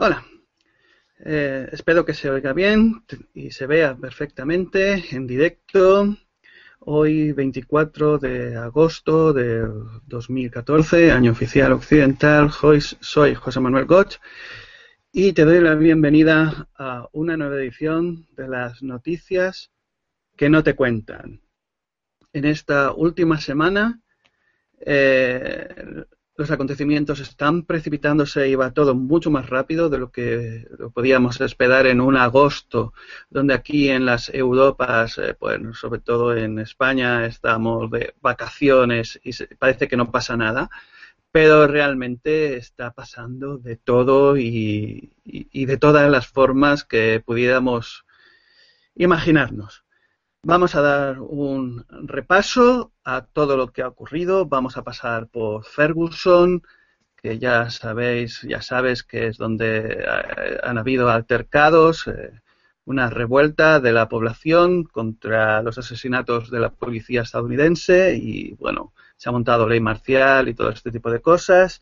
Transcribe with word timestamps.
Hola. 0.00 0.24
Eh, 1.24 1.68
espero 1.72 2.04
que 2.04 2.14
se 2.14 2.30
oiga 2.30 2.52
bien 2.52 3.02
y 3.34 3.50
se 3.50 3.66
vea 3.66 3.96
perfectamente 3.96 5.04
en 5.10 5.26
directo. 5.26 6.16
Hoy 6.78 7.32
24 7.32 8.18
de 8.18 8.56
agosto 8.56 9.32
de 9.32 9.66
2014, 10.06 11.10
año 11.10 11.32
oficial 11.32 11.72
occidental. 11.72 12.48
Hoy 12.62 12.80
soy 12.80 13.34
José 13.34 13.58
Manuel 13.58 13.86
Goch 13.86 14.18
y 15.10 15.32
te 15.32 15.44
doy 15.44 15.60
la 15.60 15.74
bienvenida 15.74 16.68
a 16.76 17.08
una 17.12 17.36
nueva 17.36 17.56
edición 17.56 18.28
de 18.36 18.46
las 18.46 18.80
noticias 18.84 19.72
que 20.36 20.48
no 20.48 20.62
te 20.62 20.76
cuentan. 20.76 21.40
En 22.32 22.44
esta 22.44 22.92
última 22.92 23.40
semana 23.40 24.00
eh, 24.78 26.04
los 26.38 26.52
acontecimientos 26.52 27.18
están 27.18 27.64
precipitándose 27.64 28.48
y 28.48 28.54
va 28.54 28.70
todo 28.70 28.94
mucho 28.94 29.28
más 29.28 29.50
rápido 29.50 29.90
de 29.90 29.98
lo 29.98 30.12
que 30.12 30.68
lo 30.78 30.90
podíamos 30.90 31.40
esperar 31.40 31.86
en 31.86 32.00
un 32.00 32.16
agosto, 32.16 32.94
donde 33.28 33.54
aquí 33.54 33.88
en 33.88 34.06
las 34.06 34.32
Europas, 34.32 35.18
eh, 35.18 35.34
pues 35.36 35.60
sobre 35.76 36.00
todo 36.00 36.36
en 36.36 36.60
España, 36.60 37.26
estamos 37.26 37.90
de 37.90 38.14
vacaciones 38.20 39.20
y 39.24 39.32
parece 39.56 39.88
que 39.88 39.96
no 39.96 40.12
pasa 40.12 40.36
nada, 40.36 40.70
pero 41.32 41.66
realmente 41.66 42.56
está 42.56 42.92
pasando 42.92 43.58
de 43.58 43.74
todo 43.74 44.36
y 44.36 45.10
de 45.24 45.76
todas 45.76 46.08
las 46.08 46.28
formas 46.28 46.84
que 46.84 47.20
pudiéramos 47.26 48.06
imaginarnos. 48.94 49.87
Vamos 50.42 50.76
a 50.76 50.80
dar 50.80 51.20
un 51.20 51.84
repaso 51.90 52.92
a 53.04 53.26
todo 53.26 53.56
lo 53.56 53.72
que 53.72 53.82
ha 53.82 53.88
ocurrido. 53.88 54.46
Vamos 54.46 54.76
a 54.76 54.84
pasar 54.84 55.26
por 55.28 55.64
Ferguson, 55.64 56.62
que 57.16 57.38
ya 57.38 57.70
sabéis, 57.70 58.42
ya 58.42 58.62
sabes 58.62 59.02
que 59.02 59.26
es 59.26 59.36
donde 59.36 59.98
eh, 60.00 60.58
han 60.62 60.78
habido 60.78 61.10
altercados, 61.10 62.06
eh, 62.06 62.40
una 62.84 63.10
revuelta 63.10 63.80
de 63.80 63.92
la 63.92 64.08
población 64.08 64.84
contra 64.84 65.60
los 65.62 65.76
asesinatos 65.78 66.50
de 66.50 66.60
la 66.60 66.70
policía 66.70 67.22
estadounidense 67.22 68.16
y 68.16 68.54
bueno, 68.54 68.94
se 69.16 69.28
ha 69.28 69.32
montado 69.32 69.68
ley 69.68 69.80
marcial 69.80 70.48
y 70.48 70.54
todo 70.54 70.70
este 70.70 70.92
tipo 70.92 71.10
de 71.10 71.20
cosas. 71.20 71.80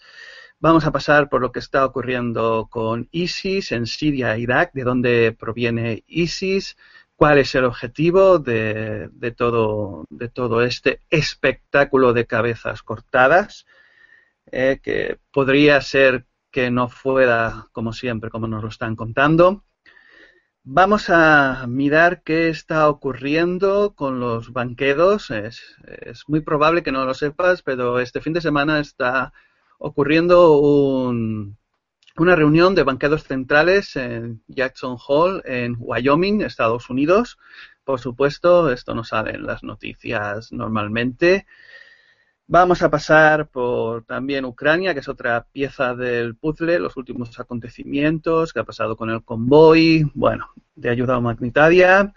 Vamos 0.59 0.87
a 0.87 0.93
pasar 0.93 1.29
por 1.29 1.43
lo 1.43 1.53
que 1.53 1.59
está 1.59 1.85
ocurriendo 1.85 2.69
con 2.71 3.09
ISIS 3.13 3.73
en 3.73 3.87
Siria 3.87 4.35
e 4.35 4.41
Irak, 4.41 4.73
de 4.73 4.85
dónde 4.85 5.37
proviene 5.39 6.03
ISIS, 6.07 6.77
cuál 7.17 7.39
es 7.39 7.55
el 7.55 7.65
objetivo 7.65 8.39
de, 8.39 9.11
todo, 9.37 10.07
este 10.63 11.01
espectáculo 11.11 12.13
de 12.13 12.27
cabezas 12.27 12.83
cortadas, 12.83 13.67
eh, 14.53 14.79
que 14.83 15.19
podría 15.33 15.81
ser 15.81 16.27
que 16.51 16.71
no 16.71 16.89
fuera 16.89 17.67
como 17.73 17.93
siempre, 17.93 18.31
como 18.31 18.47
nos 18.47 18.63
lo 18.63 18.69
están 18.69 18.97
contando. 18.97 19.65
Vamos 20.63 21.11
a 21.11 21.67
mirar 21.69 22.23
qué 22.23 22.49
está 22.49 22.89
ocurriendo 22.89 23.95
con 23.95 24.21
los 24.21 24.53
banqueros. 24.53 25.31
Es, 25.31 25.77
es, 25.87 26.25
muy 26.29 26.41
probable 26.41 26.83
que 26.83 26.93
no 26.93 27.05
lo 27.05 27.15
sepas, 27.15 27.63
pero 27.63 28.01
este 28.01 28.21
fin 28.21 28.33
de 28.33 28.41
semana 28.41 28.81
está 28.81 29.33
ocurriendo 29.79 30.59
un, 30.59 31.57
una 32.19 32.37
reunión 32.37 32.75
de 32.75 32.83
banqueros 32.83 33.25
centrales 33.25 33.97
en 33.97 34.43
Jackson 34.49 34.97
Hole, 35.07 35.43
en 35.45 35.77
Wyoming, 35.79 36.43
Estados 36.43 36.89
Unidos. 36.91 37.39
Por 37.85 38.01
supuesto, 38.01 38.71
esto 38.73 38.95
no 38.95 39.05
sale 39.05 39.33
en 39.33 39.47
las 39.47 39.63
noticias 39.63 40.53
normalmente. 40.53 41.47
Vamos 42.49 42.83
a 42.83 42.91
pasar 42.91 43.49
por 43.49 44.05
también 44.05 44.45
Ucrania, 44.45 44.95
que 44.95 45.01
es 45.01 45.09
otra 45.09 45.47
pieza 45.51 45.95
del 45.95 46.37
puzzle, 46.37 46.79
los 46.79 46.97
últimos 46.97 47.39
acontecimientos, 47.41 48.53
que 48.53 48.61
ha 48.61 48.65
pasado 48.65 48.97
con 48.97 49.11
el 49.11 49.25
convoy, 49.25 50.11
bueno, 50.15 50.51
de 50.75 50.91
ayuda 50.91 51.19
humanitaria. 51.19 52.15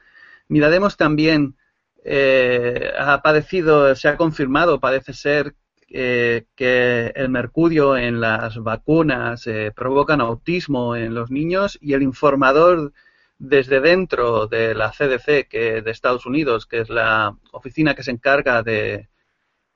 Miraremos 0.48 0.98
también, 0.98 1.56
eh, 2.04 2.92
ha 2.98 3.22
padecido, 3.22 3.96
se 3.96 4.08
ha 4.08 4.18
confirmado, 4.18 4.80
parece 4.80 5.14
ser 5.14 5.56
eh, 5.92 6.46
que 6.56 7.08
el 7.16 7.30
mercurio 7.30 7.98
en 7.98 8.20
las 8.22 8.58
vacunas 8.58 9.48
eh, 9.48 9.72
provocan 9.76 10.22
autismo 10.22 10.96
en 10.96 11.16
los 11.16 11.32
niños 11.32 11.78
y 11.82 11.94
el 11.94 12.04
informador 12.04 12.94
desde 13.40 13.80
dentro 13.80 14.48
de 14.48 14.76
la 14.76 14.92
CDC 14.92 15.48
que 15.48 15.82
de 15.82 15.92
Estados 15.92 16.26
Unidos, 16.26 16.66
que 16.68 16.82
es 16.82 16.90
la 16.90 17.36
oficina 17.52 17.96
que 17.96 18.04
se 18.04 18.12
encarga 18.12 18.62
de, 18.62 19.10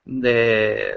de, 0.04 0.96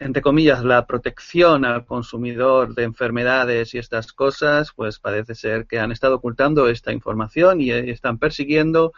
entre 0.00 0.22
comillas, 0.22 0.64
la 0.64 0.86
protección 0.86 1.64
al 1.64 1.84
consumidor 1.84 2.74
de 2.74 2.84
enfermedades 2.84 3.74
y 3.74 3.78
estas 3.78 4.12
cosas, 4.12 4.72
pues 4.74 4.98
parece 4.98 5.34
ser 5.34 5.66
que 5.66 5.78
han 5.78 5.92
estado 5.92 6.16
ocultando 6.16 6.68
esta 6.68 6.92
información 6.92 7.60
y 7.60 7.70
están 7.70 8.18
persiguiendo 8.18 8.92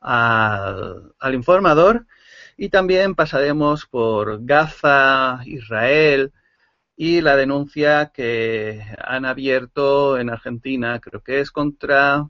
al 0.00 1.34
informador 1.34 2.06
y 2.56 2.68
también 2.68 3.14
pasaremos 3.14 3.86
por 3.86 4.44
Gaza, 4.44 5.40
Israel 5.44 6.32
y 6.96 7.20
la 7.20 7.36
denuncia 7.36 8.12
que 8.14 8.82
han 8.98 9.24
abierto 9.24 10.18
en 10.18 10.30
Argentina, 10.30 11.00
creo 11.00 11.22
que 11.22 11.40
es 11.40 11.50
contra, 11.50 12.28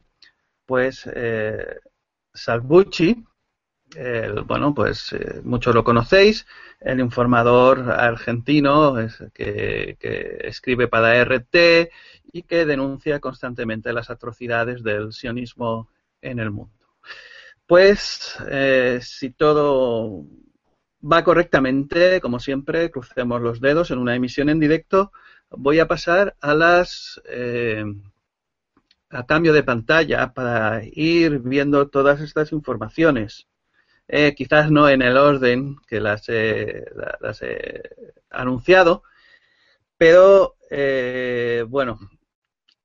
pues, 0.66 1.08
eh, 1.14 1.80
Salvucci. 2.32 3.24
bueno, 4.46 4.74
pues 4.74 5.12
eh, 5.12 5.40
muchos 5.44 5.74
lo 5.74 5.84
conocéis, 5.84 6.46
el 6.80 7.00
informador 7.00 7.90
argentino 7.92 8.96
que, 9.34 9.96
que, 10.00 10.38
escribe 10.44 10.88
para 10.88 11.22
RT 11.22 11.90
y 12.32 12.42
que 12.44 12.64
denuncia 12.64 13.20
constantemente 13.20 13.92
las 13.92 14.08
atrocidades 14.10 14.82
del 14.82 15.12
sionismo 15.12 15.88
en 16.22 16.38
el 16.38 16.50
mundo. 16.50 16.72
Pues 17.72 18.36
eh, 18.50 18.98
si 19.00 19.30
todo 19.30 20.26
va 21.02 21.24
correctamente, 21.24 22.20
como 22.20 22.38
siempre, 22.38 22.90
crucemos 22.90 23.40
los 23.40 23.62
dedos 23.62 23.90
en 23.90 23.98
una 23.98 24.14
emisión 24.14 24.50
en 24.50 24.60
directo, 24.60 25.10
voy 25.48 25.78
a 25.78 25.88
pasar 25.88 26.36
a 26.42 26.52
las 26.52 27.18
eh, 27.24 27.82
a 29.08 29.24
cambio 29.24 29.54
de 29.54 29.62
pantalla 29.62 30.34
para 30.34 30.82
ir 30.84 31.38
viendo 31.38 31.88
todas 31.88 32.20
estas 32.20 32.52
informaciones. 32.52 33.48
Eh, 34.06 34.34
quizás 34.36 34.70
no 34.70 34.86
en 34.90 35.00
el 35.00 35.16
orden 35.16 35.76
que 35.88 35.98
las 35.98 36.28
he, 36.28 36.84
las 37.20 37.40
he 37.40 37.84
anunciado, 38.28 39.02
pero 39.96 40.56
bueno, 41.68 41.98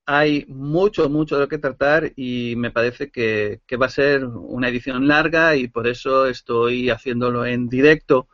hay 0.07 0.45
mucho, 0.47 1.09
mucho 1.09 1.37
de 1.37 1.47
que 1.49 1.57
tratar 1.57 2.13
y 2.15 2.55
me 2.57 2.71
parece 2.71 3.11
que, 3.11 3.61
va 3.79 3.87
a 3.87 3.89
ser 3.89 4.25
una 4.25 4.69
edición 4.69 5.07
larga 5.07 5.55
y 5.57 5.67
por 5.67 5.85
eso 5.87 6.27
estoy 6.27 6.89
haciéndolo 6.89 7.45
en 7.45 7.67
directo 7.69 8.29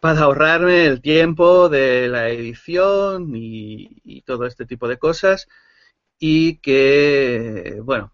para 0.00 0.22
ahorrarme 0.22 0.86
el 0.86 1.00
tiempo 1.02 1.68
de 1.68 2.08
la 2.08 2.28
edición 2.30 3.32
y, 3.36 4.22
todo 4.26 4.46
este 4.46 4.66
tipo 4.66 4.88
de 4.88 4.98
cosas 4.98 5.48
y 6.18 6.58
que, 6.58 7.80
bueno, 7.82 8.12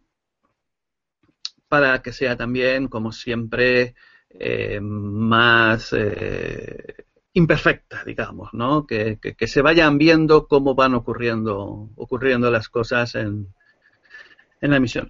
para 1.69 2.03
que 2.03 2.12
sea 2.12 2.37
también, 2.37 2.89
como 2.89 3.12
siempre, 3.12 3.94
eh, 4.31 4.81
más 4.81 5.93
eh, 5.94 7.06
imperfecta, 7.33 8.03
digamos, 8.05 8.53
¿no? 8.53 8.87
Que, 8.87 9.19
que, 9.19 9.47
se 9.47 9.63
vayan 9.63 9.99
viendo 9.99 10.49
cómo 10.49 10.75
van 10.75 10.95
ocurriendo, 10.95 11.91
ocurriendo 11.97 12.51
las 12.51 12.69
cosas 12.69 13.15
en, 13.15 13.55
en 14.61 14.71
la 14.71 14.77
emisión. 14.77 15.09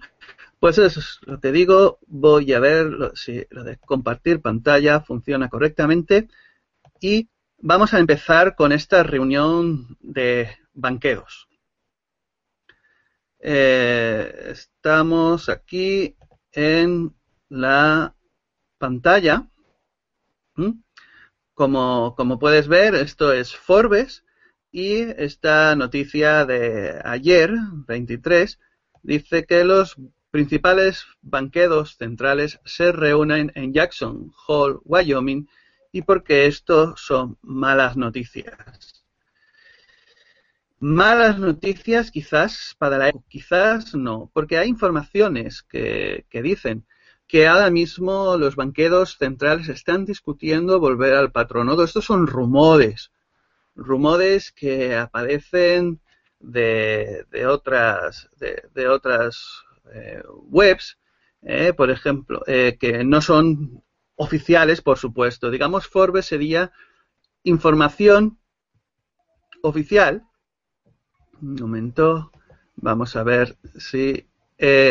Pues 0.59 0.77
eso 0.77 0.99
es 0.99 1.19
lo 1.23 1.39
que 1.39 1.51
digo. 1.51 1.99
Voy 2.05 2.53
a 2.53 2.59
ver 2.59 3.11
si 3.15 3.45
lo 3.49 3.63
de 3.63 3.77
compartir 3.77 4.41
pantalla 4.41 5.01
funciona 5.01 5.49
correctamente. 5.49 6.27
Y 6.99 7.29
vamos 7.57 7.93
a 7.93 7.99
empezar 7.99 8.55
con 8.55 8.71
esta 8.71 9.01
reunión 9.01 9.97
de 9.99 10.49
banqueros. 10.73 11.47
Eh, 13.39 14.49
estamos 14.51 15.49
aquí 15.49 16.15
en 16.51 17.15
la 17.49 18.15
pantalla. 18.77 19.47
Como, 21.53 22.15
puedes 22.39 22.67
ver, 22.67 22.95
esto 22.95 23.33
es 23.33 23.55
Forbes 23.55 24.23
y 24.71 25.01
esta 25.01 25.75
noticia 25.75 26.45
de 26.45 26.99
ayer, 27.03 27.51
23, 27.87 28.59
dice 29.03 29.45
que 29.45 29.63
los 29.63 29.97
principales 30.31 31.05
banqueros 31.21 31.97
centrales 31.97 32.59
se 32.65 32.91
reúnen 32.91 33.51
en 33.55 33.73
Jackson 33.73 34.31
Hole, 34.47 34.79
Wyoming, 34.85 35.47
y 35.91 36.03
porque 36.03 36.45
esto 36.45 36.95
son 36.95 37.37
malas 37.41 37.97
noticias. 37.97 39.03
Malas 40.79 41.37
noticias 41.37 42.09
quizás 42.09 42.75
para 42.79 42.97
la 42.97 43.11
quizás 43.27 43.93
no, 43.93 44.31
porque 44.33 44.57
hay 44.57 44.69
informaciones 44.69 45.63
que 45.63 46.25
dicen 46.31 46.85
que 47.31 47.47
ahora 47.47 47.69
mismo 47.69 48.35
los 48.35 48.57
banqueros 48.57 49.15
centrales 49.17 49.69
están 49.69 50.03
discutiendo 50.03 50.81
volver 50.81 51.13
al 51.13 51.31
patrono. 51.31 51.81
Estos 51.81 52.03
son 52.03 52.27
rumores, 52.27 53.13
rumores 53.73 54.51
que 54.51 54.97
aparecen 54.97 56.01
de, 56.41 57.25
otras, 57.47 58.29
de, 58.37 58.89
otras 58.89 59.63
eh, 59.93 60.21
webs, 60.49 60.97
eh, 61.43 61.71
por 61.71 61.89
ejemplo, 61.89 62.43
eh, 62.47 62.75
que 62.77 63.05
no 63.05 63.21
son 63.21 63.81
oficiales, 64.17 64.81
por 64.81 64.97
supuesto. 64.97 65.49
Digamos, 65.49 65.87
Forbes 65.87 66.25
sería 66.25 66.73
información 67.43 68.39
oficial. 69.61 70.27
Un 71.41 71.55
momento, 71.55 72.29
vamos 72.75 73.15
a 73.15 73.23
ver 73.23 73.55
si... 73.77 74.27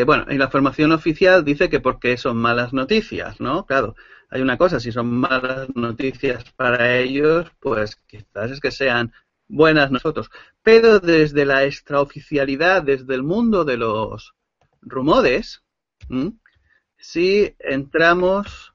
bueno, 0.04 0.24
en 0.28 0.38
la 0.38 0.46
información 0.46 0.92
oficial 0.92 1.44
dice 1.44 1.68
que 1.68 1.80
porque 1.80 2.16
son 2.16 2.36
malas 2.36 2.72
noticias, 2.72 3.40
¿no? 3.40 3.66
Claro, 3.66 3.94
hay 4.30 4.42
una 4.42 4.56
cosa, 4.56 4.80
si 4.80 4.92
son 4.92 5.08
malas 5.08 5.68
noticias 5.74 6.44
para 6.52 6.96
ellos, 6.96 7.50
pues 7.60 7.96
quizás 8.06 8.50
es 8.50 8.60
que 8.60 8.70
sean 8.70 9.12
buenas 9.48 9.90
nosotros. 9.90 10.30
Pero 10.62 11.00
desde 11.00 11.44
la 11.44 11.64
extraoficialidad, 11.64 12.82
desde 12.82 13.14
el 13.14 13.22
mundo 13.22 13.64
de 13.64 13.76
los 13.76 14.34
rumores, 14.82 15.62
si 16.96 17.54
entramos 17.58 18.74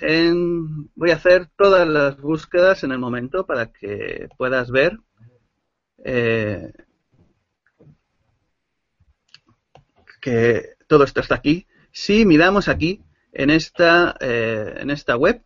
en... 0.00 0.90
Voy 0.94 1.10
a 1.10 1.16
hacer 1.16 1.48
todas 1.56 1.86
las 1.88 2.20
búsquedas 2.20 2.84
en 2.84 2.92
el 2.92 2.98
momento 2.98 3.46
para 3.46 3.72
que 3.72 4.28
puedas 4.36 4.70
ver. 4.70 4.98
Eh, 6.04 6.72
todo 10.86 11.04
esto 11.04 11.20
está 11.20 11.36
aquí. 11.36 11.66
Si 11.92 12.24
miramos 12.26 12.68
aquí, 12.68 13.02
en 13.32 13.50
esta, 13.50 14.16
eh, 14.20 14.74
en 14.78 14.90
esta 14.90 15.16
web 15.16 15.42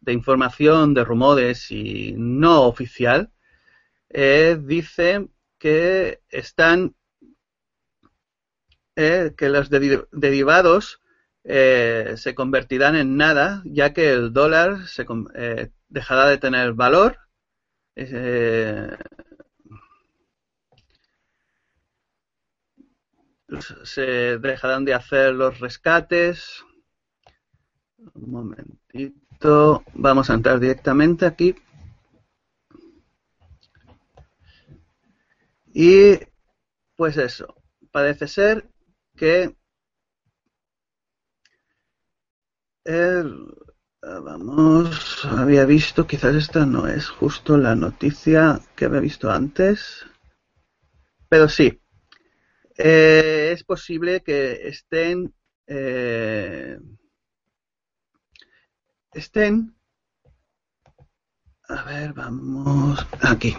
de 0.00 0.12
información 0.12 0.94
de 0.94 1.04
rumores 1.04 1.70
y 1.70 2.14
no 2.16 2.62
oficial, 2.62 3.30
eh, 4.08 4.58
dice 4.60 5.28
que 5.58 6.20
están 6.28 6.94
eh, 8.96 9.32
que 9.36 9.48
los 9.48 9.70
derivados 9.70 11.00
se 11.42 12.34
convertirán 12.34 12.96
en 12.96 13.16
nada, 13.16 13.62
ya 13.64 13.92
que 13.92 14.10
el 14.10 14.32
dólar 14.32 14.86
se, 14.88 15.06
dejará 15.88 16.26
de 16.26 16.38
tener 16.38 16.74
valor. 16.74 17.18
Se 23.84 24.38
dejarán 24.38 24.84
de 24.84 24.94
hacer 24.94 25.34
los 25.34 25.58
rescates, 25.58 26.64
un 28.14 28.30
momentito. 28.30 29.84
Vamos 29.94 30.30
a 30.30 30.34
entrar 30.34 30.60
directamente 30.60 31.26
aquí. 31.26 31.54
Y 35.72 36.18
pues 36.96 37.16
eso, 37.16 37.54
parece 37.90 38.26
ser 38.26 38.68
que 39.16 39.56
el, 42.84 43.46
vamos, 44.02 45.24
había 45.24 45.64
visto, 45.64 46.06
quizás 46.06 46.34
esta 46.34 46.66
no 46.66 46.86
es 46.86 47.08
justo 47.08 47.56
la 47.56 47.74
noticia 47.74 48.60
que 48.74 48.86
había 48.86 49.00
visto 49.00 49.30
antes, 49.30 50.06
pero 51.28 51.48
sí, 51.48 51.80
eh, 52.82 53.52
es 53.52 53.64
posible 53.64 54.22
que 54.22 54.68
estén 54.68 55.34
eh, 55.66 56.78
estén, 59.12 59.76
a 61.68 61.82
ver, 61.84 62.12
vamos 62.12 63.06
aquí. 63.22 63.56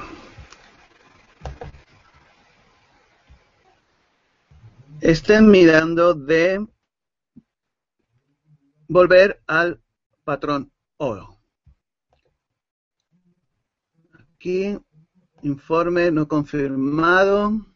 Estén 5.00 5.50
mirando 5.50 6.13
de 6.13 6.67
volver 8.88 9.41
al 9.47 9.81
patrón 10.25 10.71
oro. 10.97 11.39
Aquí, 14.35 14.77
informe 15.44 16.12
no 16.12 16.27
confirmado. 16.27 17.51
Mm, 17.51 17.71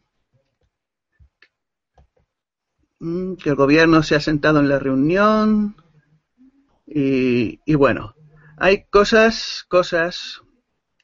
que 2.98 3.50
el 3.50 3.54
gobierno 3.54 4.02
se 4.02 4.14
ha 4.14 4.20
sentado 4.20 4.60
en 4.60 4.68
la 4.68 4.78
reunión. 4.78 5.76
Y, 6.86 7.74
bueno, 7.74 8.14
hay 8.56 8.84
cosas, 8.84 9.64
cosas 9.68 10.42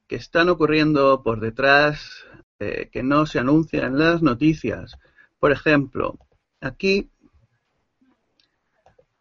que 0.06 0.16
están 0.16 0.48
ocurriendo 0.48 1.22
por 1.22 1.40
detrás 1.40 2.24
eh, 2.58 2.88
que 2.92 3.02
no 3.02 3.26
se 3.26 3.38
anuncian 3.38 3.92
en 3.92 3.98
las 3.98 4.22
noticias. 4.22 4.96
Por 5.38 5.52
ejemplo, 5.52 6.18
aquí 6.60 7.10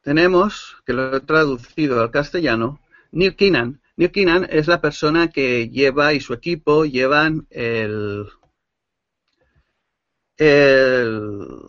tenemos, 0.02 0.78
que 0.86 0.94
lo 0.94 1.16
he 1.16 1.20
traducido 1.22 2.02
al 2.02 2.12
castellano, 2.12 2.80
Neil 3.12 3.36
Keenan. 3.36 3.82
Neil 3.98 4.12
Keenan 4.12 4.48
es 4.50 4.68
la 4.68 4.82
persona 4.82 5.30
que 5.30 5.70
lleva 5.70 6.14
y 6.14 6.22
su 6.22 6.34
equipo 6.34 6.86
llevan 6.86 7.48
el, 7.50 8.28
el, 10.38 11.60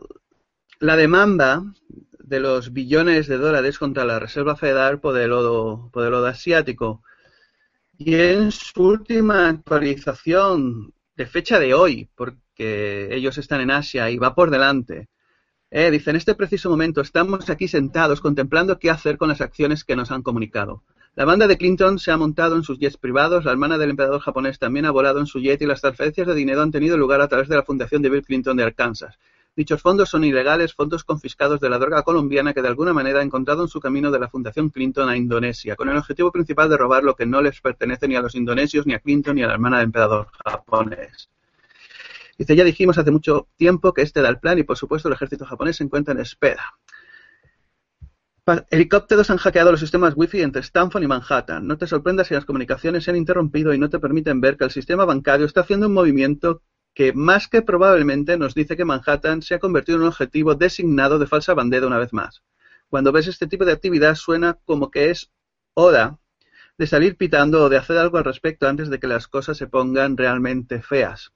la 0.82 0.96
demanda 0.96 1.62
de 2.19 2.40
los 2.40 2.73
billones 2.73 3.29
de 3.29 3.38
dólares 3.38 3.79
contra 3.79 4.05
la 4.05 4.19
Reserva 4.19 4.56
Federal 4.56 4.99
por 4.99 5.17
el 5.17 5.31
lodo, 5.31 6.26
asiático. 6.26 7.05
Y 7.96 8.17
en 8.17 8.50
su 8.50 8.82
última 8.82 9.49
actualización 9.49 10.93
de 11.14 11.26
fecha 11.26 11.61
de 11.61 11.73
hoy, 11.73 12.11
porque 12.17 13.14
ellos 13.14 13.38
están 13.38 13.61
en 13.61 13.70
Asia 13.70 14.11
y 14.11 14.19
va 14.19 14.34
por 14.34 14.50
delante, 14.50 15.08
eh, 15.70 15.93
dice, 15.93 16.11
en 16.11 16.17
este 16.17 16.34
preciso 16.34 16.69
momento 16.69 17.00
estamos 17.00 17.49
aquí 17.49 17.69
sentados 17.69 18.20
contemplando 18.20 18.81
qué 18.81 18.90
hacer 18.90 19.19
con 19.19 19.29
las 19.29 19.40
acciones 19.40 19.84
que 19.84 19.94
nos 19.94 20.11
han 20.11 20.23
comunicado. 20.23 20.82
La 21.14 21.25
banda 21.25 21.46
de 21.46 21.58
Clinton 21.58 22.00
se 22.00 22.11
ha 22.11 22.17
montado 22.17 22.56
en 22.56 22.64
sus 22.64 22.81
jets 22.81 22.96
privados, 22.96 23.44
la 23.44 23.52
hermana 23.52 23.79
del 23.79 23.90
emperador 23.90 24.20
japonés 24.20 24.58
también 24.58 24.87
ha 24.87 24.90
volado 24.90 25.20
en 25.20 25.26
su 25.26 25.38
jet 25.38 25.62
y 25.62 25.67
las 25.67 25.81
transferencias 25.81 26.26
de 26.26 26.34
dinero 26.34 26.61
han 26.61 26.73
tenido 26.73 26.96
lugar 26.96 27.20
a 27.20 27.29
través 27.29 27.49
de 27.49 27.55
la 27.55 27.62
fundación 27.62 28.02
de 28.02 28.11
Bill 28.11 28.25
Clinton 28.25 28.56
de 28.56 28.64
Arkansas. 28.64 29.17
Dichos 29.54 29.82
fondos 29.82 30.08
son 30.08 30.25
ilegales, 30.25 30.72
fondos 30.72 31.04
confiscados 31.04 31.60
de 31.60 31.69
la 31.69 31.78
droga 31.78 32.02
colombiana 32.02 32.54
que 32.54 32.62
de 32.62 32.69
alguna 32.69 32.94
manera 32.94 33.20
ha 33.20 33.22
encontrado 33.22 33.62
en 33.62 33.69
su 33.69 33.81
camino 33.81 34.10
de 34.10 34.19
la 34.19 34.28
Fundación 34.28 34.70
Clinton 34.70 35.10
a 35.10 35.16
Indonesia, 35.16 35.76
con 35.76 35.90
el 35.90 35.96
objetivo 35.99 36.32
principal 36.32 36.70
de 36.70 36.78
robar 36.78 37.04
lo 37.04 37.14
que 37.14 37.26
no 37.26 37.43
les 37.43 37.60
pertenece 37.60 38.08
ni 38.08 38.16
a 38.16 38.22
los 38.22 38.34
indonesios, 38.34 38.87
ni 38.87 38.94
a 38.94 39.00
Clinton, 39.00 39.34
ni 39.34 39.43
a 39.43 39.49
la 39.49 39.52
hermana 39.52 39.76
del 39.76 39.87
emperador 39.87 40.28
japonés. 40.43 41.28
Dice, 42.38 42.56
ya 42.56 42.65
dijimos 42.65 42.96
hace 42.96 43.10
mucho 43.10 43.48
tiempo 43.56 43.93
que 43.93 44.00
este 44.00 44.20
era 44.20 44.31
el 44.31 44.38
plan 44.38 44.58
y 44.58 44.62
por 44.62 44.79
supuesto 44.79 45.08
el 45.08 45.15
ejército 45.15 45.44
japonés 45.44 45.76
se 45.76 45.84
encuentra 45.84 46.15
en 46.15 46.20
espera. 46.20 46.65
Helicópteros 48.70 49.31
han 49.31 49.36
hackeado 49.36 49.70
los 49.70 49.81
sistemas 49.81 50.15
Wi-Fi 50.17 50.41
entre 50.41 50.62
Stanford 50.62 51.03
y 51.03 51.06
Manhattan. 51.06 51.67
No 51.67 51.76
te 51.76 51.86
sorprendas 51.86 52.26
si 52.26 52.34
las 52.34 52.44
comunicaciones 52.44 53.05
se 53.05 53.10
han 53.10 53.17
interrumpido 53.17 53.72
y 53.72 53.79
no 53.79 53.91
te 53.91 54.00
permiten 54.00 54.41
ver 54.41 54.56
que 54.56 54.65
el 54.65 54.70
sistema 54.70 55.05
bancario 55.05 55.46
está 55.46 55.60
haciendo 55.60 55.86
un 55.86 55.93
movimiento 55.93 56.62
que 56.94 57.13
más 57.13 57.49
que 57.49 57.63
probablemente 57.63 58.37
nos 58.37 58.55
dice 58.55 58.77
que 58.77 58.84
Manhattan 58.84 59.43
se 59.43 59.55
ha 59.55 59.58
convertido 59.58 59.96
en 59.96 60.03
un 60.03 60.08
objetivo 60.08 60.55
designado 60.55 61.19
de 61.19 61.27
falsa 61.27 61.55
bandera 61.55 61.87
una 61.87 61.99
vez 61.99 62.13
más. 62.13 62.43
Cuando 62.89 63.13
ves 63.13 63.27
este 63.27 63.46
tipo 63.46 63.65
de 63.65 63.72
actividad 63.72 64.15
suena 64.15 64.58
como 64.65 64.91
que 64.91 65.11
es 65.11 65.31
hora 65.75 66.19
de 66.77 66.87
salir 66.87 67.17
pitando 67.17 67.65
o 67.65 67.69
de 67.69 67.79
hacer 67.79 67.96
algo 67.96 68.19
al 68.19 68.25
respecto 68.25 68.67
antes 68.69 68.91
de 68.91 68.99
que 68.99 69.06
las 69.06 69.29
cosas 69.29 69.56
se 69.56 69.67
pongan 69.67 70.17
realmente 70.17 70.82
feas. 70.82 71.32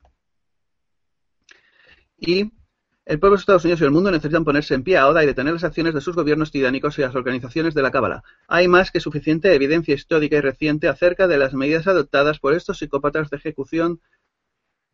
Y 2.18 2.52
el 3.06 3.20
pueblo 3.20 3.36
de 3.36 3.40
Estados 3.40 3.64
Unidos 3.64 3.80
y 3.80 3.84
el 3.84 3.90
mundo 3.90 4.10
necesitan 4.10 4.44
ponerse 4.44 4.74
en 4.74 4.82
pie 4.82 4.96
ahora 4.96 5.22
y 5.22 5.26
detener 5.26 5.52
las 5.52 5.64
acciones 5.64 5.94
de 5.94 6.00
sus 6.00 6.16
gobiernos 6.16 6.50
tiránicos 6.50 6.98
y 6.98 7.02
las 7.02 7.14
organizaciones 7.14 7.72
de 7.72 7.82
la 7.82 7.90
Cábala. 7.90 8.24
Hay 8.48 8.66
más 8.68 8.90
que 8.90 9.00
suficiente 9.00 9.54
evidencia 9.54 9.94
histórica 9.94 10.36
y 10.36 10.40
reciente 10.40 10.88
acerca 10.88 11.28
de 11.28 11.38
las 11.38 11.54
medidas 11.54 11.86
adoptadas 11.86 12.40
por 12.40 12.52
estos 12.54 12.78
psicópatas 12.78 13.30
de 13.30 13.36
ejecución 13.36 14.00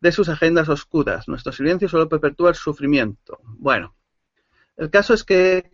de 0.03 0.11
sus 0.11 0.27
agendas 0.27 0.67
oscuras. 0.67 1.29
Nuestro 1.29 1.53
silencio 1.53 1.87
solo 1.87 2.09
perpetúa 2.09 2.49
el 2.49 2.55
sufrimiento. 2.55 3.39
Bueno, 3.57 3.95
el 4.75 4.89
caso 4.89 5.13
es 5.13 5.23
que 5.23 5.71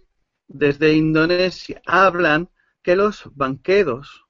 desde 0.48 0.93
Indonesia 0.93 1.81
hablan 1.83 2.48
que 2.83 2.95
los 2.95 3.24
banqueros, 3.33 4.27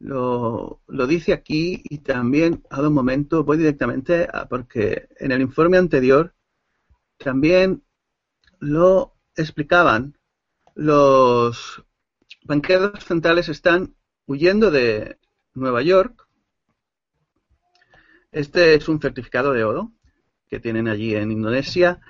lo, 0.00 0.80
dice 1.06 1.32
aquí 1.32 1.84
y 1.84 1.98
también, 1.98 2.64
a 2.68 2.80
un 2.80 2.92
momento, 2.92 3.44
voy 3.44 3.58
directamente 3.58 4.26
a, 4.32 4.48
porque 4.48 5.08
en 5.20 5.30
el 5.30 5.40
informe 5.40 5.78
anterior 5.78 6.34
también 7.18 7.84
lo 8.58 9.14
explicaban. 9.36 10.18
Los 10.74 11.84
banqueros 12.42 13.04
centrales 13.04 13.48
están 13.48 13.94
huyendo 14.26 14.72
de 14.72 15.18
Nueva 15.54 15.82
York 15.82 16.26
este 18.32 18.74
es 18.74 18.88
un 18.88 19.00
certificado 19.00 19.52
de 19.52 19.64
oro 19.64 19.92
que 20.48 20.58
tienen 20.58 20.88
allí 20.88 21.14
en 21.14 21.30
Indonesia. 21.30 22.00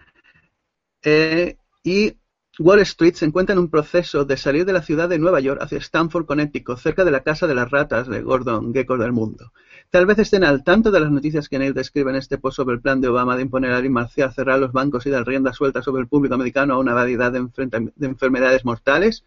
Eh, 1.02 1.56
y 1.84 2.16
Wall 2.58 2.80
Street 2.80 3.14
se 3.14 3.24
encuentra 3.24 3.54
en 3.54 3.58
un 3.58 3.70
proceso 3.70 4.24
de 4.24 4.36
salir 4.36 4.64
de 4.64 4.72
la 4.72 4.82
ciudad 4.82 5.08
de 5.08 5.18
Nueva 5.18 5.40
York 5.40 5.60
hacia 5.62 5.78
Stanford, 5.78 6.26
Connecticut, 6.26 6.78
cerca 6.78 7.04
de 7.04 7.10
la 7.10 7.22
casa 7.22 7.46
de 7.46 7.54
las 7.54 7.70
ratas 7.70 8.08
de 8.08 8.22
Gordon 8.22 8.72
Gekko 8.72 8.98
del 8.98 9.12
mundo. 9.12 9.52
Tal 9.90 10.06
vez 10.06 10.18
estén 10.18 10.44
al 10.44 10.62
tanto 10.62 10.90
de 10.90 11.00
las 11.00 11.10
noticias 11.10 11.48
que 11.48 11.58
Neil 11.58 11.74
describe 11.74 12.10
en 12.10 12.16
este 12.16 12.38
post 12.38 12.56
sobre 12.56 12.74
el 12.74 12.80
plan 12.80 13.00
de 13.00 13.08
Obama 13.08 13.36
de 13.36 13.42
imponer 13.42 13.72
a 13.72 13.80
ley 13.80 13.88
marcial, 13.88 14.32
cerrar 14.32 14.58
los 14.58 14.72
bancos 14.72 15.06
y 15.06 15.10
dar 15.10 15.26
rienda 15.26 15.52
suelta 15.52 15.82
sobre 15.82 16.02
el 16.02 16.08
público 16.08 16.34
americano 16.34 16.74
a 16.74 16.78
una 16.78 16.94
variedad 16.94 17.32
de, 17.32 17.48
de 17.94 18.06
enfermedades 18.06 18.64
mortales. 18.64 19.24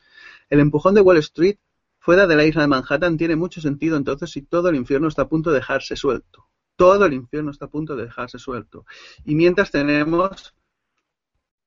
El 0.50 0.60
empujón 0.60 0.94
de 0.94 1.02
Wall 1.02 1.18
Street 1.18 1.58
fuera 2.00 2.28
de 2.28 2.36
la 2.36 2.46
isla 2.46 2.62
de 2.62 2.68
Manhattan 2.68 3.18
tiene 3.18 3.36
mucho 3.36 3.60
sentido 3.60 3.98
entonces 3.98 4.30
si 4.30 4.44
todo 4.44 4.70
el 4.70 4.76
infierno 4.76 5.08
está 5.08 5.24
a 5.24 5.28
punto 5.30 5.50
de 5.50 5.58
dejarse 5.58 5.96
suelto. 5.96 6.46
Todo 6.76 7.06
el 7.06 7.14
infierno 7.14 7.52
está 7.52 7.66
a 7.66 7.70
punto 7.70 7.96
de 7.96 8.06
dejarse 8.06 8.40
suelto. 8.40 8.86
Y 9.24 9.36
mientras 9.36 9.72
tenemos 9.72 10.56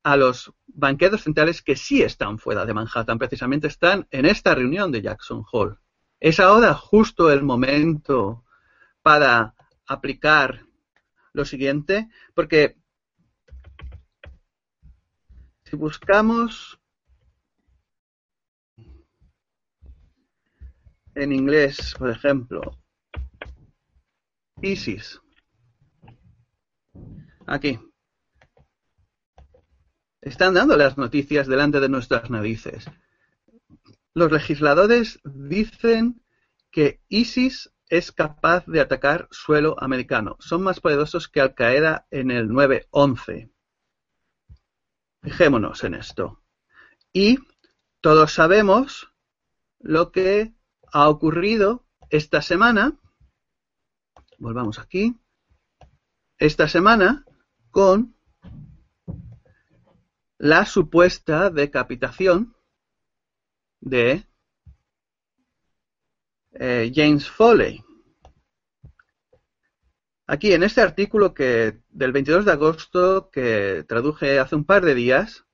a 0.02 0.16
los 0.16 0.52
banqueros 0.66 1.22
centrales 1.22 1.62
que 1.62 1.76
sí 1.76 2.02
están 2.02 2.38
fuera 2.38 2.64
de 2.64 2.74
Manhattan, 2.74 3.18
precisamente 3.18 3.66
están 3.66 4.06
en 4.10 4.26
esta 4.26 4.54
reunión 4.54 4.92
de 4.92 5.02
Jackson 5.02 5.44
Hole. 5.50 5.76
Es 6.20 6.40
ahora 6.40 6.74
justo 6.74 7.30
el 7.30 7.42
momento 7.42 8.44
para 9.02 9.54
aplicar 9.86 10.66
lo 11.32 11.44
siguiente, 11.44 12.08
porque 12.34 12.76
si 15.64 15.76
buscamos 15.76 16.78
en 21.14 21.32
inglés, 21.32 21.94
por 21.98 22.10
ejemplo, 22.10 22.77
ISIS, 24.62 25.20
aquí, 27.46 27.78
están 30.20 30.54
dando 30.54 30.76
las 30.76 30.98
noticias 30.98 31.46
delante 31.46 31.80
de 31.80 31.88
nuestras 31.88 32.28
narices. 32.28 32.86
Los 34.14 34.32
legisladores 34.32 35.20
dicen 35.24 36.22
que 36.70 37.00
ISIS 37.08 37.72
es 37.88 38.12
capaz 38.12 38.66
de 38.66 38.80
atacar 38.80 39.28
suelo 39.30 39.76
americano. 39.80 40.36
Son 40.40 40.62
más 40.62 40.80
poderosos 40.80 41.28
que 41.28 41.40
Al 41.40 41.54
Qaeda 41.54 42.06
en 42.10 42.30
el 42.30 42.48
9-11. 42.48 43.50
Fijémonos 45.22 45.84
en 45.84 45.94
esto. 45.94 46.42
Y 47.12 47.38
todos 48.00 48.32
sabemos 48.32 49.08
lo 49.78 50.12
que 50.12 50.52
ha 50.92 51.08
ocurrido 51.08 51.86
esta 52.10 52.42
semana. 52.42 52.98
Volvamos 54.38 54.78
aquí. 54.78 55.16
Esta 56.38 56.68
semana 56.68 57.24
con 57.72 58.14
la 60.38 60.64
supuesta 60.64 61.50
decapitación 61.50 62.54
de 63.80 64.24
eh, 66.52 66.92
James 66.94 67.28
Foley. 67.28 67.84
Aquí 70.28 70.52
en 70.52 70.62
este 70.62 70.82
artículo 70.82 71.34
que 71.34 71.80
del 71.88 72.12
22 72.12 72.44
de 72.44 72.52
agosto 72.52 73.30
que 73.30 73.84
traduje 73.88 74.38
hace 74.38 74.54
un 74.54 74.64
par 74.64 74.84
de 74.84 74.94
días, 74.94 75.47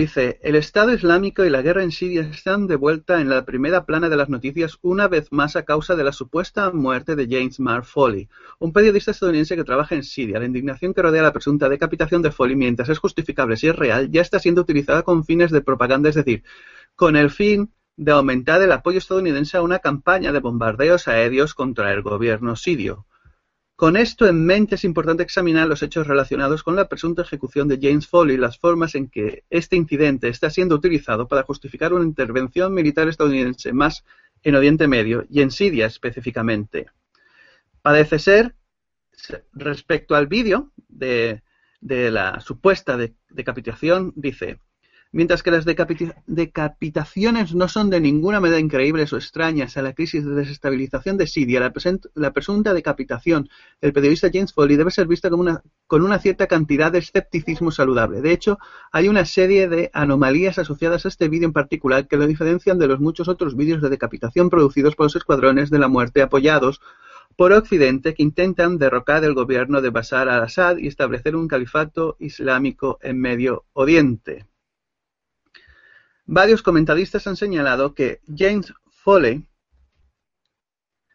Dice, 0.00 0.40
el 0.42 0.54
Estado 0.54 0.94
Islámico 0.94 1.44
y 1.44 1.50
la 1.50 1.60
guerra 1.60 1.82
en 1.82 1.92
Siria 1.92 2.22
están 2.22 2.66
de 2.66 2.76
vuelta 2.76 3.20
en 3.20 3.28
la 3.28 3.44
primera 3.44 3.84
plana 3.84 4.08
de 4.08 4.16
las 4.16 4.30
noticias 4.30 4.78
una 4.80 5.08
vez 5.08 5.30
más 5.30 5.56
a 5.56 5.66
causa 5.66 5.94
de 5.94 6.02
la 6.02 6.12
supuesta 6.12 6.70
muerte 6.70 7.16
de 7.16 7.26
James 7.28 7.60
Mark 7.60 7.84
Foley, 7.84 8.26
un 8.60 8.72
periodista 8.72 9.10
estadounidense 9.10 9.56
que 9.56 9.62
trabaja 9.62 9.94
en 9.94 10.02
Siria. 10.02 10.38
La 10.38 10.46
indignación 10.46 10.94
que 10.94 11.02
rodea 11.02 11.22
la 11.22 11.34
presunta 11.34 11.68
decapitación 11.68 12.22
de 12.22 12.30
Foley, 12.30 12.56
mientras 12.56 12.88
es 12.88 12.98
justificable 12.98 13.58
si 13.58 13.68
es 13.68 13.76
real, 13.76 14.10
ya 14.10 14.22
está 14.22 14.38
siendo 14.38 14.62
utilizada 14.62 15.02
con 15.02 15.22
fines 15.22 15.50
de 15.50 15.60
propaganda, 15.60 16.08
es 16.08 16.14
decir, 16.14 16.44
con 16.96 17.14
el 17.14 17.28
fin 17.28 17.70
de 17.98 18.12
aumentar 18.12 18.62
el 18.62 18.72
apoyo 18.72 18.96
estadounidense 18.96 19.58
a 19.58 19.62
una 19.62 19.80
campaña 19.80 20.32
de 20.32 20.40
bombardeos 20.40 21.08
aéreos 21.08 21.52
contra 21.52 21.92
el 21.92 22.00
gobierno 22.00 22.56
sirio. 22.56 23.04
Con 23.80 23.96
esto 23.96 24.26
en 24.26 24.44
mente 24.44 24.74
es 24.74 24.84
importante 24.84 25.22
examinar 25.22 25.66
los 25.66 25.82
hechos 25.82 26.06
relacionados 26.06 26.62
con 26.62 26.76
la 26.76 26.86
presunta 26.86 27.22
ejecución 27.22 27.66
de 27.66 27.78
James 27.80 28.06
Foley 28.06 28.34
y 28.34 28.38
las 28.38 28.58
formas 28.58 28.94
en 28.94 29.08
que 29.08 29.44
este 29.48 29.74
incidente 29.74 30.28
está 30.28 30.50
siendo 30.50 30.74
utilizado 30.74 31.26
para 31.26 31.44
justificar 31.44 31.94
una 31.94 32.04
intervención 32.04 32.74
militar 32.74 33.08
estadounidense 33.08 33.72
más 33.72 34.04
en 34.42 34.54
Oriente 34.54 34.86
Medio 34.86 35.24
y 35.30 35.40
en 35.40 35.50
Siria 35.50 35.86
específicamente. 35.86 36.88
Parece 37.80 38.18
ser, 38.18 38.54
respecto 39.54 40.14
al 40.14 40.26
vídeo 40.26 40.72
de, 40.86 41.40
la 41.80 42.38
supuesta 42.40 42.98
decapitación, 43.30 44.12
dice, 44.14 44.58
Mientras 45.12 45.42
que 45.42 45.50
las 45.50 45.64
decapitaciones 45.64 47.52
no 47.52 47.66
son 47.66 47.90
de 47.90 48.00
ninguna 48.00 48.38
manera 48.38 48.60
increíbles 48.60 49.12
o 49.12 49.16
extrañas 49.16 49.76
a 49.76 49.82
la 49.82 49.92
crisis 49.92 50.24
de 50.24 50.36
desestabilización 50.36 51.16
de 51.16 51.26
Siria, 51.26 51.72
la, 52.14 52.32
presunta 52.32 52.72
decapitación 52.72 53.48
del 53.80 53.92
periodista 53.92 54.30
James 54.32 54.52
Foley 54.52 54.76
debe 54.76 54.92
ser 54.92 55.08
vista 55.08 55.28
con 55.28 56.02
una 56.02 56.18
cierta 56.20 56.46
cantidad 56.46 56.92
de 56.92 57.00
escepticismo 57.00 57.72
saludable. 57.72 58.20
De 58.20 58.30
hecho, 58.30 58.58
hay 58.92 59.08
una 59.08 59.24
serie 59.24 59.68
de 59.68 59.90
anomalías 59.92 60.60
asociadas 60.60 61.04
a 61.04 61.08
este 61.08 61.28
vídeo 61.28 61.46
en 61.46 61.52
particular 61.52 62.06
que 62.06 62.16
lo 62.16 62.28
diferencian 62.28 62.78
de 62.78 62.86
los 62.86 63.00
muchos 63.00 63.26
otros 63.26 63.56
vídeos 63.56 63.82
de 63.82 63.88
decapitación 63.88 64.48
producidos 64.48 64.94
por 64.94 65.06
los 65.06 65.16
escuadrones 65.16 65.70
de 65.70 65.80
la 65.80 65.88
muerte 65.88 66.22
apoyados 66.22 66.80
por 67.36 67.52
Occidente 67.52 68.14
que 68.14 68.22
intentan 68.22 68.78
derrocar 68.78 69.24
el 69.24 69.34
gobierno 69.34 69.80
de 69.80 69.90
Bashar 69.90 70.28
al-Assad 70.28 70.76
y 70.76 70.86
establecer 70.86 71.34
un 71.34 71.48
califato 71.48 72.16
islámico 72.20 73.00
en 73.02 73.18
Medio 73.18 73.64
Oriente. 73.72 74.49
Varios 76.32 76.62
comentaristas 76.62 77.26
han 77.26 77.34
señalado 77.34 77.92
que 77.92 78.20
James 78.32 78.72
Foley 78.88 79.48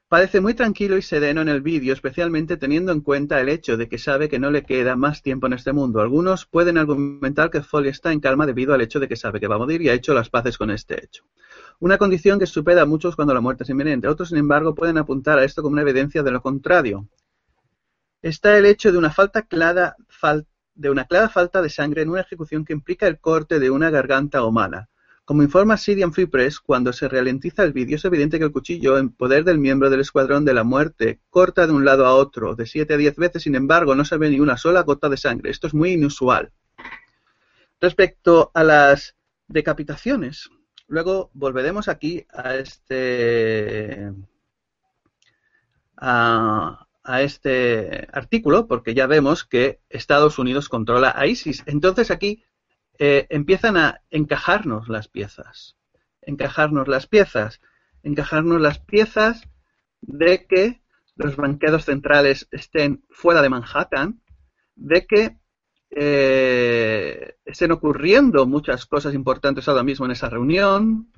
parece 0.10 0.42
muy 0.42 0.54
tranquilo 0.56 0.98
y 0.98 1.02
sereno 1.02 1.40
en 1.40 1.48
el 1.48 1.62
vídeo, 1.62 1.94
especialmente 1.94 2.58
teniendo 2.58 2.92
en 2.92 3.00
cuenta 3.00 3.40
el 3.40 3.48
hecho 3.48 3.78
de 3.78 3.88
que 3.88 3.98
sabe 3.98 4.28
que 4.28 4.40
no 4.40 4.52
le 4.52 4.66
queda 4.66 4.98
más 4.98 5.22
tiempo 5.22 5.48
en 5.48 5.54
este 5.54 5.72
mundo. 5.72 6.02
Algunos 6.02 6.46
pueden 6.46 6.78
argumentar 6.78 7.50
que 7.50 7.62
Foley 7.62 7.92
está 7.92 8.12
en 8.12 8.20
calma 8.20 8.46
debido 8.46 8.74
al 8.74 8.82
hecho 8.82 9.00
de 9.00 9.08
que 9.08 9.16
sabe 9.16 9.40
que 9.40 9.48
va 9.48 9.56
a 9.56 9.60
morir 9.60 9.82
y 9.82 9.88
ha 9.88 9.94
hecho 9.94 10.14
las 10.14 10.30
paces 10.30 10.58
con 10.58 10.70
este 10.70 11.02
hecho. 11.02 11.24
Una 11.80 11.98
condición 11.98 12.38
que 12.38 12.46
supera 12.46 12.82
a 12.82 12.86
muchos 12.86 13.16
cuando 13.16 13.34
la 13.34 13.40
muerte 13.40 13.64
es 13.64 13.70
inminente. 13.70 14.10
Otros, 14.10 14.28
sin 14.28 14.38
embargo, 14.38 14.76
pueden 14.76 14.98
apuntar 14.98 15.40
a 15.40 15.46
esto 15.46 15.62
como 15.62 15.76
una 15.76 15.84
evidencia 15.84 16.24
de 16.24 16.32
lo 16.32 16.42
contrario. 16.42 17.08
Está 18.22 18.58
el 18.58 18.66
hecho 18.66 18.92
de 18.92 18.98
una 18.98 19.12
falta 19.12 19.44
clara, 19.44 19.96
de 20.74 20.90
una 20.90 21.06
clara 21.06 21.30
falta 21.30 21.62
de 21.62 21.70
sangre 21.70 22.02
en 22.02 22.10
una 22.10 22.20
ejecución 22.20 22.66
que 22.66 22.74
implica 22.74 23.08
el 23.08 23.18
corte 23.18 23.62
de 23.62 23.70
una 23.70 23.90
garganta 23.90 24.44
humana. 24.44 24.90
Como 25.26 25.42
informa 25.42 25.76
Syrian 25.76 26.14
Free 26.14 26.28
Press, 26.28 26.60
cuando 26.60 26.94
se 26.94 27.10
ralentiza 27.10 27.64
el 27.64 27.74
vídeo 27.74 27.96
es 27.96 28.06
evidente 28.06 28.38
que 28.38 28.46
el 28.46 28.52
cuchillo 28.52 29.00
en 29.00 29.10
poder 29.10 29.44
del 29.44 29.58
miembro 29.58 29.90
del 29.90 30.02
Escuadrón 30.02 30.46
de 30.46 30.54
la 30.54 30.64
Muerte 30.64 31.20
corta 31.32 31.66
de 31.66 31.74
un 31.74 31.84
lado 31.84 32.06
a 32.06 32.14
otro 32.14 32.54
de 32.56 32.68
7 32.68 32.94
a 32.94 32.98
10 32.98 33.16
veces, 33.16 33.42
sin 33.42 33.56
embargo 33.56 33.96
no 33.96 34.06
se 34.06 34.18
ve 34.18 34.30
ni 34.30 34.40
una 34.40 34.56
sola 34.56 34.84
gota 34.84 35.10
de 35.10 35.18
sangre. 35.18 35.50
Esto 35.50 35.66
es 35.66 35.74
muy 35.74 35.94
inusual. 35.94 36.52
Respecto 37.82 38.52
a 38.54 38.64
las 38.64 39.16
decapitaciones, 39.48 40.52
luego 40.88 41.32
volveremos 41.34 41.88
aquí 41.88 42.28
a 42.32 42.54
este 42.56 44.12
a, 45.98 46.88
a 47.04 47.22
este 47.24 48.08
artículo 48.14 48.68
porque 48.68 48.94
ya 48.94 49.08
vemos 49.08 49.44
que 49.44 49.80
Estados 49.90 50.38
Unidos 50.38 50.70
controla 50.70 51.16
a 51.16 51.26
ISIS. 51.26 51.64
Entonces 51.66 52.12
aquí 52.12 52.44
eh, 53.00 53.28
empiezan 53.30 53.78
a 53.78 54.02
encajarnos 54.10 54.90
las 54.90 55.08
piezas. 55.08 55.76
Encajarnos 56.22 56.88
las 56.88 57.08
piezas. 57.08 57.62
Encajarnos 58.04 58.62
las 58.62 58.80
piezas 58.80 59.48
de 60.02 60.46
que 60.46 60.82
los 61.16 61.36
banqueros 61.36 61.86
centrales 61.86 62.48
estén 62.52 63.04
fuera 63.10 63.42
de 63.42 63.50
Manhattan, 63.50 64.22
de 64.76 65.06
que 65.06 65.38
eh, 65.90 67.36
estén 67.46 67.72
ocurriendo 67.72 68.46
muchas 68.46 68.86
cosas 68.86 69.14
importantes 69.14 69.68
ahora 69.68 69.84
mismo 69.84 70.06
en 70.06 70.12
esa 70.12 70.30
reunión, 70.30 71.12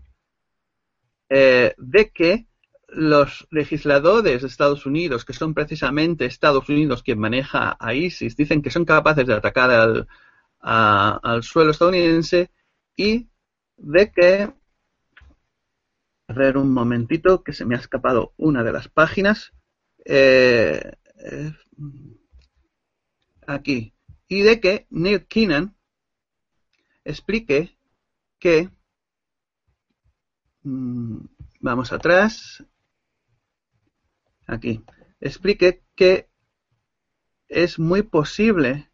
eh, 1.30 1.74
de 1.78 2.12
que 2.12 2.48
los 2.90 3.48
legisladores 3.52 4.42
de 4.42 4.48
Estados 4.48 4.86
Unidos, 4.86 5.26
que 5.26 5.34
son 5.34 5.54
precisamente 5.54 6.26
Estados 6.26 6.70
Unidos 6.70 7.04
quien 7.04 7.20
maneja 7.20 7.76
a 7.80 7.94
ISIS, 7.94 8.38
dicen 8.38 8.62
que 8.62 8.70
son 8.70 8.86
capaces 8.86 9.28
de 9.28 9.34
atacar 9.34 9.72
al, 9.72 10.08
al 10.60 11.44
suelo 11.44 11.72
estadounidense 11.72 12.52
y 12.96 13.30
de 13.78 14.12
que 14.12 14.54
a 16.28 16.34
ver 16.34 16.58
un 16.58 16.74
momentito 16.74 17.44
que 17.44 17.54
se 17.54 17.66
me 17.66 17.76
ha 17.76 17.80
escapado 17.80 18.34
una 18.38 18.64
de 18.64 18.72
las 18.72 18.90
páginas 18.90 19.54
eh, 20.04 20.94
eh, 21.20 21.54
aquí 23.46 23.94
y 24.28 24.42
de 24.42 24.60
que 24.60 24.88
Neil 24.90 25.26
Keenan 25.28 25.76
explique 27.06 27.78
que 28.40 28.70
mm, 30.64 31.18
vamos 31.62 31.94
atrás 31.94 32.66
aquí 34.48 34.84
explique 35.22 35.84
que 35.96 36.30
es 37.48 37.80
muy 37.80 38.02
posible 38.02 38.87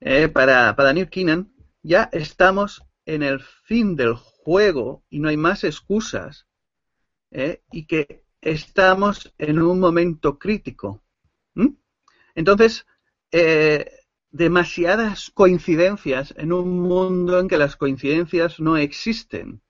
eh, 0.00 0.28
para, 0.28 0.74
para 0.76 0.94
Keenan, 1.06 1.52
ya 1.82 2.08
estamos 2.12 2.82
en 3.04 3.22
el 3.22 3.40
fin 3.40 3.96
del 3.96 4.14
juego 4.14 5.04
y 5.08 5.20
no 5.20 5.28
hay 5.28 5.36
más 5.36 5.64
excusas, 5.64 6.46
¿eh? 7.30 7.62
y 7.72 7.86
que 7.86 8.24
estamos 8.40 9.34
en 9.38 9.60
un 9.60 9.80
momento 9.80 10.38
crítico. 10.38 11.02
Entonces, 12.34 12.86
eh, 13.32 13.90
demasiadas 14.30 15.30
coincidencias 15.32 16.34
en 16.36 16.52
un 16.52 16.80
mundo 16.82 17.40
en 17.40 17.48
que 17.48 17.56
las 17.56 17.76
coincidencias 17.76 18.60
no 18.60 18.76
existen. 18.76 19.62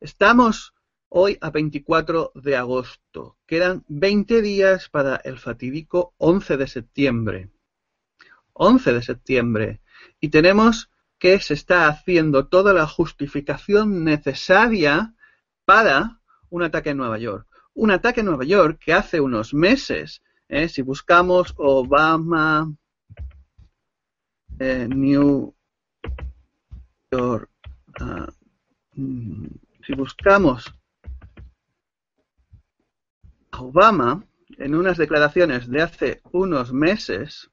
Estamos 0.00 0.74
hoy 1.08 1.38
a 1.40 1.50
24 1.50 2.32
de 2.34 2.56
agosto. 2.56 3.38
Quedan 3.46 3.84
20 3.88 4.42
días 4.42 4.90
para 4.90 5.16
el 5.16 5.38
fatídico 5.38 6.14
11 6.18 6.56
de 6.58 6.66
septiembre. 6.66 7.53
11 8.54 8.92
de 8.92 9.02
septiembre. 9.02 9.80
Y 10.20 10.30
tenemos 10.30 10.90
que 11.18 11.38
se 11.40 11.54
está 11.54 11.88
haciendo 11.88 12.46
toda 12.46 12.72
la 12.72 12.86
justificación 12.86 14.04
necesaria 14.04 15.14
para 15.64 16.20
un 16.50 16.62
ataque 16.62 16.90
en 16.90 16.98
Nueva 16.98 17.18
York. 17.18 17.46
Un 17.74 17.90
ataque 17.90 18.20
en 18.20 18.26
Nueva 18.26 18.44
York 18.44 18.80
que 18.84 18.92
hace 18.92 19.20
unos 19.20 19.54
meses, 19.54 20.22
eh, 20.48 20.68
si 20.68 20.82
buscamos 20.82 21.54
Obama, 21.56 22.72
eh, 24.58 24.86
New 24.88 25.54
York, 27.10 27.50
ah, 28.00 28.28
mm, 28.94 29.46
si 29.84 29.94
buscamos 29.94 30.72
Obama 33.58 34.24
en 34.58 34.74
unas 34.74 34.96
declaraciones 34.96 35.68
de 35.68 35.82
hace 35.82 36.22
unos 36.32 36.72
meses, 36.72 37.50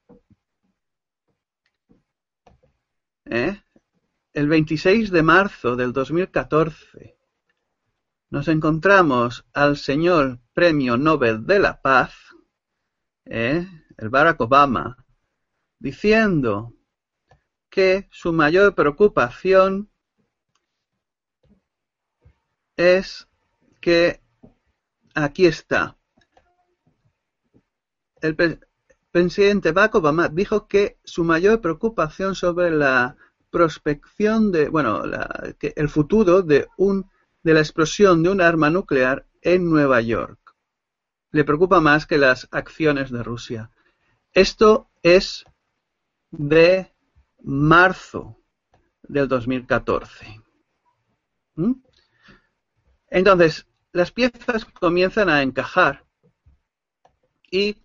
¿eh? 3.32 3.62
el 4.34 4.46
26 4.46 5.10
de 5.10 5.22
marzo 5.22 5.74
del 5.74 5.94
2014, 5.94 7.16
nos 8.28 8.46
encontramos 8.48 9.46
al 9.54 9.78
señor 9.78 10.40
Premio 10.52 10.98
Nobel 10.98 11.46
de 11.46 11.58
la 11.58 11.80
Paz, 11.80 12.14
¿eh? 13.24 13.66
el 13.96 14.08
Barack 14.10 14.38
Obama, 14.42 15.06
diciendo 15.78 16.74
que 17.70 18.06
su 18.10 18.34
mayor 18.34 18.74
preocupación 18.74 19.90
es 22.76 23.28
que 23.80 24.20
aquí 25.14 25.46
está. 25.46 25.96
El 28.20 28.36
presidente 29.12 29.72
Barack 29.72 29.96
Obama 29.96 30.28
dijo 30.28 30.66
que 30.66 30.98
su 31.04 31.22
mayor 31.22 31.60
preocupación 31.60 32.34
sobre 32.34 32.70
la 32.70 33.16
prospección 33.50 34.50
de, 34.50 34.70
bueno, 34.70 35.02
el 35.60 35.88
futuro 35.88 36.42
de, 36.42 36.66
un, 36.78 37.08
de 37.42 37.54
la 37.54 37.60
explosión 37.60 38.22
de 38.22 38.30
un 38.30 38.40
arma 38.40 38.70
nuclear 38.70 39.26
en 39.42 39.68
Nueva 39.68 40.00
York. 40.00 40.38
Le 41.30 41.44
preocupa 41.44 41.80
más 41.80 42.06
que 42.06 42.18
las 42.18 42.48
acciones 42.50 43.10
de 43.10 43.22
Rusia. 43.22 43.70
Esto 44.32 44.90
es 45.02 45.44
de 46.30 46.90
marzo 47.42 48.38
del 49.02 49.28
2014. 49.28 50.40
¿Mm? 51.56 51.72
Entonces, 53.08 53.66
las 53.92 54.10
piezas 54.10 54.64
comienzan 54.64 55.28
a 55.28 55.42
encajar 55.42 56.06
y 57.50 57.76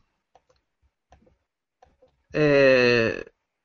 eh, 2.33 3.23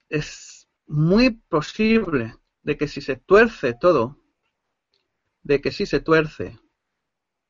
es 0.09 0.69
muy 0.87 1.31
posible 1.31 2.37
de 2.63 2.77
que 2.77 2.89
si 2.89 3.01
se 3.01 3.17
tuerce 3.17 3.75
todo, 3.75 4.19
de 5.43 5.61
que 5.61 5.73
si 5.73 5.87
se 5.87 6.01
tuerce, 6.01 6.59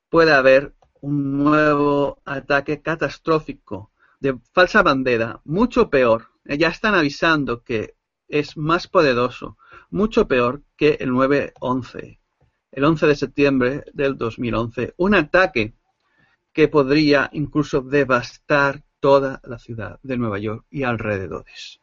pueda 0.08 0.38
haber 0.38 0.74
un 1.00 1.38
nuevo 1.38 2.22
ataque 2.24 2.80
catastrófico 2.80 3.92
de 4.20 4.38
falsa 4.52 4.82
bandera, 4.82 5.40
mucho 5.44 5.90
peor. 5.90 6.28
Eh, 6.44 6.58
ya 6.58 6.68
están 6.68 6.94
avisando 6.94 7.62
que 7.62 7.96
es 8.28 8.56
más 8.56 8.88
poderoso, 8.88 9.58
mucho 9.90 10.26
peor 10.26 10.62
que 10.76 10.96
el 11.00 11.10
9-11 11.10 12.18
el 12.72 12.84
11 12.84 13.06
de 13.06 13.16
septiembre 13.16 13.84
del 13.92 14.16
2011, 14.16 14.94
un 14.96 15.14
ataque 15.14 15.74
que 16.52 16.68
podría 16.68 17.28
incluso 17.32 17.82
devastar 17.82 18.82
toda 19.02 19.40
la 19.42 19.58
ciudad 19.58 19.98
de 20.04 20.16
Nueva 20.16 20.38
York 20.38 20.64
y 20.70 20.84
alrededores. 20.84 21.80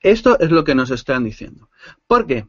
Esto 0.00 0.38
es 0.38 0.50
lo 0.50 0.64
que 0.64 0.74
nos 0.74 0.90
están 0.90 1.24
diciendo. 1.24 1.70
Porque 2.06 2.46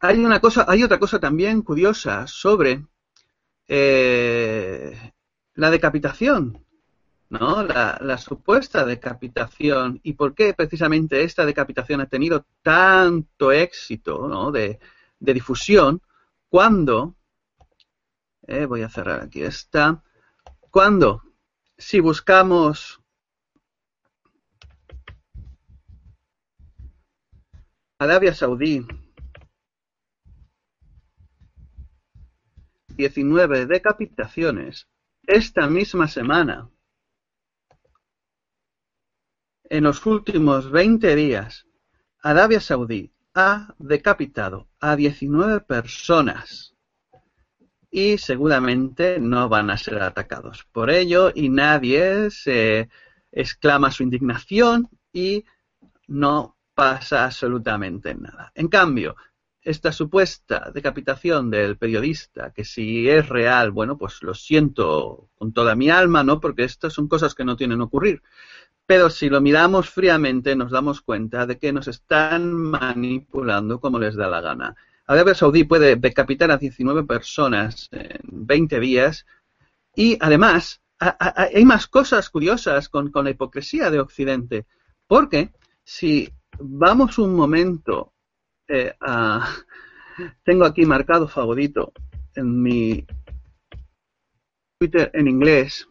hay 0.00 0.18
una 0.18 0.38
cosa, 0.38 0.66
hay 0.68 0.82
otra 0.82 0.98
cosa 0.98 1.18
también 1.18 1.62
curiosa 1.62 2.26
sobre 2.26 2.84
eh, 3.66 5.12
la 5.54 5.70
decapitación, 5.70 6.62
¿no? 7.30 7.62
La, 7.62 8.18
supuesta 8.18 8.84
decapitación 8.84 9.98
y 10.02 10.12
por 10.12 10.34
qué 10.34 10.52
precisamente 10.52 11.22
esta 11.22 11.46
decapitación 11.46 12.02
ha 12.02 12.06
tenido 12.06 12.44
tanto 12.60 13.50
éxito, 13.50 14.28
¿no? 14.28 14.52
De, 14.52 14.78
de 15.18 15.34
difusión, 15.34 16.02
cuando, 16.50 17.16
eh, 18.46 18.66
voy 18.66 18.82
a 18.82 18.90
cerrar 18.90 19.22
aquí 19.22 19.42
esta, 19.42 20.02
cuando, 20.70 21.27
si 21.78 22.00
buscamos 22.00 23.00
Arabia 28.00 28.34
Saudí, 28.34 28.86
19 32.88 33.66
decapitaciones, 33.66 34.88
esta 35.22 35.68
misma 35.68 36.08
semana, 36.08 36.68
en 39.64 39.84
los 39.84 40.04
últimos 40.04 40.70
20 40.70 41.14
días, 41.14 41.66
Arabia 42.20 42.60
Saudí 42.60 43.12
ha 43.34 43.74
decapitado 43.78 44.68
a 44.80 44.96
19 44.96 45.60
personas 45.60 46.76
y 47.90 48.18
seguramente 48.18 49.18
no 49.18 49.48
van 49.48 49.70
a 49.70 49.78
ser 49.78 50.02
atacados 50.02 50.66
por 50.72 50.90
ello 50.90 51.32
y 51.34 51.48
nadie 51.48 52.30
se 52.30 52.88
exclama 53.32 53.90
su 53.90 54.02
indignación 54.02 54.88
y 55.12 55.44
no 56.06 56.56
pasa 56.74 57.24
absolutamente 57.24 58.14
nada. 58.14 58.52
En 58.54 58.68
cambio, 58.68 59.16
esta 59.60 59.92
supuesta 59.92 60.70
decapitación 60.72 61.50
del 61.50 61.76
periodista, 61.76 62.52
que 62.52 62.64
si 62.64 63.08
es 63.08 63.28
real, 63.28 63.70
bueno, 63.70 63.98
pues 63.98 64.22
lo 64.22 64.34
siento 64.34 65.28
con 65.34 65.52
toda 65.52 65.74
mi 65.74 65.90
alma, 65.90 66.22
¿no? 66.22 66.40
Porque 66.40 66.64
estas 66.64 66.92
son 66.92 67.08
cosas 67.08 67.34
que 67.34 67.44
no 67.44 67.56
tienen 67.56 67.78
que 67.78 67.84
ocurrir. 67.84 68.22
Pero 68.86 69.10
si 69.10 69.28
lo 69.28 69.40
miramos 69.40 69.90
fríamente 69.90 70.56
nos 70.56 70.70
damos 70.70 71.02
cuenta 71.02 71.46
de 71.46 71.58
que 71.58 71.72
nos 71.72 71.88
están 71.88 72.54
manipulando 72.54 73.80
como 73.80 73.98
les 73.98 74.14
da 74.14 74.28
la 74.28 74.40
gana. 74.40 74.76
Arabia 75.08 75.34
Saudí 75.34 75.64
puede 75.64 75.96
decapitar 75.96 76.50
a 76.52 76.58
19 76.58 77.02
personas 77.04 77.88
en 77.90 78.20
20 78.22 78.78
días 78.78 79.26
y 79.96 80.16
además 80.20 80.80
hay 80.98 81.64
más 81.64 81.86
cosas 81.88 82.30
curiosas 82.30 82.88
con, 82.88 83.10
la 83.12 83.30
hipocresía 83.30 83.90
de 83.90 84.00
Occidente. 84.00 84.66
Porque 85.06 85.50
si 85.82 86.32
vamos 86.60 87.18
un 87.18 87.34
momento 87.34 88.12
eh. 88.68 88.94
Tengo 90.44 90.64
aquí 90.64 90.84
marcado 90.84 91.28
favorito 91.28 91.92
en 92.34 92.62
mi 92.62 93.06
Twitter 94.78 95.10
en 95.14 95.28
inglés 95.28 95.88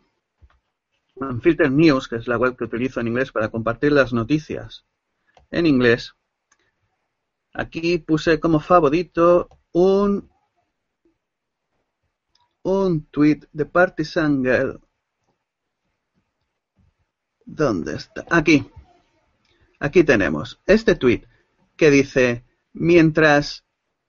Filter 1.41 1.71
News, 1.71 2.08
que 2.08 2.17
es 2.17 2.27
la 2.27 2.38
web 2.38 2.56
que 2.56 2.65
utilizo 2.65 2.99
en 2.99 3.08
inglés 3.08 3.32
para 3.32 3.49
compartir 3.49 3.91
las 3.91 4.13
noticias 4.13 4.86
en 5.49 5.65
inglés, 5.65 6.15
aquí 7.58 7.98
puse 7.98 8.39
como 8.39 8.60
favorito 8.60 9.50
un, 9.74 10.30
un 12.62 13.06
tweet 13.08 13.41
de 13.52 13.65
Partisan 13.65 14.43
Girl. 14.43 14.80
¿Dónde 17.46 17.96
está? 17.96 18.26
Aquí. 18.30 18.70
Aquí 19.80 20.04
tenemos 20.04 20.60
este 20.65 20.96
tweet 20.96 21.24
que 21.76 21.89
dice, 21.89 22.43
mientras 22.74 23.65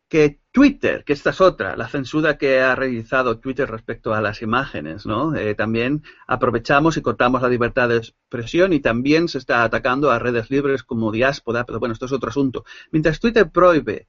que 0.08 0.40
Twitter, 0.50 1.04
que 1.04 1.12
esta 1.12 1.30
es 1.30 1.40
otra, 1.40 1.76
la 1.76 1.88
censura 1.88 2.38
que 2.38 2.60
ha 2.60 2.74
realizado 2.74 3.38
Twitter 3.38 3.70
respecto 3.70 4.14
a 4.14 4.20
las 4.20 4.42
imágenes, 4.42 5.04
¿no? 5.06 5.34
Eh, 5.34 5.54
también 5.54 6.02
aprovechamos 6.26 6.96
y 6.96 7.02
cortamos 7.02 7.42
la 7.42 7.48
libertad 7.48 7.88
de 7.90 7.98
expresión 7.98 8.72
y 8.72 8.80
también 8.80 9.28
se 9.28 9.38
está 9.38 9.62
atacando 9.62 10.10
a 10.10 10.18
redes 10.18 10.50
libres 10.50 10.82
como 10.82 11.12
diáspora, 11.12 11.64
pero 11.64 11.78
bueno, 11.78 11.92
esto 11.92 12.06
es 12.06 12.12
otro 12.12 12.30
asunto. 12.30 12.64
Mientras 12.90 13.20
Twitter 13.20 13.50
prohíbe 13.50 14.08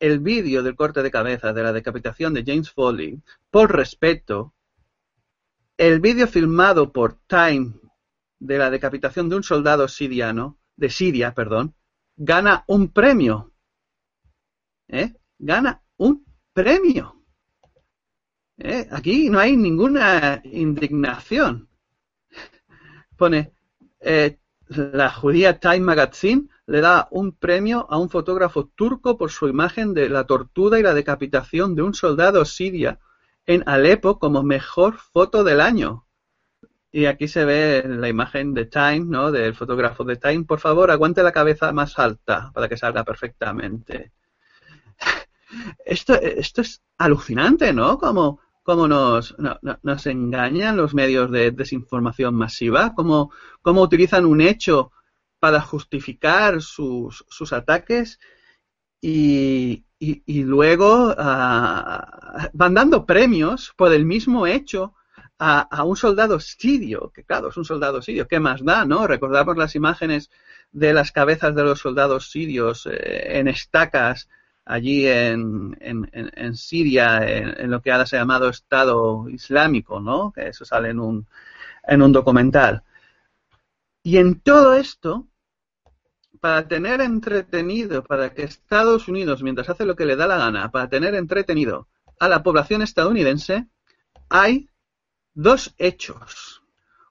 el 0.00 0.20
vídeo 0.20 0.62
del 0.62 0.76
corte 0.76 1.02
de 1.02 1.10
cabeza 1.10 1.52
de 1.52 1.62
la 1.62 1.72
decapitación 1.72 2.34
de 2.34 2.44
James 2.46 2.70
Foley, 2.70 3.22
por 3.50 3.74
respeto, 3.74 4.54
el 5.78 6.00
vídeo 6.00 6.26
filmado 6.28 6.92
por 6.92 7.18
Time 7.26 7.72
de 8.38 8.58
la 8.58 8.70
decapitación 8.70 9.28
de 9.28 9.36
un 9.36 9.42
soldado 9.42 9.88
siriano, 9.88 10.58
de 10.76 10.90
Siria, 10.90 11.34
perdón, 11.34 11.74
gana 12.16 12.64
un 12.68 12.92
premio 12.92 13.52
¿eh? 14.88 15.14
Gana 15.38 15.82
un 15.96 16.24
premio. 16.52 17.22
¿Eh? 18.58 18.88
Aquí 18.90 19.30
no 19.30 19.38
hay 19.38 19.56
ninguna 19.56 20.42
indignación. 20.44 21.68
Pone, 23.16 23.52
eh, 24.00 24.38
la 24.68 25.10
judía 25.10 25.58
Time 25.58 25.80
Magazine 25.80 26.48
le 26.66 26.80
da 26.80 27.08
un 27.10 27.32
premio 27.32 27.86
a 27.88 27.98
un 27.98 28.10
fotógrafo 28.10 28.66
turco 28.74 29.16
por 29.16 29.30
su 29.30 29.48
imagen 29.48 29.94
de 29.94 30.08
la 30.08 30.24
tortura 30.24 30.78
y 30.78 30.82
la 30.82 30.94
decapitación 30.94 31.74
de 31.74 31.82
un 31.82 31.94
soldado 31.94 32.44
siria 32.44 32.98
en 33.46 33.62
Alepo 33.66 34.18
como 34.18 34.42
mejor 34.42 34.96
foto 34.98 35.42
del 35.44 35.60
año. 35.60 36.06
Y 36.90 37.06
aquí 37.06 37.28
se 37.28 37.44
ve 37.44 37.84
la 37.86 38.08
imagen 38.08 38.54
de 38.54 38.66
Time, 38.66 39.06
¿no? 39.06 39.30
Del 39.30 39.54
fotógrafo 39.54 40.04
de 40.04 40.16
Time. 40.16 40.44
Por 40.44 40.58
favor, 40.58 40.90
aguante 40.90 41.22
la 41.22 41.32
cabeza 41.32 41.72
más 41.72 41.98
alta 41.98 42.50
para 42.52 42.68
que 42.68 42.76
salga 42.76 43.04
perfectamente. 43.04 44.12
Esto, 45.84 46.14
esto 46.14 46.60
es 46.60 46.82
alucinante, 46.98 47.72
¿no? 47.72 47.98
Como, 47.98 48.40
como 48.62 48.86
nos, 48.86 49.34
nos 49.82 50.06
engañan 50.06 50.76
los 50.76 50.94
medios 50.94 51.30
de 51.30 51.50
desinformación 51.52 52.34
masiva, 52.34 52.94
cómo, 52.94 53.32
cómo 53.62 53.82
utilizan 53.82 54.26
un 54.26 54.40
hecho 54.40 54.92
para 55.38 55.60
justificar 55.60 56.60
sus, 56.60 57.24
sus 57.28 57.52
ataques 57.52 58.18
y, 59.00 59.84
y, 59.98 60.42
luego 60.42 61.10
uh, 61.10 62.52
van 62.52 62.74
dando 62.74 63.06
premios 63.06 63.72
por 63.76 63.92
el 63.92 64.04
mismo 64.04 64.46
hecho 64.46 64.94
a, 65.38 65.84
un 65.84 65.96
soldado 65.96 66.40
sirio, 66.40 67.12
que 67.14 67.24
claro, 67.24 67.48
es 67.48 67.56
un 67.56 67.64
soldado 67.64 68.02
sirio, 68.02 68.26
¿qué 68.26 68.40
más 68.40 68.64
da, 68.64 68.84
no? 68.84 69.06
Recordamos 69.06 69.56
las 69.56 69.76
imágenes 69.76 70.30
de 70.72 70.92
las 70.92 71.12
cabezas 71.12 71.54
de 71.54 71.62
los 71.62 71.78
soldados 71.78 72.30
sirios 72.30 72.86
eh, 72.86 73.38
en 73.38 73.46
estacas 73.46 74.28
allí 74.68 75.06
en, 75.06 75.76
en, 75.80 76.10
en 76.12 76.54
Siria, 76.54 77.26
en, 77.26 77.70
lo 77.70 77.80
que 77.80 77.90
ahora 77.90 78.04
se 78.04 78.16
ha 78.16 78.20
llamado 78.20 78.50
Estado 78.50 79.26
Islámico, 79.30 79.98
¿no? 79.98 80.30
Que 80.30 80.48
eso 80.48 80.66
sale 80.66 80.90
en 80.90 81.00
un, 81.00 81.26
en 81.84 82.02
un 82.02 82.12
documental. 82.12 82.82
Y 84.02 84.18
en 84.18 84.40
todo 84.40 84.74
esto, 84.74 85.26
para 86.38 86.68
tener 86.68 87.00
entretenido, 87.00 88.04
para 88.04 88.34
que 88.34 88.42
Estados 88.42 89.08
Unidos, 89.08 89.42
mientras 89.42 89.70
hace 89.70 89.86
lo 89.86 89.96
que 89.96 90.04
le 90.04 90.16
da 90.16 90.26
la 90.26 90.36
gana, 90.36 90.70
para 90.70 90.90
tener 90.90 91.14
entretenido 91.14 91.88
a 92.20 92.28
la 92.28 92.42
población 92.42 92.82
estadounidense, 92.82 93.68
hay 94.28 94.68
dos 95.32 95.74
hechos. 95.78 96.62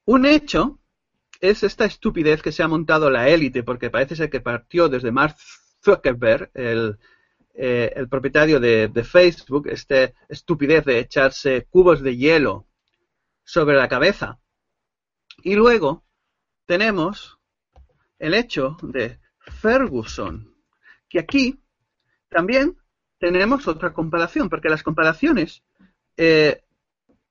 Un 0.06 0.28
hecho 0.28 0.78
es 1.42 1.64
esta 1.64 1.86
estupidez 1.86 2.44
que 2.44 2.52
se 2.52 2.62
ha 2.62 2.68
montado 2.68 3.10
la 3.10 3.30
élite, 3.30 3.64
porque 3.64 3.90
parece 3.90 4.16
ser 4.16 4.30
que 4.30 4.42
partió 4.42 4.90
desde 4.90 5.12
Mark 5.12 5.36
Zuckerberg, 5.84 6.52
el, 6.54 7.00
eh, 7.60 7.92
el 7.96 8.08
propietario 8.08 8.60
de, 8.60 9.04
Facebook, 9.04 9.68
esta 9.68 10.14
estupidez 10.30 10.86
de 10.86 11.00
echarse 11.00 11.66
cubos 11.68 12.04
de 12.04 12.16
hielo 12.16 12.68
sobre 13.44 13.76
la 13.76 13.88
cabeza. 13.88 14.40
Y 15.42 15.56
luego 15.56 16.06
tenemos 16.68 17.40
el 18.20 18.36
hecho 18.36 18.78
de 18.84 19.20
Ferguson, 19.40 20.54
que 21.10 21.18
aquí 21.18 21.60
también 22.30 22.78
tenemos 23.18 23.68
otra 23.68 23.92
comparación, 23.92 24.50
porque 24.50 24.70
las 24.70 24.84
comparaciones 24.84 25.64
eh, 26.16 26.62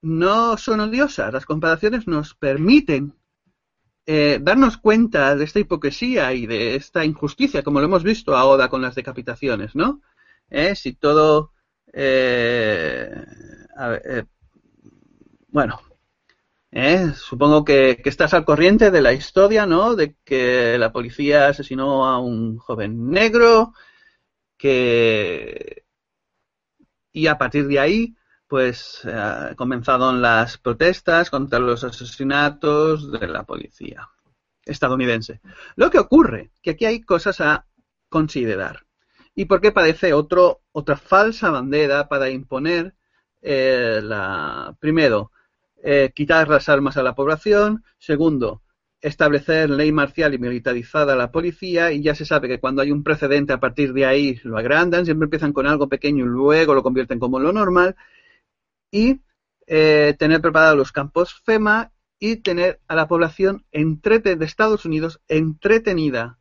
no 0.03 0.57
son 0.57 0.81
odiosas, 0.81 1.33
las 1.33 1.47
comparaciones 1.47 2.09
nos 2.09 2.35
permiten 2.35 3.15
eh, 4.07 4.41
darnos 4.43 4.77
cuenta 4.77 5.37
de 5.37 5.45
esta 5.45 5.61
hipocresía 5.61 6.33
y 6.33 6.47
de 6.47 6.75
esta 6.75 7.05
injusticia, 7.05 7.63
como 7.63 7.79
lo 7.79 7.87
hemos 7.87 8.03
visto 8.03 8.37
ahora 8.37 8.69
con 8.69 8.83
las 8.83 8.97
decapitaciones, 8.97 9.77
¿no? 9.77 10.03
Eh, 10.51 10.75
si 10.75 10.95
todo, 10.95 11.53
a 11.93 13.89
ver, 13.89 14.27
bueno, 15.49 15.81
¿eh? 16.77 17.13
Supongo 17.15 17.65
que, 17.65 18.03
estás 18.05 18.35
al 18.35 18.45
corriente 18.45 18.91
de 18.91 19.03
la 19.03 19.13
historia, 19.13 19.67
¿no? 19.67 19.97
De 19.97 20.17
que 20.25 20.77
la 20.79 20.93
policía 20.93 21.49
asesinó 21.49 22.07
a 22.07 22.19
un 22.21 22.59
joven 22.59 23.11
negro, 23.11 23.73
que... 24.59 25.85
Y 27.13 27.29
a 27.29 27.39
partir 27.39 27.67
de 27.67 27.81
ahí, 27.81 28.15
pues, 28.47 29.01
eh, 29.05 29.55
comenzaron 29.57 30.21
las 30.21 30.59
protestas 30.59 31.31
contra 31.31 31.59
los 31.59 31.83
asesinatos 31.85 33.11
de 33.11 33.27
la 33.27 33.45
policía 33.45 34.11
estadounidense. 34.65 35.41
Lo 35.77 35.91
que 35.91 35.99
ocurre, 35.99 36.51
que 36.63 36.73
aquí 36.73 36.85
hay 36.85 37.01
cosas 37.03 37.41
a 37.41 37.67
considerar. 38.11 38.86
Y 39.37 39.45
porque 39.45 39.71
parece 39.71 40.13
otro, 40.15 40.63
otra 40.73 40.97
falsa 40.97 41.51
bandera 41.51 42.09
para 42.09 42.31
imponer 42.31 42.95
eh, 43.43 44.01
la, 44.03 44.75
primero, 44.81 45.31
eh, 45.83 46.11
quitar 46.15 46.49
las 46.49 46.69
armas 46.69 46.97
a 46.97 47.03
la 47.03 47.15
población. 47.15 47.85
Segundo, 47.99 48.63
establecer 49.01 49.69
ley 49.71 49.93
marcial 49.93 50.35
y 50.35 50.39
militarizada 50.39 51.13
a 51.13 51.17
la 51.17 51.31
policía 51.31 51.93
y 51.93 52.03
ya 52.03 52.15
se 52.15 52.25
sabe 52.25 52.49
que 52.49 52.59
cuando 52.59 52.81
hay 52.83 52.91
un 52.91 53.05
precedente 53.05 53.53
a 53.53 53.61
partir 53.61 53.93
de 53.93 54.07
ahí 54.07 54.41
lo 54.43 54.57
agrandan, 54.57 55.05
siempre 55.05 55.27
empiezan 55.27 55.53
con 55.53 55.67
algo 55.67 55.89
pequeño 55.89 56.25
y 56.25 56.29
luego 56.29 56.75
lo 56.75 56.83
convierten 56.83 57.19
como 57.19 57.39
lo 57.39 57.53
normal 57.53 57.95
y 58.91 59.21
eh, 59.67 60.17
tener 60.19 60.41
preparados 60.41 60.79
los 60.79 60.93
campos 60.93 61.35
FEMA 61.45 61.93
y 62.19 62.37
tener 62.37 62.81
a 62.89 62.95
la 62.95 63.07
población 63.07 63.67
de 63.71 64.39
Estados 64.41 64.87
Unidos 64.87 65.21
entretenida 65.29 66.39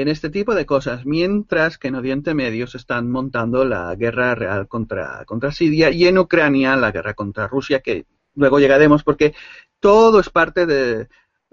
en 0.00 0.08
este 0.08 0.30
tipo 0.30 0.54
de 0.54 0.64
cosas, 0.64 1.04
mientras 1.06 1.76
que 1.76 1.88
en 1.88 1.96
Oriente 1.96 2.32
Medio 2.32 2.66
se 2.68 2.76
están 2.78 3.10
montando 3.10 3.64
la 3.64 3.94
guerra 3.96 4.34
real 4.36 4.68
contra, 4.68 5.24
Siria 5.50 5.90
y 5.90 6.06
en 6.06 6.18
Ucrania 6.18 6.76
la 6.76 6.92
guerra 6.92 7.14
contra 7.14 7.48
Rusia, 7.48 7.80
que 7.80 8.06
luego 8.34 8.60
llegaremos 8.60 9.02
porque 9.02 9.34
todo 9.80 10.20
es 10.20 10.30
parte 10.30 10.66
de, 10.66 11.08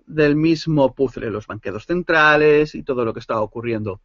del 0.06 0.36
mismo 0.36 0.94
puzzle, 0.94 1.32
los 1.32 1.48
banqueros 1.48 1.86
centrales 1.88 2.76
y 2.76 2.84
todo 2.84 3.04
lo 3.04 3.14
que 3.14 3.20
está 3.20 3.42
ocurriendo. 3.42 4.02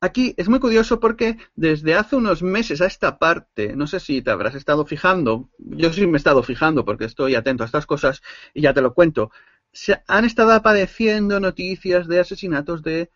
Aquí 0.00 0.34
es 0.36 0.48
muy 0.48 0.58
curioso 0.58 1.00
porque 1.00 1.38
desde 1.54 1.94
hace 1.94 2.16
unos 2.16 2.42
meses 2.42 2.80
a 2.80 2.86
esta 2.86 3.18
parte, 3.18 3.74
no 3.76 3.86
sé 3.86 4.00
si 4.00 4.22
te 4.22 4.30
habrás 4.30 4.54
estado 4.54 4.84
fijando, 4.84 5.50
yo 5.58 5.92
sí 5.92 6.06
me 6.06 6.14
he 6.14 6.16
estado 6.16 6.42
fijando 6.42 6.84
porque 6.84 7.06
estoy 7.06 7.34
atento 7.34 7.62
a 7.62 7.66
estas 7.66 7.86
cosas 7.86 8.22
y 8.52 8.62
ya 8.62 8.74
te 8.74 8.82
lo 8.82 8.92
cuento, 8.94 9.30
se 9.74 10.02
han 10.06 10.24
estado 10.24 10.52
apareciendo 10.52 11.40
noticias 11.40 12.06
de 12.06 12.20
asesinatos 12.20 12.82
de, 12.82 13.10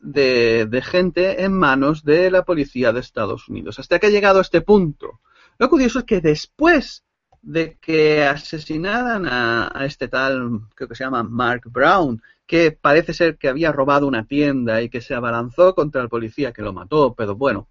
de, 0.00 0.82
gente 0.82 1.42
en 1.42 1.52
manos 1.52 2.04
de 2.04 2.30
la 2.30 2.44
policía 2.44 2.92
de 2.92 3.00
Estados 3.00 3.48
Unidos. 3.48 3.80
Hasta 3.80 3.98
que 3.98 4.06
ha 4.06 4.10
llegado 4.10 4.38
a 4.38 4.42
este 4.42 4.60
punto. 4.60 5.20
Lo 5.58 5.68
curioso 5.68 5.98
es 5.98 6.04
que 6.04 6.20
después 6.20 7.04
de 7.42 7.78
que 7.80 8.24
asesinaran 8.24 9.26
a, 9.26 9.84
este 9.84 10.06
tal, 10.06 10.60
creo 10.76 10.88
que 10.88 10.94
se 10.94 11.02
llama 11.02 11.24
Mark 11.24 11.62
Brown, 11.66 12.22
que 12.46 12.70
parece 12.70 13.12
ser 13.12 13.36
que 13.36 13.48
había 13.48 13.72
robado 13.72 14.06
una 14.06 14.24
tienda 14.24 14.82
y 14.82 14.88
que 14.88 15.00
se 15.00 15.14
abalanzó 15.14 15.74
contra 15.74 16.00
el 16.00 16.08
policía 16.08 16.52
que 16.52 16.62
lo 16.62 16.72
mató, 16.72 17.14
pero 17.14 17.34
bueno, 17.34 17.68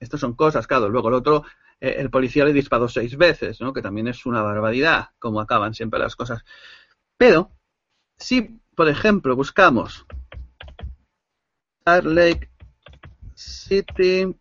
estas 0.00 0.20
son 0.20 0.34
cosas, 0.34 0.66
claro. 0.66 0.88
Luego 0.88 1.08
el 1.08 1.14
otro, 1.14 1.44
eh, 1.78 1.96
el 1.98 2.08
policía 2.08 2.46
le 2.46 2.54
disparó 2.54 2.88
seis 2.88 3.16
veces, 3.18 3.60
¿no? 3.60 3.72
Que 3.74 3.82
también 3.82 4.08
es 4.08 4.24
una 4.24 4.40
barbaridad, 4.40 5.10
como 5.18 5.40
acaban 5.40 5.74
siempre 5.74 6.00
las 6.00 6.16
cosas. 6.16 6.42
Pero, 7.18 7.52
si, 8.22 8.60
por 8.76 8.88
ejemplo, 8.88 9.34
buscamos 9.34 10.06
Salt 11.84 12.06
Lake 12.06 12.50
City 13.34 14.34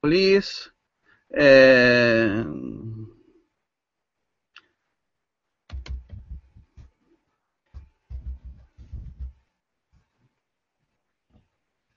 Police 0.00 0.70
eh, 1.30 2.44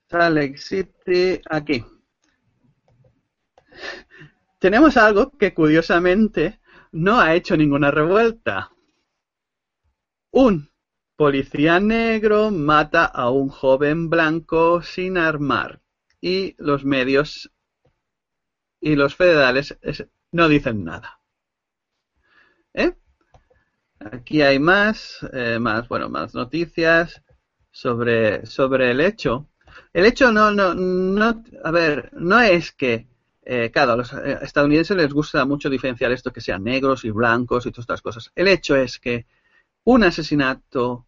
Salt 0.09 0.57
City, 0.57 1.39
aquí. 1.47 1.85
Tenemos 4.57 4.97
algo 4.97 5.37
que 5.37 5.53
curiosamente 5.53 6.59
no 6.91 7.19
ha 7.19 7.35
hecho 7.35 7.55
ninguna 7.55 7.91
revuelta. 7.91 8.71
Un 10.39 10.71
policía 11.17 11.81
negro 11.81 12.49
mata 12.49 13.03
a 13.03 13.29
un 13.29 13.49
joven 13.49 14.09
blanco 14.09 14.81
sin 14.81 15.17
armar 15.17 15.81
y 16.21 16.55
los 16.63 16.85
medios 16.85 17.51
y 18.79 18.95
los 18.95 19.15
federales 19.15 19.77
no 20.31 20.47
dicen 20.47 20.85
nada. 20.85 21.19
¿Eh? 22.73 22.93
Aquí 23.99 24.41
hay 24.41 24.59
más, 24.59 25.19
eh, 25.33 25.59
más, 25.59 25.89
bueno, 25.89 26.07
más 26.07 26.33
noticias 26.33 27.21
sobre, 27.69 28.45
sobre 28.45 28.91
el 28.91 29.01
hecho. 29.01 29.49
El 29.91 30.05
hecho 30.05 30.31
no, 30.31 30.51
no, 30.51 30.73
no, 30.73 31.43
a 31.65 31.71
ver, 31.71 32.11
no 32.13 32.39
es 32.39 32.71
que, 32.71 33.09
eh, 33.41 33.71
claro, 33.73 33.91
a 33.91 33.97
los 33.97 34.13
estadounidenses 34.13 34.95
les 34.95 35.11
gusta 35.11 35.43
mucho 35.43 35.69
diferenciar 35.69 36.13
esto 36.13 36.31
que 36.31 36.39
sean 36.39 36.63
negros 36.63 37.03
y 37.03 37.11
blancos 37.11 37.65
y 37.65 37.71
todas 37.71 37.83
estas 37.83 38.01
cosas. 38.01 38.31
El 38.35 38.47
hecho 38.47 38.77
es 38.77 38.99
que 38.99 39.25
un 39.91 40.03
asesinato 40.03 41.07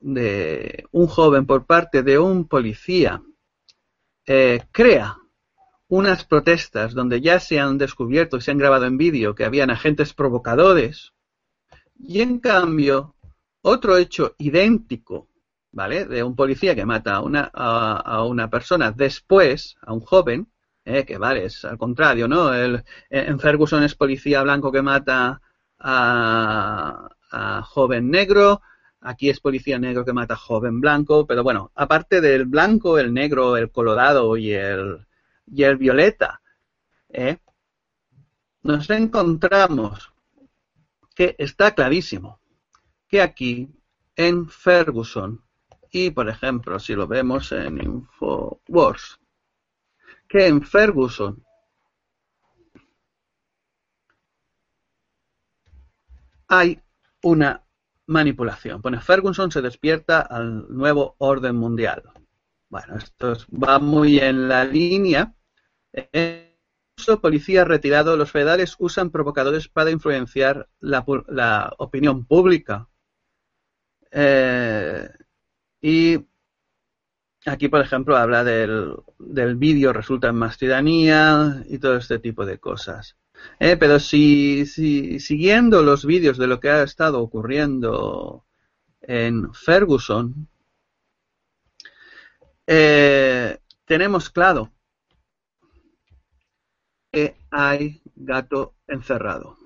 de 0.00 0.84
un 0.92 1.06
joven 1.06 1.46
por 1.46 1.64
parte 1.64 2.02
de 2.02 2.18
un 2.18 2.46
policía 2.46 3.22
eh, 4.26 4.66
crea 4.70 5.16
unas 5.88 6.26
protestas 6.26 6.92
donde 6.92 7.22
ya 7.22 7.40
se 7.40 7.58
han 7.58 7.78
descubierto 7.78 8.36
y 8.36 8.42
se 8.42 8.50
han 8.50 8.58
grabado 8.58 8.84
en 8.84 8.98
vídeo 8.98 9.34
que 9.34 9.46
habían 9.46 9.70
agentes 9.70 10.12
provocadores 10.12 11.14
y 11.98 12.20
en 12.20 12.38
cambio 12.38 13.14
otro 13.62 13.96
hecho 13.96 14.34
idéntico, 14.36 15.28
¿vale? 15.72 16.04
De 16.04 16.22
un 16.22 16.36
policía 16.36 16.74
que 16.74 16.84
mata 16.84 17.14
a 17.14 17.22
una, 17.22 17.50
a, 17.54 18.24
una 18.24 18.50
persona 18.50 18.92
después, 18.92 19.76
a 19.80 19.94
un 19.94 20.00
joven, 20.00 20.52
eh, 20.84 21.06
que 21.06 21.16
vale, 21.16 21.46
es 21.46 21.64
al 21.64 21.78
contrario, 21.78 22.28
¿no? 22.28 22.52
El, 22.52 22.84
en 23.08 23.40
Ferguson 23.40 23.82
es 23.84 23.94
policía 23.94 24.42
blanco 24.42 24.70
que 24.70 24.82
mata 24.82 25.40
a, 25.78 27.08
a 27.30 27.62
joven 27.62 28.10
negro, 28.10 28.62
aquí 29.00 29.30
es 29.30 29.40
policía 29.40 29.78
negro 29.78 30.04
que 30.04 30.12
mata 30.12 30.34
a 30.34 30.38
joven 30.38 30.80
blanco, 30.80 31.26
pero 31.26 31.42
bueno, 31.42 31.70
aparte 31.74 32.20
del 32.20 32.46
blanco, 32.46 32.98
el 32.98 33.12
negro, 33.12 33.56
el 33.56 33.70
colorado 33.70 34.36
y 34.36 34.52
el, 34.52 35.06
y 35.46 35.62
el 35.62 35.76
violeta, 35.76 36.40
¿eh? 37.08 37.38
nos 38.62 38.90
encontramos 38.90 40.12
que 41.14 41.34
está 41.38 41.74
clarísimo 41.74 42.40
que 43.08 43.22
aquí 43.22 43.68
en 44.14 44.48
Ferguson 44.48 45.42
y 45.90 46.10
por 46.10 46.28
ejemplo 46.28 46.78
si 46.78 46.94
lo 46.94 47.06
vemos 47.06 47.50
en 47.52 47.82
Infowars 47.82 49.18
que 50.28 50.46
en 50.46 50.62
Ferguson 50.62 51.42
hay 56.48 56.80
una 57.22 57.64
manipulación. 58.06 58.82
Pone 58.82 59.00
Ferguson 59.00 59.50
se 59.50 59.62
despierta 59.62 60.20
al 60.20 60.66
nuevo 60.74 61.14
orden 61.18 61.56
mundial. 61.56 62.02
Bueno, 62.68 62.96
esto 62.96 63.36
va 63.50 63.78
muy 63.78 64.18
en 64.18 64.48
la 64.48 64.64
línea. 64.64 65.34
En 65.92 66.48
policía 67.20 67.64
retirado, 67.64 68.16
los 68.16 68.30
federales 68.30 68.76
usan 68.78 69.10
provocadores 69.10 69.68
para 69.68 69.90
influenciar 69.90 70.68
la, 70.80 71.74
opinión 71.78 72.26
pública. 72.26 72.88
Eh, 74.10 75.08
y 75.80 76.18
aquí, 77.46 77.68
por 77.68 77.80
ejemplo, 77.80 78.16
habla 78.16 78.44
del, 78.44 78.94
del 79.18 79.56
vídeo 79.56 79.92
resulta 79.92 80.28
en 80.28 80.36
más 80.36 80.58
tiranía 80.58 81.62
y 81.68 81.78
todo 81.78 81.96
este 81.96 82.18
tipo 82.18 82.44
de 82.44 82.58
cosas. 82.58 83.16
Eh, 83.60 83.76
pero 83.76 83.98
si, 83.98 84.66
si, 84.66 85.18
siguiendo 85.20 85.82
los 85.82 86.04
vídeos 86.04 86.38
de 86.38 86.46
lo 86.46 86.60
que 86.60 86.70
ha 86.70 86.82
estado 86.82 87.20
ocurriendo 87.20 88.46
en 89.00 89.52
Ferguson, 89.52 90.48
eh, 92.66 93.58
tenemos 93.84 94.30
claro 94.30 94.72
que 97.10 97.36
hay 97.50 98.02
gato 98.14 98.76
encerrado. 98.86 99.56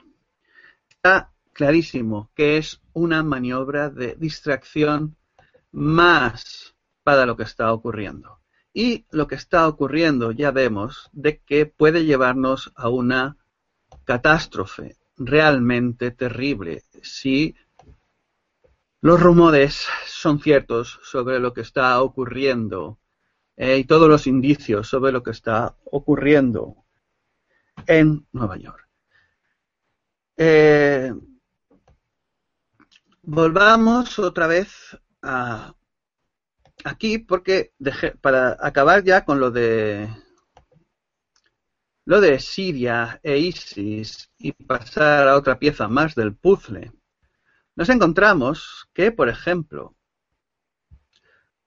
Está 0.89 1.33
clarísimo 1.53 2.31
que 2.35 2.57
es 2.57 2.81
una 2.93 3.23
maniobra 3.23 3.91
de 3.91 4.15
distracción 4.15 5.17
más 5.73 6.75
para 7.03 7.27
lo 7.27 7.37
que 7.37 7.43
está 7.43 7.73
ocurriendo. 7.73 8.41
Y 8.73 9.07
lo 9.11 9.27
que 9.27 9.35
está 9.35 9.69
ocurriendo 9.69 10.31
ya 10.31 10.51
vemos 10.51 11.11
de 11.13 11.41
que 11.41 11.67
puede 11.67 12.05
llevarnos 12.05 12.73
a 12.75 12.89
una 12.89 13.37
catástrofe 14.05 14.97
realmente 15.17 16.11
terrible 16.11 16.83
si 17.03 17.55
los 19.01 19.21
rumores 19.21 19.87
son 20.07 20.41
ciertos 20.41 21.01
sobre 21.03 21.41
lo 21.41 21.53
que 21.53 21.63
está 21.63 22.01
ocurriendo 22.03 22.99
eh, 23.57 23.79
y 23.79 23.85
todos 23.85 24.09
los 24.09 24.27
indicios 24.27 24.89
sobre 24.89 25.13
lo 25.13 25.23
que 25.23 25.33
está 25.33 25.75
ocurriendo 25.85 26.77
en 27.87 28.27
Nueva 28.33 28.57
York. 28.57 28.89
Eh, 30.37 31.13
volvamos 33.23 34.19
otra 34.19 34.47
vez 34.47 34.99
a 35.21 35.75
aquí 36.85 37.19
porque 37.19 37.73
para 38.21 38.57
acabar 38.61 39.05
ya 39.05 39.25
con 39.25 39.41
lo 39.41 39.51
de 39.51 40.09
lo 42.05 42.21
de 42.21 42.39
Siria 42.41 43.21
e 43.23 43.39
ISIS 43.39 44.31
y 44.39 44.53
pasar 44.53 45.29
a 45.29 45.37
otra 45.37 45.59
pieza 45.59 45.89
más 45.89 46.15
del 46.15 46.35
puzzle, 46.35 46.93
nos 47.77 47.89
encontramos 47.89 48.89
que, 48.93 49.13
por 49.13 49.29
ejemplo, 49.29 49.95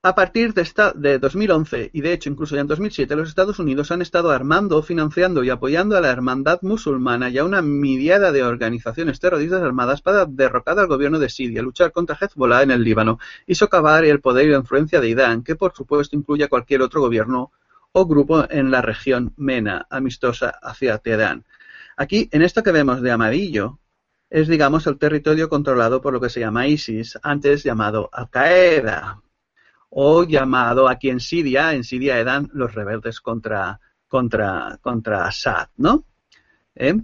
a 0.04 0.14
partir 0.14 0.54
de, 0.54 0.62
esta, 0.62 0.94
de 0.94 1.18
2011 1.18 1.90
y 1.92 2.02
de 2.02 2.14
hecho 2.14 2.30
incluso 2.30 2.54
ya 2.54 2.62
en 2.62 2.68
2007 2.68 3.16
los 3.16 3.28
Estados 3.28 3.58
Unidos 3.58 3.90
han 3.90 4.04
estado 4.04 4.30
armando, 4.30 4.84
financiando 4.84 5.44
y 5.44 5.50
apoyando 5.50 5.98
a 5.98 6.02
la 6.02 6.12
hermandad 6.12 6.60
musulmana 6.62 7.32
y 7.32 7.40
a 7.40 7.44
una 7.44 7.64
miriada 7.64 8.32
de 8.32 8.44
organizaciones 8.44 9.20
terroristas 9.20 9.64
armadas 9.64 10.04
para 10.04 10.28
derrocar 10.28 10.78
al 10.78 10.86
gobierno 10.86 11.18
de 11.18 11.30
Siria, 11.30 11.64
luchar 11.64 11.92
contra 11.92 12.16
Hezbollah 12.22 12.62
en 12.62 12.70
el 12.70 12.84
Líbano 12.84 13.18
y 13.48 13.56
socavar 13.56 14.06
el 14.06 14.22
poder 14.22 14.46
y 14.46 14.52
la 14.52 14.58
influencia 14.58 15.02
de 15.02 15.10
Irán, 15.10 15.44
que 15.44 15.56
por 15.56 15.74
supuesto 15.74 16.16
incluye 16.16 16.44
a 16.44 16.50
cualquier 16.50 16.84
otro 16.84 17.02
gobierno 17.02 17.52
o 17.98 18.06
grupo 18.06 18.46
en 18.50 18.72
la 18.72 18.82
región 18.82 19.34
MENA, 19.38 19.88
amistosa 19.90 20.50
hacia 20.62 20.98
Teherán. 20.98 21.46
Aquí, 21.96 22.28
en 22.34 22.42
esto 22.42 22.62
que 22.62 22.74
vemos 22.74 23.02
de 23.02 23.10
amarillo, 23.10 23.80
es, 24.30 24.50
digamos, 24.50 24.86
el 24.88 24.98
territorio 24.98 25.48
controlado 25.48 26.02
por 26.02 26.12
lo 26.12 26.20
que 26.20 26.30
se 26.30 26.42
llama 26.42 26.68
ISIS, 26.68 27.18
antes 27.24 27.64
llamado 27.64 28.10
Al-Qaeda, 28.12 29.22
o 29.90 30.26
llamado 30.26 30.90
aquí 30.90 31.10
en 31.10 31.22
Siria, 31.22 31.74
en 31.74 31.86
Siria 31.86 32.20
eran 32.20 32.50
los 32.54 32.76
rebeldes 32.76 33.22
contra, 33.22 33.80
contra, 34.10 34.78
contra 34.82 35.26
Assad, 35.26 35.70
¿no? 35.78 36.04
¿Eh? 36.76 36.96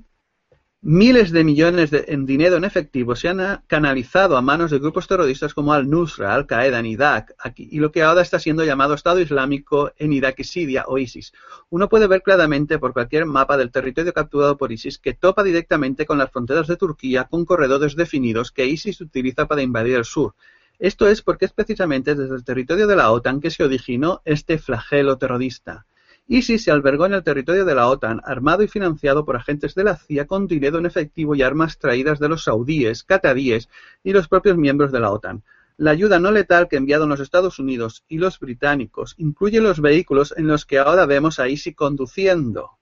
Miles 0.84 1.30
de 1.30 1.44
millones 1.44 1.91
de, 1.91 2.06
en 2.08 2.26
dinero 2.26 2.56
en 2.56 2.63
efectivo 2.63 3.15
se 3.15 3.28
han 3.28 3.62
canalizado 3.67 4.36
a 4.36 4.41
manos 4.41 4.72
de 4.72 4.80
grupos 4.80 5.08
terroristas 5.08 5.54
como 5.54 5.74
Al-Nusra, 5.74 6.34
Al-Qaeda 6.34 6.80
en 6.80 6.88
Irak, 6.88 7.36
y 7.56 7.78
lo 7.78 7.91
que 7.91 8.02
ahora 8.02 8.24
está 8.24 8.39
siendo 8.39 8.65
llamado 8.65 8.96
Estado 8.96 9.20
Islámico 9.20 9.91
en 9.98 10.12
Irak 10.12 10.39
y 10.39 10.44
Siria 10.44 10.86
o 10.88 10.98
ISIS. 10.98 11.34
Uno 11.70 11.88
puede 11.88 12.08
ver 12.08 12.24
claramente 12.24 12.80
por 12.80 12.94
cualquier 12.94 13.28
mapa 13.28 13.58
del 13.58 13.70
territorio 13.70 14.12
capturado 14.12 14.58
por 14.58 14.72
ISIS 14.72 14.98
que 14.98 15.13
topa 15.13 15.44
directamente 15.44 16.08
con 16.08 16.17
las 16.17 16.32
fronteras 16.32 16.65
de 16.65 16.78
Turquía 16.78 17.26
con 17.26 17.46
corredores 17.46 17.96
definidos 17.96 18.52
que 18.52 18.65
ISIS 18.65 19.02
utiliza 19.02 19.48
para 19.48 19.62
invadir 19.62 19.98
el 19.98 20.06
sur. 20.06 20.34
Esto 20.80 21.08
es 21.08 21.22
porque 21.22 21.46
es 21.46 21.54
precisamente 21.54 22.15
desde 22.15 22.34
el 22.34 22.44
territorio 22.44 22.88
de 22.88 22.96
la 22.96 23.12
OTAN 23.12 23.39
que 23.39 23.52
se 23.52 23.63
originó 23.63 24.24
este 24.26 24.58
flagelo 24.58 25.20
terrorista. 25.20 25.86
ISIS 26.27 26.63
se 26.63 26.71
albergó 26.71 27.05
en 27.05 27.13
el 27.13 27.23
territorio 27.23 27.65
de 27.65 27.75
la 27.75 27.88
OTAN, 27.88 28.21
armado 28.23 28.63
y 28.63 28.67
financiado 28.67 29.25
por 29.25 29.36
agentes 29.36 29.75
de 29.75 29.84
la 29.84 29.97
CIA 29.97 30.27
con 30.27 30.47
dinero 30.47 30.77
en 30.77 30.86
efectivo 30.86 31.36
y 31.36 31.41
armas 31.41 31.77
traídas 31.77 32.19
de 32.19 32.29
los 32.29 32.43
saudíes, 32.43 33.03
cataríes 33.03 33.69
y 34.03 34.13
los 34.13 34.27
propios 34.27 34.57
miembros 34.57 34.91
de 34.91 34.99
la 34.99 35.12
OTAN. 35.12 35.43
La 35.77 35.91
ayuda 35.91 36.19
no 36.19 36.31
letal 36.31 36.67
que 36.67 36.77
enviaron 36.77 37.10
los 37.10 37.19
Estados 37.19 37.57
Unidos 37.60 38.05
y 38.07 38.17
los 38.17 38.39
británicos 38.39 39.15
incluye 39.17 39.60
los 39.62 39.81
vehículos 39.81 40.34
en 40.38 40.47
los 40.47 40.65
que 40.65 40.79
ahora 40.79 41.05
vemos 41.05 41.39
a 41.39 41.49
ISIS 41.49 41.75
conduciendo. 41.75 42.77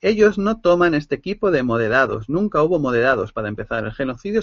Ellos 0.00 0.36
no 0.36 0.60
toman 0.60 0.94
este 0.94 1.14
equipo 1.14 1.50
de 1.52 1.62
moderados, 1.62 2.28
nunca 2.28 2.62
hubo 2.62 2.78
moderados 2.80 3.32
para 3.32 3.48
empezar. 3.48 3.84
El 3.84 3.92
genocidio 3.92 4.42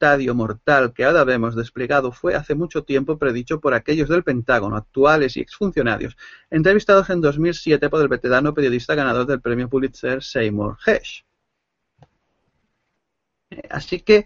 estadio 0.00 0.34
mortal 0.34 0.94
que 0.94 1.04
ahora 1.04 1.24
vemos 1.24 1.54
desplegado 1.54 2.10
fue 2.10 2.34
hace 2.34 2.54
mucho 2.54 2.84
tiempo 2.84 3.18
predicho 3.18 3.60
por 3.60 3.74
aquellos 3.74 4.08
del 4.08 4.24
Pentágono, 4.24 4.76
actuales 4.76 5.36
y 5.36 5.40
exfuncionarios, 5.40 6.16
entrevistados 6.48 7.10
en 7.10 7.20
2007 7.20 7.90
por 7.90 8.00
el 8.00 8.08
veterano 8.08 8.54
periodista 8.54 8.94
ganador 8.94 9.26
del 9.26 9.42
premio 9.42 9.68
Pulitzer 9.68 10.22
Seymour 10.22 10.78
Hesh. 10.86 11.26
Así 13.68 14.00
que, 14.00 14.24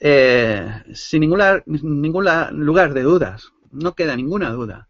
eh, 0.00 0.82
sin 0.92 1.20
ningún, 1.20 2.24
lugar 2.54 2.92
de 2.92 3.02
dudas, 3.02 3.52
no 3.70 3.94
queda 3.94 4.16
ninguna 4.16 4.50
duda 4.50 4.88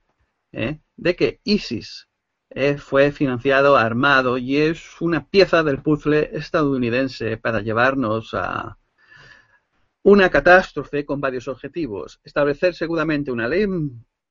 eh, 0.53 0.81
de 0.97 1.15
que 1.15 1.41
ISIS 1.45 2.09
eh, 2.49 2.79
fue 2.79 3.13
financiado, 3.13 3.77
armado 3.77 4.39
y 4.39 4.57
es 4.57 4.99
una 5.03 5.27
pieza 5.29 5.63
del 5.63 5.83
puzzle 5.83 6.31
estadounidense 6.33 7.37
para 7.37 7.61
llevarnos 7.61 8.33
a, 8.33 8.79
una 10.03 10.31
catástrofe 10.31 11.05
con 11.05 11.21
varios 11.21 11.49
objetivos. 11.49 12.21
Establecer 12.25 12.75
seguramente 12.75 13.31
una 13.31 13.49
ley 13.49 13.67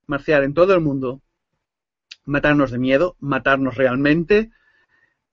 marcial 0.06 0.44
en 0.44 0.54
todo 0.54 0.74
el 0.74 0.82
mundo, 0.82 1.22
matarnos 2.26 2.72
de 2.72 2.80
miedo, 2.80 3.16
matarnos 3.20 3.76
realmente, 3.76 4.52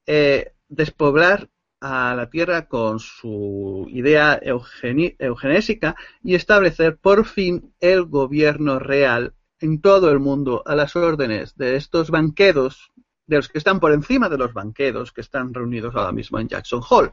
eh, 0.06 0.52
despoblar 0.68 1.50
a 1.80 2.14
la 2.16 2.28
Tierra 2.28 2.66
con 2.66 2.98
su 2.98 3.86
idea 3.90 4.40
eugenésica 4.42 5.96
y 6.22 6.34
establecer 6.34 6.96
por 6.96 7.24
fin 7.24 7.72
el 7.80 8.04
gobierno 8.04 8.78
real 8.78 9.34
en 9.60 9.80
todo 9.80 10.10
el 10.10 10.18
mundo 10.18 10.62
a 10.66 10.74
las 10.74 10.96
órdenes 10.96 11.56
de 11.56 11.76
estos 11.76 12.10
banqueros, 12.10 12.90
de 13.26 13.36
los 13.36 13.48
que 13.48 13.58
están 13.58 13.80
por 13.80 13.92
encima 13.92 14.28
de 14.28 14.38
los 14.38 14.52
banqueros 14.52 15.12
que 15.12 15.20
están 15.20 15.52
reunidos 15.52 15.94
ahora 15.94 16.12
mismo 16.12 16.38
en 16.38 16.48
Jackson 16.48 16.82
Hole. 16.88 17.12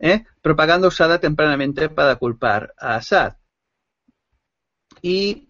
¿Eh? 0.00 0.24
propaganda 0.42 0.88
usada 0.88 1.20
tempranamente 1.20 1.88
para 1.88 2.16
culpar 2.16 2.74
a 2.78 2.96
Assad. 2.96 3.36
Y 5.02 5.48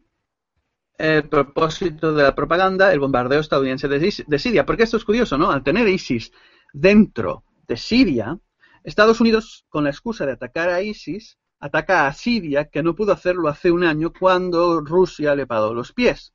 el 0.99 1.29
propósito 1.29 2.13
de 2.13 2.25
la 2.25 2.35
propaganda, 2.35 2.93
el 2.93 3.01
bombardeo 3.01 3.41
estadounidense 3.41 3.89
de, 3.89 4.39
Siria. 4.39 4.67
Porque 4.67 4.83
esto 4.83 4.99
es 4.99 5.05
curioso, 5.05 5.39
¿no? 5.39 5.51
Al 5.51 5.63
tener 5.63 5.89
ISIS 5.89 6.31
dentro 6.73 7.45
de 7.67 7.77
Siria, 7.77 8.39
Estados 8.85 9.21
Unidos, 9.21 9.65
con 9.71 9.85
la 9.85 9.91
excusa 9.91 10.27
de 10.27 10.33
atacar 10.33 10.69
a 10.69 10.83
ISIS, 10.83 11.39
ataca 11.59 12.07
a 12.07 12.13
Siria, 12.13 12.67
que 12.67 12.83
no 12.83 12.95
pudo 12.95 13.13
hacerlo 13.13 13.49
hace 13.49 13.71
un 13.71 13.85
año 13.85 14.13
cuando 14.13 14.81
Rusia 14.81 15.35
le 15.35 15.47
pagó 15.47 15.73
los 15.73 15.93
pies. 15.93 16.35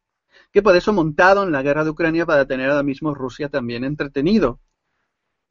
Que 0.52 0.64
por 0.64 0.76
eso 0.76 0.94
montado 0.94 1.44
en 1.44 1.52
la 1.52 1.62
guerra 1.62 1.84
de 1.84 1.92
Ucrania 1.92 2.26
para 2.26 2.46
tener 2.46 2.70
ahora 2.70 2.84
mismo 2.84 3.14
Rusia 3.14 3.50
también 3.50 3.84
entretenido 3.84 4.62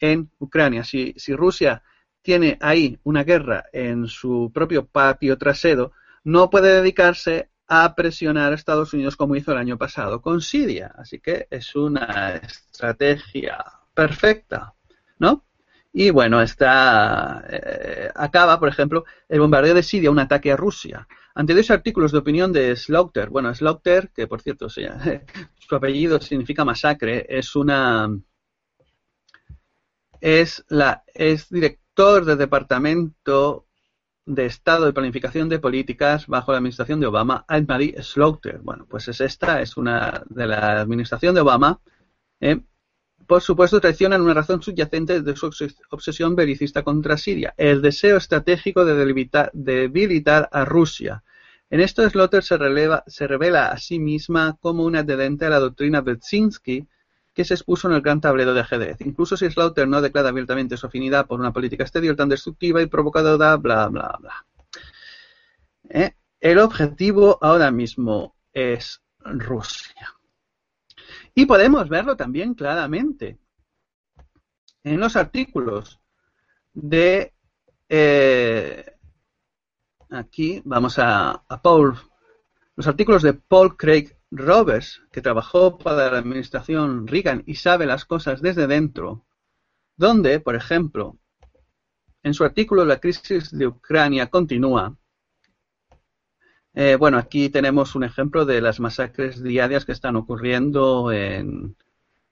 en 0.01 0.31
Ucrania. 0.39 0.83
Si 0.83 1.15
Rusia 1.35 1.83
tiene 2.25 2.57
ahí 2.63 2.99
una 3.05 3.23
guerra 3.23 3.67
en 3.71 4.09
su 4.09 4.51
propio 4.53 4.87
patio 4.87 5.37
trasero, 5.37 5.93
no 6.25 6.49
puede 6.49 6.75
dedicarse 6.75 7.51
a 7.69 7.95
presionar 7.95 8.51
a 8.51 8.55
Estados 8.55 8.95
Unidos 8.95 9.15
como 9.15 9.37
hizo 9.37 9.53
el 9.53 9.59
año 9.59 9.77
pasado 9.77 10.23
con 10.23 10.41
Siria. 10.41 10.95
Así 10.97 11.21
que 11.21 11.47
es 11.51 11.77
una 11.77 12.37
estrategia 12.37 13.63
perfecta, 13.93 14.73
¿no? 15.19 15.45
Y 15.93 16.09
bueno, 16.09 16.41
está 16.41 17.45
eh, 17.47 18.11
acaba, 18.15 18.59
por 18.59 18.71
ejemplo, 18.71 19.05
el 19.29 19.41
bombardeo 19.41 19.75
de 19.75 19.83
Siria, 19.83 20.11
un 20.11 20.19
ataque 20.19 20.51
a 20.51 20.57
Rusia. 20.57 21.07
Ante 21.35 21.55
dos 21.55 21.71
artículos 21.71 22.11
de 22.13 22.19
opinión 22.19 22.55
de 22.55 22.75
Slaughter, 22.75 23.29
bueno, 23.29 23.55
Slaughter, 23.55 24.11
que 24.15 24.27
por 24.27 24.41
cierto 24.41 24.69
su 24.71 25.75
apellido 25.75 26.19
significa 26.23 26.65
masacre, 26.65 27.27
es 27.29 27.55
una 27.55 28.09
es 30.23 30.65
la 30.69 31.05
es 31.13 31.49
director 31.95 32.25
del 32.25 32.39
departamento 32.39 33.67
de 34.27 34.47
Estado 34.47 34.87
de 34.87 34.93
Planificación 34.93 35.49
de 35.49 35.61
Políticas 35.61 36.27
bajo 36.27 36.51
la 36.51 36.59
administración 36.59 36.99
de 36.99 37.07
Obama, 37.07 37.45
Anne-Marie 37.47 38.03
Slaughter. 38.03 38.59
Bueno, 38.59 38.85
pues 38.89 39.07
es 39.07 39.21
esta, 39.21 39.61
es 39.61 39.77
una 39.77 40.25
de 40.29 40.47
la 40.49 40.81
administración 40.81 41.37
de 41.37 41.43
Obama. 41.43 41.81
¿eh? 42.41 42.61
Por 43.29 43.43
supuesto, 43.43 43.81
traicionan 43.81 44.23
una 44.23 44.35
razón 44.35 44.61
subyacente 44.61 45.23
de 45.23 45.37
su 45.37 45.49
obsesión 45.91 46.35
belicista 46.35 46.83
contra 46.83 47.17
Siria, 47.17 47.55
el 47.57 47.81
deseo 47.81 48.17
estratégico 48.17 48.85
de 48.85 48.97
debilitar, 49.53 50.49
a 50.51 50.65
Rusia. 50.65 51.23
En 51.71 51.81
esto, 51.81 52.09
Slaughter 52.11 52.43
se, 52.43 52.57
se 53.07 53.27
revela 53.29 53.67
a 53.67 53.79
sí 53.79 54.01
misma 54.01 54.57
como 54.61 54.85
una 54.85 55.01
adherente 55.01 55.45
a 55.47 55.51
la 55.51 55.61
doctrina 55.61 56.01
Belzinski, 56.01 56.89
que 57.35 57.45
se 57.45 57.55
expuso 57.55 57.89
en 57.89 57.95
el 57.95 58.01
gran 58.01 58.21
tablero 58.21 58.55
de 58.55 58.61
ajedrez. 58.61 59.01
Incluso 59.01 59.37
si 59.37 59.51
Slaughter 59.51 59.89
no 59.89 60.01
declara 60.01 60.29
abiertamente 60.29 60.77
su 60.77 60.87
afinidad 60.87 61.27
por 61.27 61.41
una 61.41 61.53
política 61.53 61.83
exterior 61.83 62.15
tan 62.15 62.29
destructiva 62.29 62.81
y 62.81 62.87
provocadora, 62.87 63.57
bla, 63.57 63.89
bla, 63.89 64.17
bla. 64.21 64.47
¿Eh? 65.89 66.15
El 66.41 66.59
objetivo 66.61 67.39
ahora 67.43 67.71
mismo 67.73 68.37
es 68.53 69.03
Rusia. 69.19 70.15
Y 71.35 71.47
podemos 71.47 71.89
verlo 71.89 72.17
también 72.17 72.55
claramente 72.55 73.39
en 74.85 75.01
los 75.01 75.17
artículos 75.17 76.01
de... 76.73 77.33
Eh, 77.89 78.85
aquí 80.11 80.63
vamos 80.65 80.99
a, 80.99 81.31
a 81.49 81.63
Paul. 81.63 81.99
Los 82.77 82.87
artículos 82.87 83.23
de 83.23 83.35
Paul 83.35 83.77
Craig 83.77 84.17
Roberts, 84.37 85.03
que 85.13 85.23
trabajó 85.23 85.79
para 85.79 86.11
la 86.11 86.19
administración 86.19 87.07
Reagan 87.07 87.43
y 87.47 87.55
sabe 87.55 87.87
las 87.87 88.05
cosas 88.05 88.43
desde 88.43 88.67
dentro, 88.67 89.25
donde, 89.97 90.41
por 90.41 90.57
ejemplo, 90.57 91.17
en 92.23 92.35
su 92.35 92.45
artículo 92.45 92.85
La 92.85 92.99
crisis 92.99 93.57
de 93.57 93.67
Ucrania 93.67 94.29
continúa. 94.29 94.97
Eh, 96.75 96.97
bueno, 96.97 97.19
aquí 97.19 97.51
tenemos 97.51 97.95
un 97.95 98.03
ejemplo 98.03 98.45
de 98.45 98.61
las 98.61 98.81
masacres 98.81 99.43
diarias 99.43 99.85
que 99.85 99.93
están 99.93 100.17
ocurriendo 100.17 101.13
en, 101.13 101.77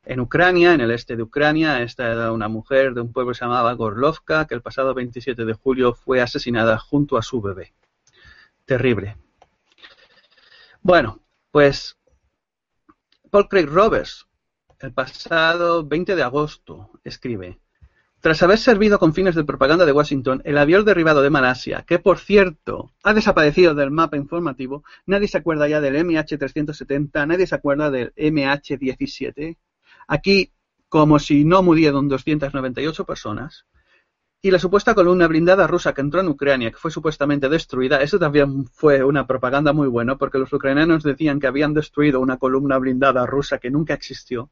en 0.04 0.20
Ucrania, 0.20 0.74
en 0.74 0.80
el 0.80 0.90
este 0.90 1.14
de 1.14 1.22
Ucrania. 1.22 1.82
Esta 1.82 2.10
era 2.10 2.32
una 2.32 2.48
mujer 2.48 2.94
de 2.94 3.02
un 3.02 3.12
pueblo 3.12 3.32
que 3.32 3.38
se 3.38 3.44
llamaba 3.44 3.72
Gorlovka, 3.74 4.46
que 4.46 4.54
el 4.54 4.62
pasado 4.62 4.94
27 4.94 5.44
de 5.44 5.52
julio 5.52 5.94
fue 5.94 6.20
asesinada 6.20 6.78
junto 6.78 7.16
a 7.16 7.22
su 7.22 7.40
bebé. 7.40 7.72
Terrible. 8.64 9.16
Bueno, 10.80 11.21
pues 11.52 11.98
Paul 13.30 13.48
Craig 13.48 13.66
Roberts, 13.66 14.26
el 14.80 14.92
pasado 14.92 15.86
20 15.86 16.16
de 16.16 16.22
agosto, 16.22 16.90
escribe, 17.04 17.60
tras 18.20 18.42
haber 18.42 18.58
servido 18.58 18.98
con 18.98 19.14
fines 19.14 19.34
de 19.34 19.44
propaganda 19.44 19.84
de 19.84 19.92
Washington, 19.92 20.42
el 20.44 20.56
avión 20.56 20.84
derribado 20.84 21.22
de 21.22 21.30
Malasia, 21.30 21.84
que 21.86 21.98
por 21.98 22.18
cierto 22.18 22.92
ha 23.02 23.12
desaparecido 23.12 23.74
del 23.74 23.90
mapa 23.90 24.16
informativo, 24.16 24.82
nadie 25.06 25.28
se 25.28 25.38
acuerda 25.38 25.68
ya 25.68 25.80
del 25.80 25.96
MH370, 25.96 27.26
nadie 27.26 27.46
se 27.46 27.54
acuerda 27.54 27.90
del 27.90 28.14
MH17. 28.14 29.58
Aquí, 30.08 30.52
como 30.88 31.18
si 31.18 31.44
no 31.44 31.62
murieron 31.62 32.08
298 32.08 33.04
personas, 33.04 33.66
y 34.44 34.50
la 34.50 34.58
supuesta 34.58 34.94
columna 34.94 35.28
blindada 35.28 35.68
rusa 35.68 35.94
que 35.94 36.00
entró 36.00 36.20
en 36.20 36.26
Ucrania, 36.26 36.72
que 36.72 36.76
fue 36.76 36.90
supuestamente 36.90 37.48
destruida, 37.48 38.02
eso 38.02 38.18
también 38.18 38.66
fue 38.66 39.04
una 39.04 39.24
propaganda 39.24 39.72
muy 39.72 39.86
buena, 39.86 40.16
porque 40.16 40.38
los 40.38 40.52
ucranianos 40.52 41.04
decían 41.04 41.38
que 41.38 41.46
habían 41.46 41.74
destruido 41.74 42.18
una 42.18 42.38
columna 42.38 42.76
blindada 42.78 43.24
rusa 43.24 43.58
que 43.58 43.70
nunca 43.70 43.94
existió 43.94 44.50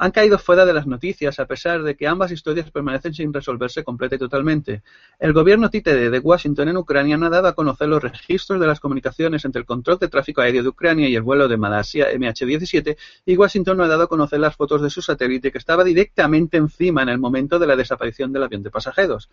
han 0.00 0.12
caído 0.12 0.38
fuera 0.38 0.64
de 0.64 0.72
las 0.72 0.86
noticias 0.86 1.40
a 1.40 1.46
pesar 1.46 1.82
de 1.82 1.96
que 1.96 2.06
ambas 2.06 2.30
historias 2.30 2.70
permanecen 2.70 3.14
sin 3.14 3.32
resolverse 3.32 3.82
completa 3.82 4.14
y 4.14 4.18
totalmente. 4.18 4.82
El 5.18 5.32
gobierno 5.32 5.70
títere 5.70 6.08
de 6.08 6.18
Washington 6.20 6.68
en 6.68 6.76
Ucrania 6.76 7.16
no 7.16 7.26
ha 7.26 7.30
dado 7.30 7.48
a 7.48 7.54
conocer 7.54 7.88
los 7.88 8.00
registros 8.00 8.60
de 8.60 8.66
las 8.68 8.78
comunicaciones 8.78 9.44
entre 9.44 9.58
el 9.58 9.66
control 9.66 9.98
de 9.98 10.06
tráfico 10.06 10.40
aéreo 10.40 10.62
de 10.62 10.68
Ucrania 10.68 11.08
y 11.08 11.16
el 11.16 11.22
vuelo 11.22 11.48
de 11.48 11.56
Malasia 11.56 12.12
MH17 12.12 12.96
y 13.26 13.36
Washington 13.36 13.76
no 13.76 13.82
ha 13.82 13.88
dado 13.88 14.04
a 14.04 14.08
conocer 14.08 14.38
las 14.38 14.54
fotos 14.54 14.82
de 14.82 14.90
su 14.90 15.02
satélite 15.02 15.50
que 15.50 15.58
estaba 15.58 15.82
directamente 15.82 16.58
encima 16.58 17.02
en 17.02 17.08
el 17.08 17.18
momento 17.18 17.58
de 17.58 17.66
la 17.66 17.74
desaparición 17.74 18.32
del 18.32 18.44
avión 18.44 18.62
de 18.62 18.70
pasajeros. 18.70 19.28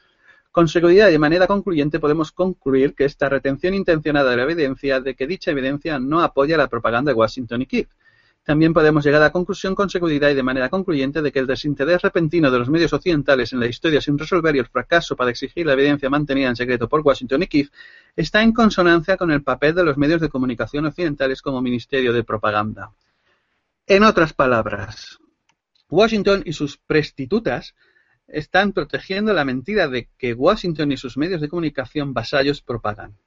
Con 0.52 0.68
seguridad 0.68 1.10
y 1.10 1.12
de 1.12 1.20
manera 1.20 1.46
concluyente 1.46 2.00
podemos 2.00 2.32
concluir 2.32 2.96
que 2.96 3.06
esta 3.06 3.30
retención 3.30 3.76
intencionada 3.76 4.32
de 4.32 4.38
la 4.38 4.44
evidencia 4.44 5.00
de 5.00 5.14
que 5.14 5.28
dicha 5.28 5.52
evidencia 5.52 6.00
no 6.00 6.22
apoya 6.22 6.58
la 6.58 6.70
propaganda 6.70 7.12
de 7.12 7.18
Washington 7.18 7.62
y 7.62 7.66
Kiev. 7.68 7.88
También 8.46 8.76
podemos 8.76 9.04
llegar 9.04 9.24
a 9.24 9.26
la 9.26 9.32
conclusión 9.32 9.74
con 9.74 9.90
seguridad 9.90 10.30
y 10.30 10.36
de 10.36 10.44
manera 10.44 10.70
concluyente 10.70 11.24
de 11.24 11.32
que 11.32 11.40
el 11.40 11.48
desinterés 11.48 12.04
repentino 12.04 12.52
de 12.52 12.60
los 12.60 12.70
medios 12.70 12.94
occidentales 12.94 13.52
en 13.54 13.60
la 13.60 13.66
historia 13.66 14.00
sin 14.00 14.20
resolver 14.20 14.56
y 14.56 14.60
el 14.60 14.68
fracaso 14.68 15.16
para 15.16 15.32
exigir 15.32 15.66
la 15.66 15.74
evidencia 15.74 16.12
mantenida 16.12 16.50
en 16.50 16.56
secreto 16.56 16.88
por 16.88 17.02
Washington 17.02 17.42
y 17.42 17.48
Kiev 17.48 17.72
está 18.16 18.44
en 18.44 18.54
consonancia 18.54 19.18
con 19.18 19.32
el 19.32 19.42
papel 19.42 19.74
de 19.74 19.84
los 19.84 19.98
medios 19.98 20.22
de 20.22 20.30
comunicación 20.30 20.86
occidentales 20.86 21.42
como 21.42 21.60
ministerio 21.60 22.14
de 22.14 22.24
propaganda. 22.24 22.92
En 23.88 24.04
otras 24.04 24.34
palabras, 24.34 25.18
Washington 25.90 26.44
y 26.46 26.54
sus 26.54 26.78
prostitutas 26.78 27.74
están 28.28 28.74
protegiendo 28.74 29.34
la 29.34 29.44
mentira 29.44 29.88
de 29.88 30.08
que 30.20 30.36
Washington 30.36 30.92
y 30.92 30.98
sus 30.98 31.18
medios 31.18 31.42
de 31.42 31.50
comunicación 31.50 32.14
vasallos 32.14 32.62
propagan 32.62 33.18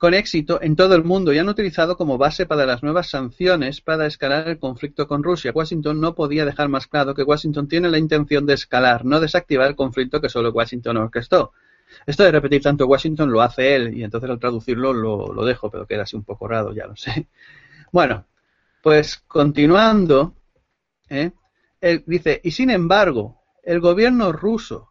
con 0.00 0.14
éxito 0.14 0.62
en 0.62 0.76
todo 0.76 0.94
el 0.94 1.04
mundo 1.04 1.30
y 1.30 1.38
han 1.38 1.50
utilizado 1.50 1.94
como 1.98 2.16
base 2.16 2.46
para 2.46 2.64
las 2.64 2.82
nuevas 2.82 3.10
sanciones 3.10 3.82
para 3.82 4.06
escalar 4.06 4.48
el 4.48 4.58
conflicto 4.58 5.06
con 5.06 5.22
Rusia. 5.22 5.52
Washington 5.54 6.00
no 6.00 6.14
podía 6.14 6.46
dejar 6.46 6.70
más 6.70 6.86
claro 6.86 7.14
que 7.14 7.22
Washington 7.22 7.68
tiene 7.68 7.90
la 7.90 7.98
intención 7.98 8.46
de 8.46 8.54
escalar, 8.54 9.04
no 9.04 9.20
desactivar 9.20 9.68
el 9.68 9.76
conflicto 9.76 10.18
que 10.18 10.30
solo 10.30 10.52
Washington 10.52 10.96
orquestó. 10.96 11.52
Esto 12.06 12.22
de 12.22 12.30
repetir 12.30 12.62
tanto 12.62 12.86
Washington 12.86 13.30
lo 13.30 13.42
hace 13.42 13.74
él 13.74 13.94
y 13.94 14.02
entonces 14.02 14.30
al 14.30 14.38
traducirlo 14.38 14.94
lo, 14.94 15.34
lo 15.34 15.44
dejo, 15.44 15.70
pero 15.70 15.86
queda 15.86 16.04
así 16.04 16.16
un 16.16 16.24
poco 16.24 16.48
raro, 16.48 16.72
ya 16.72 16.86
lo 16.86 16.96
sé. 16.96 17.28
Bueno, 17.92 18.24
pues 18.82 19.18
continuando, 19.26 20.34
¿eh? 21.10 21.32
él 21.80 22.04
dice, 22.06 22.40
y 22.42 22.52
sin 22.52 22.70
embargo, 22.70 23.42
el 23.64 23.80
gobierno 23.80 24.32
ruso 24.32 24.89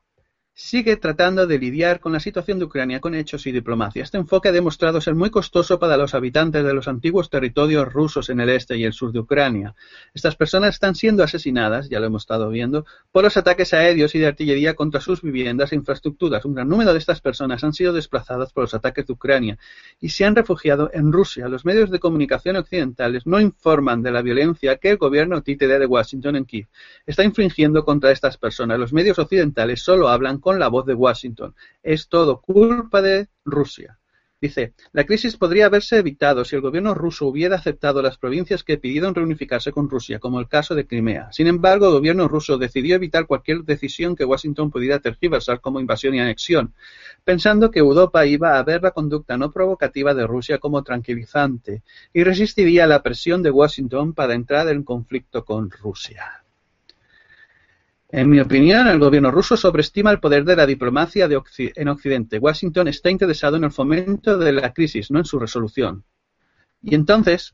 sigue 0.60 0.98
tratando 0.98 1.48
de 1.48 1.58
lidiar 1.58 2.02
con 2.02 2.12
la 2.12 2.19
situación 2.19 2.60
de 2.60 2.65
Ucrania 2.65 3.00
con 3.00 3.15
hechos 3.15 3.48
y 3.48 3.54
diplomacia. 3.54 4.04
Este 4.04 4.17
enfoque 4.17 4.50
ha 4.50 4.52
demostrado 4.52 5.00
ser 5.00 5.15
muy 5.15 5.30
costoso 5.30 5.80
para 5.80 5.95
los 5.95 6.13
habitantes 6.13 6.65
de 6.65 6.74
los 6.74 6.89
antiguos 6.89 7.30
territorios 7.30 7.91
rusos 7.91 8.30
en 8.30 8.41
el 8.41 8.50
este 8.50 8.76
y 8.76 8.84
el 8.84 8.91
sur 8.91 9.13
de 9.13 9.19
Ucrania. 9.19 9.74
Estas 10.13 10.36
personas 10.36 10.76
están 10.76 10.95
siendo 10.95 11.24
asesinadas, 11.24 11.88
ya 11.88 12.02
lo 12.02 12.08
hemos 12.08 12.24
estado 12.24 12.50
viendo, 12.50 12.86
por 13.10 13.24
los 13.24 13.38
ataques 13.38 13.74
aéreos 13.74 14.14
y 14.16 14.20
de 14.20 14.28
artillería 14.28 14.74
contra 14.76 14.99
sus 14.99 15.22
viviendas 15.22 15.72
e 15.72 15.76
infraestructuras. 15.76 16.43
Un 16.43 16.55
gran 16.55 16.68
número 16.68 16.91
de 16.91 16.99
estas 16.99 17.22
personas 17.22 17.64
han 17.64 17.72
sido 17.72 17.93
desplazadas 17.93 18.51
por 18.51 18.66
los 18.66 18.74
ataques 18.74 19.07
de 19.07 19.14
Ucrania 19.14 19.57
y 20.01 20.10
se 20.10 20.26
han 20.26 20.36
refugiado 20.36 20.91
en 20.93 21.14
Rusia. 21.14 21.47
Los 21.47 21.64
medios 21.64 21.89
de 21.89 21.99
comunicación 21.99 22.57
occidentales 22.57 23.26
no 23.26 23.39
informan 23.39 24.03
de 24.03 24.12
la 24.12 24.22
violencia 24.22 24.76
que 24.76 24.89
el 24.89 24.97
gobierno 24.97 25.41
títere 25.41 25.80
de 25.80 25.86
Washington 25.86 26.36
en 26.36 26.43
Kiev 26.43 26.68
está 27.05 27.24
infringiendo 27.24 27.86
contra 27.86 28.12
estas 28.12 28.38
personas. 28.38 28.78
Los 28.78 28.91
medios 28.91 29.20
occidentales 29.20 29.82
solo 29.82 30.10
hablan 30.10 30.39
la 30.58 30.70
voz 30.70 30.86
de 30.86 30.95
Washington. 30.95 31.54
Es 31.84 32.08
todo 32.08 32.41
culpa 32.41 33.02
de 33.02 33.28
Rusia. 33.45 34.00
Dice, 34.41 34.74
la 34.93 35.06
crisis 35.06 35.36
podría 35.36 35.66
haberse 35.66 35.97
evitado 35.97 36.45
si 36.45 36.56
el 36.56 36.62
gobierno 36.62 36.93
ruso 36.93 37.28
hubiera 37.28 37.58
aceptado 37.58 38.02
las 38.02 38.18
provincias 38.18 38.64
que 38.64 38.78
pidieron 38.78 39.14
reunificarse 39.14 39.74
con 39.74 39.89
Rusia, 39.89 40.20
como 40.20 40.39
el 40.39 40.47
caso 40.47 40.76
de 40.76 40.88
Crimea. 40.88 41.30
Sin 41.34 41.47
embargo, 41.47 41.88
el 41.88 41.91
gobierno 41.91 42.26
ruso 42.30 42.58
decidió 42.58 42.95
evitar 42.95 43.28
cualquier 43.28 43.66
decisión 43.66 44.16
que 44.16 44.24
Washington 44.24 44.72
pudiera 44.72 45.00
tergiversar 45.00 45.60
como 45.60 45.82
invasión 45.82 46.16
y 46.16 46.22
anexión, 46.22 46.74
pensando 47.26 47.70
que 47.70 47.80
Europa 47.80 48.26
iba 48.26 48.58
a 48.58 48.64
ver 48.64 48.82
la 48.82 48.91
conducta 48.91 49.36
no 49.36 49.52
provocativa 49.52 50.14
de 50.14 50.26
Rusia 50.26 50.58
como 50.58 50.84
tranquilizante 50.84 51.84
y 52.14 52.24
resistiría 52.24 52.88
la 52.88 53.04
presión 53.04 53.43
de 53.43 53.52
Washington 53.52 54.14
para 54.14 54.36
entrar 54.36 54.70
en 54.70 54.84
conflicto 54.84 55.43
con 55.43 55.70
Rusia. 55.70 56.39
En 58.12 58.28
mi 58.28 58.39
opinión, 58.39 58.88
el 58.88 58.97
gobierno 58.97 59.30
ruso 59.30 59.55
sobreestima 59.55 60.10
el 60.10 60.20
poder 60.20 60.43
de 60.43 60.55
la 60.55 60.66
diplomacia 60.66 61.30
en 61.57 61.88
Occidente. 61.88 62.39
Washington 62.39 62.88
está 62.88 63.12
interesado 63.12 63.57
en 63.57 63.66
el 63.66 63.72
fomento 63.72 64.36
de 64.36 64.51
la 64.51 64.74
crisis, 64.74 65.12
no 65.12 65.20
en 65.20 65.26
su 65.26 65.38
resolución. 65.38 66.03
Y 66.82 66.95
entonces, 66.95 67.53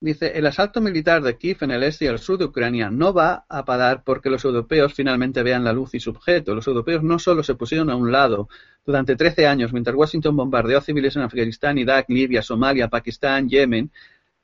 dice, 0.00 0.32
el 0.38 0.46
asalto 0.46 0.80
militar 0.80 1.22
de 1.22 1.36
Kiev 1.36 1.58
en 1.60 1.72
el 1.72 1.82
este 1.82 2.06
y 2.06 2.08
el 2.08 2.18
sur 2.18 2.38
de 2.38 2.46
Ucrania 2.46 2.88
no 2.88 3.12
va 3.12 3.44
a 3.46 3.66
parar 3.66 4.04
porque 4.04 4.30
los 4.30 4.42
europeos 4.42 4.94
finalmente 4.94 5.42
vean 5.42 5.64
la 5.64 5.74
luz 5.74 5.94
y 5.94 6.00
su 6.00 6.08
objeto. 6.08 6.54
Los 6.54 6.66
europeos 6.66 7.02
no 7.02 7.18
solo 7.18 7.42
se 7.42 7.56
pusieron 7.56 7.90
a 7.90 7.96
un 7.96 8.10
lado 8.10 8.48
durante 8.86 9.16
13 9.16 9.46
años 9.46 9.74
mientras 9.74 9.94
Washington 9.94 10.34
bombardeó 10.34 10.80
civiles 10.80 11.14
en 11.16 11.22
Afganistán, 11.22 11.76
Irak, 11.76 12.06
Libia, 12.08 12.40
Somalia, 12.40 12.88
Pakistán, 12.88 13.50
Yemen. 13.50 13.90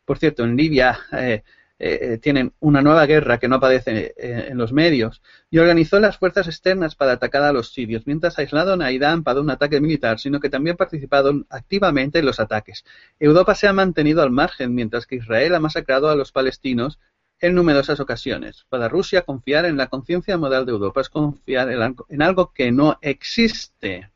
Por 0.04 0.18
cierto, 0.18 0.44
en 0.44 0.54
Libia 0.54 0.98
eh, 1.12 1.44
eh, 1.82 2.18
tienen 2.18 2.52
una 2.60 2.82
nueva 2.82 3.06
guerra 3.06 3.38
que 3.38 3.48
no 3.48 3.56
aparece 3.56 4.14
eh, 4.16 4.48
en 4.50 4.58
los 4.58 4.72
medios, 4.72 5.22
y 5.50 5.58
organizó 5.58 5.98
las 5.98 6.18
fuerzas 6.18 6.46
externas 6.46 6.94
para 6.94 7.12
atacar 7.12 7.42
a 7.42 7.52
los 7.52 7.72
sirios, 7.72 8.06
mientras 8.06 8.38
aislado 8.38 8.80
a 8.80 8.92
Irán 8.92 9.24
para 9.24 9.40
un 9.40 9.48
ataque 9.48 9.80
militar, 9.80 10.18
sino 10.18 10.40
que 10.40 10.50
también 10.50 10.76
participado 10.76 11.44
activamente 11.48 12.18
en 12.18 12.26
los 12.26 12.38
ataques. 12.38 12.84
Europa 13.18 13.54
se 13.54 13.66
ha 13.66 13.72
mantenido 13.72 14.22
al 14.22 14.30
margen, 14.30 14.74
mientras 14.74 15.06
que 15.06 15.16
Israel 15.16 15.54
ha 15.54 15.60
masacrado 15.60 16.10
a 16.10 16.14
los 16.16 16.32
palestinos 16.32 16.98
en 17.40 17.54
numerosas 17.54 17.98
ocasiones. 17.98 18.66
Para 18.68 18.88
Rusia, 18.88 19.22
confiar 19.22 19.64
en 19.64 19.78
la 19.78 19.86
conciencia 19.86 20.36
moral 20.36 20.66
de 20.66 20.72
Europa 20.72 21.00
es 21.00 21.08
confiar 21.08 21.70
en 21.70 22.22
algo 22.22 22.52
que 22.52 22.70
no 22.70 22.98
existe. 23.00 24.10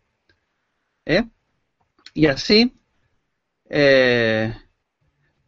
¿Eh? 1.07 1.25
Y 2.13 2.27
así, 2.27 2.75
eh, 3.71 4.55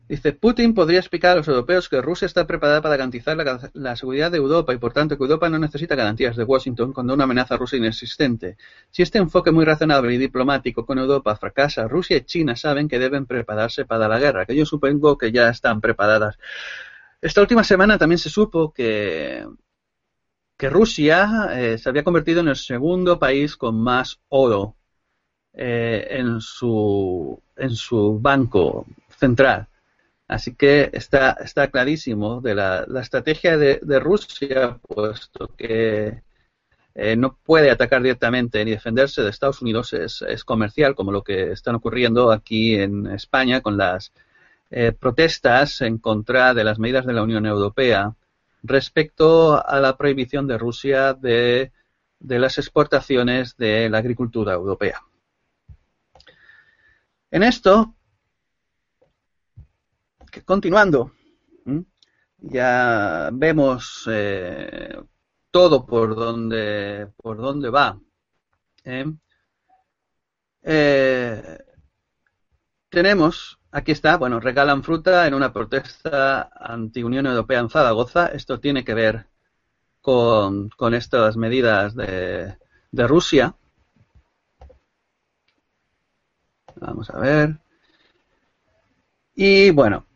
Dice, 0.08 0.32
Putin 0.32 0.72
podría 0.72 1.00
explicar 1.00 1.32
a 1.32 1.34
los 1.36 1.48
europeos 1.48 1.88
que 1.88 2.00
Rusia 2.00 2.26
está 2.26 2.46
preparada 2.46 2.80
para 2.80 2.96
garantizar 2.96 3.36
la, 3.74 3.96
seguridad 3.96 4.30
de 4.30 4.36
Europa 4.36 4.72
y 4.72 4.78
por 4.78 4.92
tanto 4.92 5.18
que 5.18 5.24
Europa 5.24 5.48
no 5.48 5.58
necesita 5.58 5.96
garantías 5.96 6.36
de 6.36 6.44
Washington 6.44 6.92
cuando 6.92 7.14
una 7.14 7.24
amenaza 7.24 7.56
rusa 7.56 7.76
inexistente. 7.76 8.56
Si 8.92 9.02
este 9.02 9.18
enfoque 9.18 9.50
muy 9.50 9.64
razonable 9.64 10.14
y 10.14 10.18
diplomático 10.18 10.86
con 10.86 10.98
Europa 10.98 11.34
fracasa, 11.34 11.88
Rusia 11.88 12.18
y 12.18 12.20
China 12.24 12.54
saben 12.54 12.86
que 12.86 13.00
deben 13.00 13.26
prepararse 13.26 13.84
para 13.84 14.06
la 14.06 14.20
guerra, 14.20 14.46
que 14.46 14.54
yo 14.54 14.64
supongo 14.64 15.18
que 15.18 15.32
ya 15.32 15.48
están 15.48 15.80
preparadas. 15.80 16.38
Esta 17.20 17.40
última 17.40 17.64
semana 17.64 17.98
también 17.98 18.18
se 18.18 18.30
supo 18.30 18.72
que, 18.72 19.44
Rusia 20.58 21.48
eh, 21.52 21.78
se 21.78 21.88
había 21.88 22.04
convertido 22.04 22.40
en 22.40 22.48
el 22.48 22.56
segundo 22.56 23.18
país 23.18 23.56
con 23.56 23.80
más 23.82 24.20
oro 24.28 24.76
eh, 25.52 26.06
en, 26.10 26.40
su, 26.40 27.42
en 27.56 27.70
su 27.74 28.20
banco 28.20 28.86
central. 29.18 29.66
Así 30.28 30.54
que 30.56 30.90
está, 30.92 31.32
está 31.32 31.70
clarísimo 31.70 32.40
de 32.40 32.54
la, 32.54 32.84
estrategia 33.00 33.56
de, 33.56 34.00
Rusia, 34.00 34.78
puesto 34.82 35.54
que 35.56 36.22
eh, 36.94 37.16
no 37.16 37.38
puede 37.44 37.70
atacar 37.70 38.02
directamente 38.02 38.64
ni 38.64 38.72
defenderse 38.72 39.22
de 39.22 39.30
Estados 39.30 39.62
Unidos, 39.62 39.92
es, 39.92 40.44
comercial, 40.44 40.96
como 40.96 41.12
lo 41.12 41.22
que 41.22 41.52
están 41.52 41.76
ocurriendo 41.76 42.32
aquí 42.32 42.74
en 42.74 43.06
España 43.06 43.60
con 43.60 43.76
las 43.76 44.12
eh, 44.70 44.90
protestas 44.92 45.80
en 45.82 45.98
contra 45.98 46.54
de 46.54 46.64
las 46.64 46.80
medidas 46.80 47.06
de 47.06 47.12
la 47.12 47.22
Unión 47.22 47.46
Europea 47.46 48.14
respecto 48.64 49.64
a 49.64 49.78
la 49.78 49.96
prohibición 49.96 50.48
de 50.48 50.58
Rusia 50.58 51.14
de, 51.14 51.70
de 52.18 52.38
las 52.40 52.58
exportaciones 52.58 53.56
de 53.56 53.88
la 53.88 53.98
agricultura 53.98 54.54
europea. 54.54 55.02
En 57.30 57.44
esto, 57.44 57.94
continuando, 60.44 61.12
ya 62.38 63.30
vemos 63.32 64.08
eh, 64.10 64.96
todo 65.50 65.86
por 65.86 66.14
donde, 66.14 67.08
por 67.16 67.38
dónde 67.38 67.70
va. 67.70 67.98
¿eh? 68.84 69.06
Eh, 70.62 71.58
tenemos, 72.88 73.58
aquí 73.70 73.92
está, 73.92 74.16
bueno, 74.16 74.40
regalan 74.40 74.82
fruta 74.82 75.26
en 75.26 75.34
una 75.34 75.52
protesta 75.52 76.50
anti-Unión 76.52 77.26
Europea 77.26 77.60
en 77.60 77.70
Zaragoza. 77.70 78.26
Esto 78.28 78.60
tiene 78.60 78.84
que 78.84 78.94
ver 78.94 79.26
con, 80.00 80.68
con 80.70 80.94
estas 80.94 81.36
medidas 81.36 81.94
de, 81.94 82.56
de 82.90 83.06
Rusia. 83.06 83.54
Vamos 86.76 87.08
a 87.10 87.18
ver. 87.18 87.58
Y 89.34 89.70
bueno, 89.70 90.06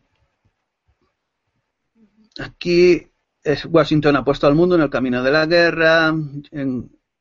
Aquí 2.41 3.07
Washington 3.69 4.15
ha 4.15 4.25
puesto 4.25 4.47
al 4.47 4.55
mundo 4.55 4.73
en 4.73 4.81
el 4.81 4.89
camino 4.89 5.21
de 5.21 5.31
la 5.31 5.45
guerra. 5.45 6.11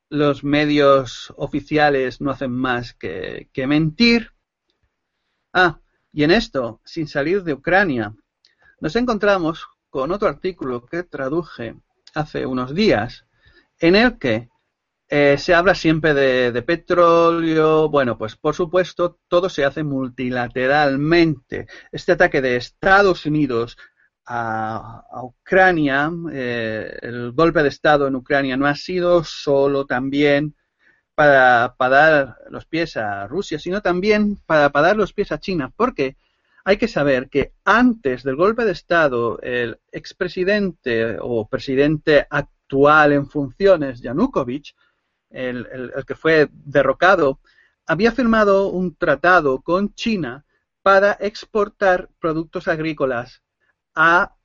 Los 0.08 0.44
medios 0.44 1.32
oficiales 1.36 2.22
no 2.22 2.30
hacen 2.30 2.52
más 2.52 2.94
que, 2.94 3.50
mentir. 3.68 4.32
Ah, 5.52 5.78
y 6.10 6.24
en 6.24 6.30
esto, 6.30 6.80
sin 6.86 7.06
salir 7.06 7.42
de 7.42 7.52
Ucrania, 7.52 8.14
nos 8.80 8.96
encontramos 8.96 9.66
con 9.90 10.10
otro 10.10 10.26
artículo 10.26 10.86
que 10.86 11.02
traduje 11.02 11.74
hace 12.14 12.46
unos 12.46 12.74
días, 12.74 13.26
en 13.78 13.96
el 13.96 14.16
que 14.18 14.48
eh, 15.08 15.36
se 15.36 15.54
habla 15.54 15.74
siempre 15.74 16.14
de, 16.14 16.62
petróleo. 16.62 17.90
Bueno, 17.90 18.16
pues 18.16 18.36
por 18.36 18.54
supuesto, 18.54 19.18
todo 19.28 19.50
se 19.50 19.66
hace 19.66 19.84
multilateralmente. 19.84 21.66
Este 21.92 22.12
ataque 22.12 22.40
de 22.40 22.56
Estados 22.56 23.26
Unidos 23.26 23.76
a, 24.26 25.22
Ucrania, 25.22 26.10
eh, 26.32 26.98
el 27.02 27.32
golpe 27.32 27.62
de 27.62 27.68
Estado 27.68 28.06
en 28.06 28.16
Ucrania 28.16 28.56
no 28.56 28.66
ha 28.66 28.74
sido 28.74 29.24
solo 29.24 29.86
también 29.86 30.54
para, 31.14 31.74
para, 31.76 31.96
dar 31.96 32.36
los 32.50 32.66
pies 32.66 32.96
a 32.96 33.26
Rusia, 33.26 33.58
sino 33.58 33.82
también 33.82 34.36
para, 34.46 34.70
para 34.70 34.88
dar 34.88 34.96
los 34.96 35.12
pies 35.12 35.32
a 35.32 35.40
China, 35.40 35.72
porque 35.74 36.16
hay 36.64 36.76
que 36.76 36.88
saber 36.88 37.28
que 37.28 37.52
antes 37.64 38.22
del 38.22 38.36
golpe 38.36 38.64
de 38.64 38.72
Estado, 38.72 39.40
el 39.42 39.78
expresidente 39.90 41.16
o 41.20 41.48
presidente 41.48 42.26
actual 42.30 43.12
en 43.12 43.26
funciones, 43.26 44.00
Yanukovych, 44.00 44.74
el, 45.30 45.66
el 45.94 46.04
que 46.04 46.14
fue 46.14 46.48
derrocado, 46.52 47.40
había 47.86 48.12
firmado 48.12 48.68
un 48.68 48.94
tratado 48.94 49.62
con 49.62 49.94
China 49.94 50.44
para 50.82 51.12
exportar 51.20 52.08
productos 52.18 52.68
agrícolas 52.68 53.42
a, 53.94 54.36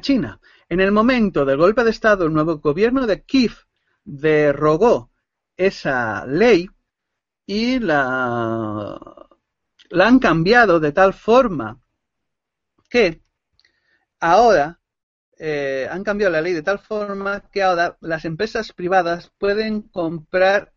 China. 0.00 0.40
En 0.68 0.80
el 0.80 0.90
momento 0.90 1.44
del 1.44 1.58
golpe 1.58 1.84
de 1.84 1.90
Estado, 1.90 2.24
el 2.24 2.32
nuevo 2.32 2.58
gobierno 2.58 3.06
de 3.06 3.22
Kiev 3.22 3.52
derogó 4.04 5.10
esa 5.56 6.24
ley 6.26 6.68
y 7.44 7.78
la, 7.78 8.98
la 9.90 10.06
han 10.06 10.18
cambiado 10.18 10.80
de 10.80 10.92
tal 10.92 11.12
forma 11.12 11.78
que 12.88 13.20
ahora 14.20 14.80
eh, 15.38 15.88
han 15.90 16.04
cambiado 16.04 16.32
la 16.32 16.40
ley 16.40 16.52
de 16.52 16.62
tal 16.62 16.78
forma 16.78 17.40
que 17.50 17.62
ahora 17.62 17.96
las 18.00 18.24
empresas 18.24 18.72
privadas 18.72 19.30
pueden 19.38 19.82
comprar 19.82 20.72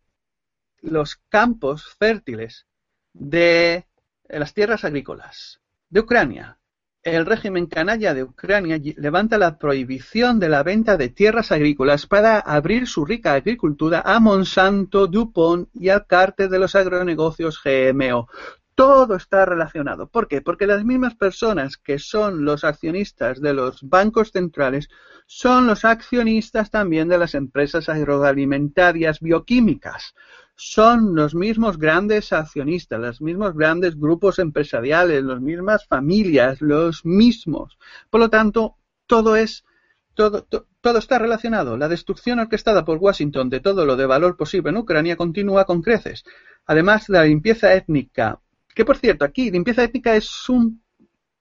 los 0.81 1.17
campos 1.29 1.95
fértiles 1.99 2.67
de 3.13 3.87
las 4.27 4.53
tierras 4.53 4.83
agrícolas 4.83 5.61
de 5.89 5.99
Ucrania 5.99 6.59
el 7.05 7.27
régimen 7.27 7.67
canalla 7.67 8.15
de 8.15 8.23
Ucrania 8.23 8.79
levanta 8.97 9.37
la 9.37 9.59
prohibición 9.59 10.39
de 10.39 10.49
la 10.49 10.63
venta 10.63 10.97
de 10.97 11.09
tierras 11.09 11.51
agrícolas 11.51 12.07
para 12.07 12.39
abrir 12.39 12.87
su 12.87 13.05
rica 13.05 13.33
agricultura 13.33 14.01
a 14.03 14.19
Monsanto, 14.19 15.05
DuPont 15.05 15.69
y 15.75 15.89
al 15.89 16.07
cártel 16.07 16.49
de 16.49 16.57
los 16.57 16.75
agronegocios 16.75 17.61
GMO. 17.63 18.27
Todo 18.75 19.15
está 19.15 19.45
relacionado. 19.45 20.07
¿Por 20.07 20.27
qué? 20.27 20.41
Porque 20.41 20.67
las 20.67 20.83
mismas 20.83 21.15
personas 21.15 21.77
que 21.77 21.97
son 21.97 22.43
los 22.43 22.63
accionistas 22.63 23.41
de 23.41 23.53
los 23.53 23.81
bancos 23.83 24.31
centrales 24.31 24.89
son 25.25 25.65
los 25.65 25.85
accionistas 25.85 26.69
también 26.69 27.07
de 27.07 27.17
las 27.17 27.35
empresas 27.35 27.87
agroalimentarias 27.89 29.21
bioquímicas 29.21 30.13
son 30.55 31.15
los 31.15 31.35
mismos 31.35 31.77
grandes 31.77 32.31
accionistas, 32.31 32.99
los 32.99 33.21
mismos 33.21 33.53
grandes 33.55 33.99
grupos 33.99 34.39
empresariales, 34.39 35.23
las 35.23 35.41
mismas 35.41 35.85
familias, 35.85 36.61
los 36.61 37.05
mismos. 37.05 37.77
Por 38.09 38.21
lo 38.21 38.29
tanto, 38.29 38.77
todo 39.05 39.35
es, 39.35 39.65
todo, 40.13 40.47
todo 40.79 40.97
está 40.97 41.19
relacionado. 41.19 41.77
La 41.77 41.89
destrucción 41.89 42.39
orquestada 42.39 42.85
por 42.85 42.99
Washington 42.99 43.49
de 43.49 43.59
todo 43.59 43.85
lo 43.85 43.97
de 43.97 44.05
valor 44.05 44.37
posible 44.37 44.69
en 44.69 44.77
Ucrania 44.77 45.17
continúa 45.17 45.65
con 45.65 45.81
creces. 45.81 46.23
Además 46.65 47.07
de 47.07 47.13
la 47.17 47.25
limpieza 47.25 47.73
étnica, 47.73 48.39
que 48.75 48.85
por 48.85 48.97
cierto, 48.97 49.25
aquí 49.25 49.49
limpieza 49.49 49.83
étnica 49.83 50.15
es 50.15 50.49
un 50.49 50.83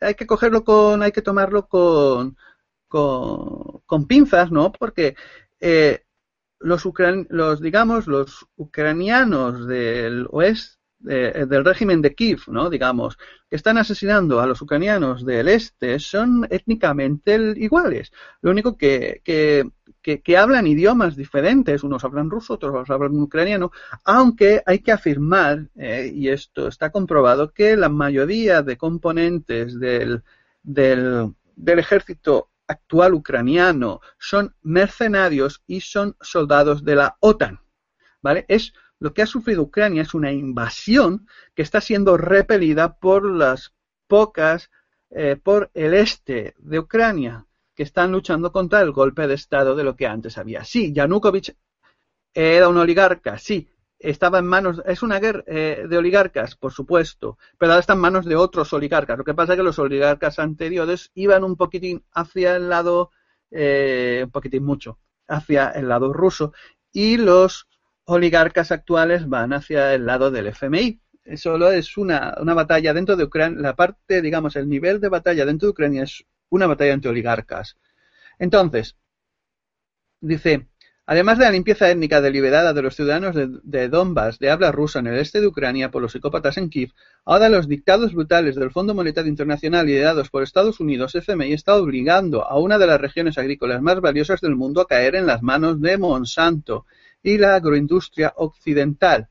hay 0.01 0.14
que 0.14 0.26
cogerlo 0.26 0.64
con, 0.64 1.03
hay 1.03 1.12
que 1.12 1.22
tomarlo 1.22 1.66
con, 1.68 2.37
con, 2.89 4.07
pinzas, 4.07 4.51
¿no? 4.51 4.72
Porque 4.72 5.16
eh, 5.61 6.05
los, 6.61 6.85
los, 7.28 7.61
digamos, 7.61 8.07
los 8.07 8.47
ucranianos 8.57 9.66
del 9.66 10.26
oeste, 10.30 10.78
del 11.01 11.64
régimen 11.66 12.01
de 12.01 12.14
Kiev, 12.14 12.43
¿no? 12.47 12.70
Digamos, 12.70 13.18
que 13.51 13.57
están 13.57 13.76
asesinando 13.76 14.41
a 14.41 14.47
los 14.47 14.62
ucranianos 14.62 15.26
del 15.26 15.49
este 15.49 15.99
son 15.99 16.47
étnicamente 16.51 17.37
iguales. 17.57 18.11
Lo 18.41 18.51
único 18.51 18.78
que, 18.78 19.20
que, 19.22 19.68
que, 20.05 20.36
hablan 20.36 20.66
idiomas 20.66 21.16
diferentes, 21.16 21.82
unos 21.82 22.05
hablan 22.05 22.30
ruso, 22.30 22.55
otros 22.55 22.90
hablan 22.90 23.18
ucraniano, 23.18 23.72
aunque 24.05 24.62
hay 24.66 24.80
que 24.80 24.92
afirmar, 24.92 25.70
eh, 25.76 26.12
y 26.14 26.28
esto 26.28 26.68
está 26.68 26.90
comprobado, 26.92 27.52
que 27.52 27.74
la 27.76 27.88
mayoría 27.88 28.62
de 28.62 28.76
componentes 28.76 29.80
del, 29.80 30.22
del, 30.62 31.34
ejército 31.57 32.50
actual 32.66 33.14
ucraniano 33.14 34.00
son 34.18 34.55
mercenarios 34.62 35.62
y 35.66 35.80
son 35.80 36.16
soldados 36.20 36.84
de 36.84 36.96
la 36.96 37.16
OTAN. 37.20 37.61
¿Vale? 38.20 38.44
Es 38.48 38.74
lo 38.98 39.14
que 39.14 39.22
ha 39.22 39.26
sufrido 39.26 39.62
Ucrania 39.62 40.02
es 40.02 40.14
una 40.14 40.32
invasión 40.32 41.26
que 41.55 41.62
está 41.62 41.80
siendo 41.80 42.16
repelida 42.16 42.96
por 42.96 43.24
las 43.30 43.74
pocas, 44.07 44.70
eh, 45.11 45.36
por 45.42 45.70
el 45.74 45.94
este 45.94 46.55
de 46.59 46.78
Ucrania, 46.78 47.46
que 47.75 47.83
están 47.83 48.12
luchando 48.12 48.53
contra 48.53 48.81
el 48.81 48.93
golpe 48.93 49.27
de 49.27 49.35
Estado 49.35 49.75
de 49.75 49.85
lo 49.85 49.97
que 49.97 50.07
antes 50.07 50.39
había. 50.39 50.64
Sí, 50.64 50.93
Yanukovych 50.93 51.57
era 52.33 52.68
un 52.68 52.77
oligarca, 52.77 53.39
sí, 53.39 53.68
estaba 53.99 54.39
en 54.39 54.47
manos, 54.47 54.83
es 54.87 55.03
una 55.03 55.18
guerra 55.18 55.45
eh, 55.47 55.87
de 55.89 55.97
oligarcas, 55.97 56.57
por 56.57 56.72
supuesto, 56.72 57.39
pero 57.59 57.72
ahora 57.72 57.81
está 57.81 57.95
en 57.95 58.01
manos 58.01 58.27
de 58.27 58.37
otros 58.37 58.72
oligarcas. 58.72 59.16
Lo 59.16 59.25
que 59.25 59.35
pasa 59.35 59.53
es 59.53 59.59
que 59.59 59.62
los 59.62 59.79
oligarcas 59.79 60.39
anteriores 60.39 61.11
iban 61.14 61.45
un 61.45 61.57
poquitín 61.57 62.05
hacia 62.12 62.57
el 62.57 62.68
lado, 62.68 63.11
eh, 63.51 64.22
un 64.25 64.31
poquitín 64.31 64.64
mucho, 64.64 64.99
hacia 65.27 65.70
el 65.70 65.89
lado 65.89 66.12
ruso, 66.12 66.53
y 66.93 67.16
los 67.16 67.66
oligarcas 68.05 68.72
actuales 68.72 69.29
van 69.29 69.53
hacia 69.53 69.95
el 69.95 70.07
lado 70.07 70.31
del 70.31 70.49
FMI. 70.49 71.01
Solo 71.37 71.70
es 71.70 71.97
una, 71.97 72.37
una 72.39 72.53
batalla 72.53 72.93
dentro 72.93 73.16
de 73.16 73.25
Ucrania, 73.25 73.59
la 73.61 73.75
parte, 73.75 74.20
digamos, 74.20 74.57
el 74.57 74.68
nivel 74.68 75.01
de 75.01 75.09
batalla 75.09 75.47
dentro 75.47 75.68
de 75.68 75.70
Ucrania 75.70 76.03
es 76.03 76.27
una 76.55 76.66
batalla 76.66 76.92
entre 76.92 77.11
oligarcas. 77.11 77.76
Entonces, 78.38 78.96
dice, 80.20 80.68
además 81.07 81.38
de 81.38 81.44
la 81.44 81.50
limpieza 81.50 81.90
étnica 81.90 82.20
deliberada 82.20 82.72
de 82.72 82.82
los 82.82 82.96
ciudadanos 82.96 83.34
de, 83.34 83.48
de, 83.62 83.88
Donbass 83.88 84.38
de 84.38 84.50
habla 84.50 84.72
rusa 84.72 84.98
en 85.00 85.09
el 85.09 85.18
este 85.18 85.40
de 85.40 85.46
Ucrania 85.46 85.90
por 85.90 86.02
los 86.02 86.12
psicópatas 86.12 86.57
en 86.57 86.70
Kiev, 86.70 86.92
ahora 87.24 87.48
los 87.48 87.68
dictados 87.68 88.14
brutales 88.14 88.57
del 88.57 88.70
Fondo 88.70 88.94
Monetario 88.94 89.30
Internacional 89.30 89.86
liderados 89.86 90.30
por 90.30 90.42
Estados 90.42 90.80
Unidos, 90.80 91.14
FMI, 91.14 91.52
está 91.52 91.76
obligando 91.76 92.44
a 92.44 92.59
una 92.59 92.78
de 92.78 92.86
las 92.86 93.00
regiones 93.00 93.38
agrícolas 93.38 93.82
más 93.82 94.00
valiosas 94.00 94.40
del 94.40 94.57
mundo 94.57 94.80
a 94.80 94.86
caer 94.86 95.14
en 95.14 95.26
las 95.26 95.42
manos 95.42 95.80
de 95.80 95.98
Monsanto 95.98 96.86
y 97.22 97.38
la 97.38 97.57
agroindustria 97.57 98.32
occidental. 98.36 99.28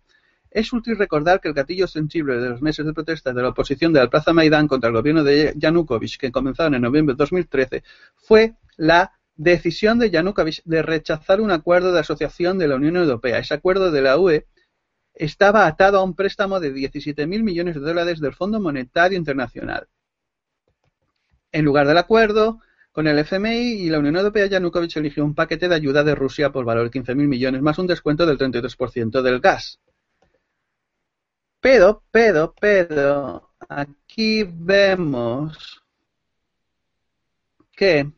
Es 0.54 0.72
útil 0.72 0.96
recordar 1.00 1.42
que 1.42 1.48
el 1.48 1.56
gatillo 1.56 1.88
sensible 1.88 2.38
de 2.38 2.50
los 2.50 2.62
meses 2.62 2.86
de 2.86 2.94
protesta 2.94 3.34
de 3.34 3.42
la 3.42 3.50
oposición 3.50 3.92
de 3.92 4.02
la 4.02 4.08
Plaza 4.08 4.34
Maidán 4.34 4.68
contra 4.68 4.90
el 4.90 4.96
gobierno 4.96 5.24
de 5.24 5.52
Yanukovych, 5.58 6.20
que 6.20 6.32
comenzaron 6.32 6.76
en 6.76 6.84
noviembre 6.84 7.16
de 7.16 7.18
2013, 7.18 7.84
fue 8.14 8.54
la 8.78 9.14
decisión 9.36 9.98
de 9.98 10.12
Yanukovych 10.12 10.62
de 10.64 10.84
rechazar 10.84 11.42
un 11.42 11.50
acuerdo 11.50 11.92
de 11.92 12.02
asociación 12.02 12.60
de 12.60 12.68
la 12.68 12.76
Unión 12.76 12.98
Europea. 12.98 13.40
Ese 13.40 13.56
acuerdo 13.56 13.90
de 13.90 14.04
la 14.04 14.20
UE 14.20 14.46
estaba 15.16 15.66
atado 15.66 15.98
a 15.98 16.04
un 16.04 16.16
préstamo 16.16 16.60
de 16.60 16.72
17.000 16.72 17.42
millones 17.42 17.74
de 17.74 17.82
dólares 17.82 18.20
del 18.20 18.36
Fondo 18.36 18.60
Monetario 18.60 19.18
Internacional. 19.18 19.88
En 21.52 21.66
lugar 21.66 21.88
del 21.88 21.98
acuerdo, 21.98 22.60
con 22.92 23.08
el 23.08 23.18
FMI 23.18 23.86
y 23.86 23.90
la 23.90 23.98
Unión 23.98 24.18
Europea, 24.18 24.46
Yanukovych 24.46 24.98
eligió 24.98 25.26
un 25.26 25.34
paquete 25.34 25.68
de 25.68 25.74
ayuda 25.74 26.04
de 26.04 26.14
Rusia 26.14 26.52
por 26.52 26.64
valor 26.64 26.92
de 26.92 27.02
15.000 27.02 27.16
millones 27.16 27.64
más 27.64 27.80
un 27.80 27.88
descuento 27.88 28.28
del 28.28 28.38
33% 28.38 29.24
del 29.24 29.40
gas. 29.40 29.80
Pero, 31.64 32.04
pero, 32.12 32.54
pero, 32.60 33.54
aquí 33.70 34.44
vemos 34.44 35.82
que 37.72 38.12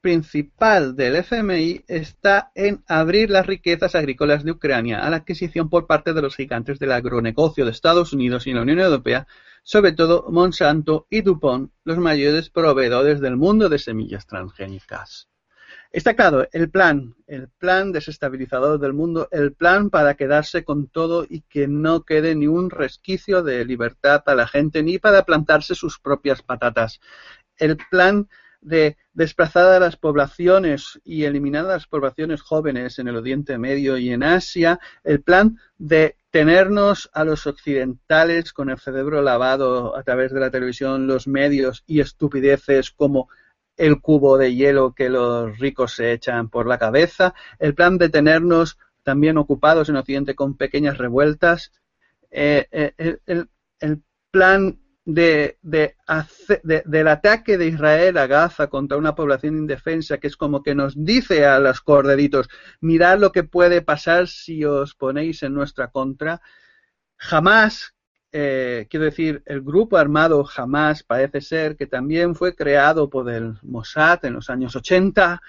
principal 0.00 0.94
del 0.94 1.16
FMI 1.16 1.84
está 1.88 2.52
en 2.54 2.84
abrir 2.86 3.30
las 3.30 3.46
riquezas 3.46 3.96
agrícolas 3.96 4.44
de 4.44 4.52
Ucrania 4.52 5.04
a 5.04 5.10
la 5.10 5.16
adquisición 5.16 5.68
por 5.68 5.88
parte 5.88 6.12
de 6.12 6.22
los 6.22 6.36
gigantes 6.36 6.78
del 6.78 6.92
agronegocio 6.92 7.64
de 7.64 7.72
Estados 7.72 8.12
Unidos 8.12 8.46
y 8.46 8.52
la 8.52 8.62
Unión 8.62 8.78
Europea 8.78 9.26
sobre 9.64 9.90
todo 9.92 10.30
Monsanto 10.30 11.08
y 11.10 11.22
DuPont, 11.22 11.72
los 11.82 11.98
mayores 11.98 12.48
proveedores 12.48 13.20
del 13.20 13.36
mundo 13.36 13.68
de 13.68 13.80
semillas 13.80 14.24
transgénicas. 14.24 15.28
Está 15.94 16.14
claro, 16.14 16.48
el 16.50 16.70
plan, 16.70 17.14
el 17.28 17.48
plan 17.48 17.92
desestabilizador 17.92 18.80
del 18.80 18.94
mundo, 18.94 19.28
el 19.30 19.52
plan 19.52 19.90
para 19.90 20.14
quedarse 20.14 20.64
con 20.64 20.88
todo 20.88 21.24
y 21.28 21.42
que 21.42 21.68
no 21.68 22.02
quede 22.02 22.34
ni 22.34 22.48
un 22.48 22.68
resquicio 22.68 23.44
de 23.44 23.64
libertad 23.64 24.24
a 24.26 24.34
la 24.34 24.48
gente 24.48 24.82
ni 24.82 24.98
para 24.98 25.24
plantarse 25.24 25.76
sus 25.76 26.00
propias 26.00 26.42
patatas. 26.42 27.00
El 27.56 27.76
plan 27.92 28.28
de 28.60 28.96
desplazar 29.12 29.66
a 29.66 29.78
las 29.78 29.96
poblaciones 29.96 31.00
y 31.04 31.26
eliminar 31.26 31.64
a 31.66 31.74
las 31.74 31.86
poblaciones 31.86 32.42
jóvenes 32.42 32.98
en 32.98 33.06
el 33.06 33.14
Oriente 33.14 33.56
Medio 33.56 33.96
y 33.96 34.10
en 34.10 34.24
Asia, 34.24 34.80
el 35.04 35.22
plan 35.22 35.60
de 35.78 36.16
tenernos 36.30 37.08
a 37.12 37.22
los 37.22 37.46
occidentales 37.46 38.52
con 38.52 38.68
el 38.68 38.80
cerebro 38.80 39.22
lavado 39.22 39.96
a 39.96 40.02
través 40.02 40.32
de 40.32 40.40
la 40.40 40.50
televisión, 40.50 41.06
los 41.06 41.28
medios 41.28 41.84
y 41.86 42.00
estupideces 42.00 42.90
como 42.90 43.28
el 43.76 44.00
cubo 44.00 44.38
de 44.38 44.54
hielo 44.54 44.94
que 44.94 45.08
los 45.08 45.58
ricos 45.58 45.94
se 45.94 46.12
echan 46.12 46.48
por 46.48 46.66
la 46.66 46.78
cabeza, 46.78 47.34
el 47.58 47.74
plan 47.74 47.98
de 47.98 48.08
tenernos 48.08 48.78
también 49.02 49.38
ocupados 49.38 49.88
en 49.88 49.96
Occidente 49.96 50.34
con 50.34 50.56
pequeñas 50.56 50.98
revueltas, 50.98 51.72
eh, 52.30 52.66
eh, 52.72 53.18
el, 53.26 54.02
plan 54.30 54.80
de, 55.04 55.58
de, 55.62 55.94
del 56.84 57.08
ataque 57.08 57.56
de 57.56 57.68
Israel 57.68 58.18
a 58.18 58.26
Gaza 58.26 58.66
contra 58.66 58.96
una 58.98 59.14
población 59.14 59.56
indefensa, 59.56 60.18
que 60.18 60.26
es 60.26 60.36
como 60.36 60.62
que 60.62 60.74
nos 60.74 60.94
dice 60.96 61.46
a 61.46 61.60
los 61.60 61.80
corderitos, 61.82 62.48
mirad 62.80 63.20
lo 63.20 63.30
que 63.30 63.44
puede 63.44 63.82
pasar 63.82 64.26
si 64.26 64.64
os 64.64 64.94
ponéis 64.94 65.44
en 65.44 65.54
nuestra 65.54 65.88
contra. 65.88 66.40
Jamás, 67.16 67.94
eh, 68.36 68.88
quiero 68.90 69.04
decir, 69.04 69.44
el 69.46 69.62
grupo 69.62 69.96
armado 69.96 70.42
jamás 70.42 71.04
parece 71.04 71.40
ser 71.40 71.76
que 71.76 71.86
también 71.86 72.34
fue 72.34 72.56
creado 72.56 73.08
por 73.08 73.30
el 73.30 73.54
Mossad 73.62 74.24
en 74.24 74.32
los 74.32 74.50
años 74.50 74.74
80 74.74 75.40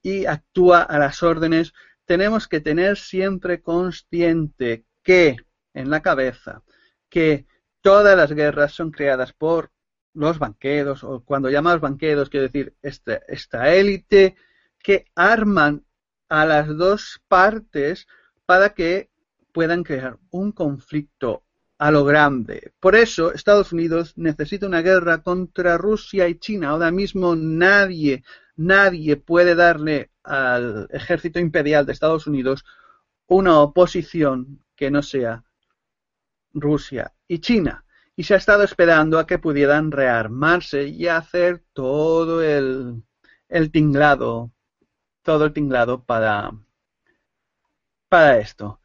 y 0.00 0.24
actúa 0.24 0.80
a 0.80 0.98
las 0.98 1.22
órdenes. 1.22 1.74
Tenemos 2.06 2.48
que 2.48 2.62
tener 2.62 2.96
siempre 2.96 3.60
consciente 3.60 4.86
que 5.02 5.36
en 5.74 5.90
la 5.90 6.00
cabeza 6.00 6.62
que 7.10 7.44
todas 7.82 8.16
las 8.16 8.32
guerras 8.32 8.72
son 8.72 8.92
creadas 8.92 9.34
por 9.34 9.70
los 10.14 10.38
banqueros, 10.38 11.04
o 11.04 11.22
cuando 11.22 11.50
llamamos 11.50 11.82
banqueros, 11.82 12.30
quiero 12.30 12.46
decir, 12.46 12.74
esta, 12.80 13.16
esta 13.28 13.74
élite 13.74 14.36
que 14.78 15.04
arman 15.14 15.84
a 16.30 16.46
las 16.46 16.74
dos 16.78 17.20
partes 17.28 18.06
para 18.46 18.70
que 18.70 19.10
puedan 19.52 19.84
crear 19.84 20.18
un 20.30 20.52
conflicto 20.52 21.45
a 21.78 21.90
lo 21.90 22.04
grande. 22.04 22.72
Por 22.80 22.96
eso 22.96 23.32
Estados 23.32 23.72
Unidos 23.72 24.14
necesita 24.16 24.66
una 24.66 24.82
guerra 24.82 25.22
contra 25.22 25.76
Rusia 25.78 26.28
y 26.28 26.38
China. 26.38 26.70
Ahora 26.70 26.90
mismo 26.90 27.36
nadie, 27.36 28.24
nadie 28.56 29.16
puede 29.16 29.54
darle 29.54 30.10
al 30.22 30.88
ejército 30.90 31.38
imperial 31.38 31.86
de 31.86 31.92
Estados 31.92 32.26
Unidos 32.26 32.64
una 33.26 33.60
oposición 33.60 34.64
que 34.74 34.90
no 34.90 35.02
sea 35.02 35.44
Rusia 36.52 37.12
y 37.28 37.40
China. 37.40 37.84
Y 38.16 38.24
se 38.24 38.34
ha 38.34 38.38
estado 38.38 38.62
esperando 38.62 39.18
a 39.18 39.26
que 39.26 39.38
pudieran 39.38 39.90
rearmarse 39.90 40.84
y 40.84 41.06
hacer 41.08 41.62
todo 41.74 42.42
el, 42.42 43.02
el 43.48 43.70
tinglado, 43.70 44.52
todo 45.22 45.44
el 45.44 45.52
tinglado 45.52 46.02
para, 46.02 46.50
para 48.08 48.38
esto. 48.38 48.80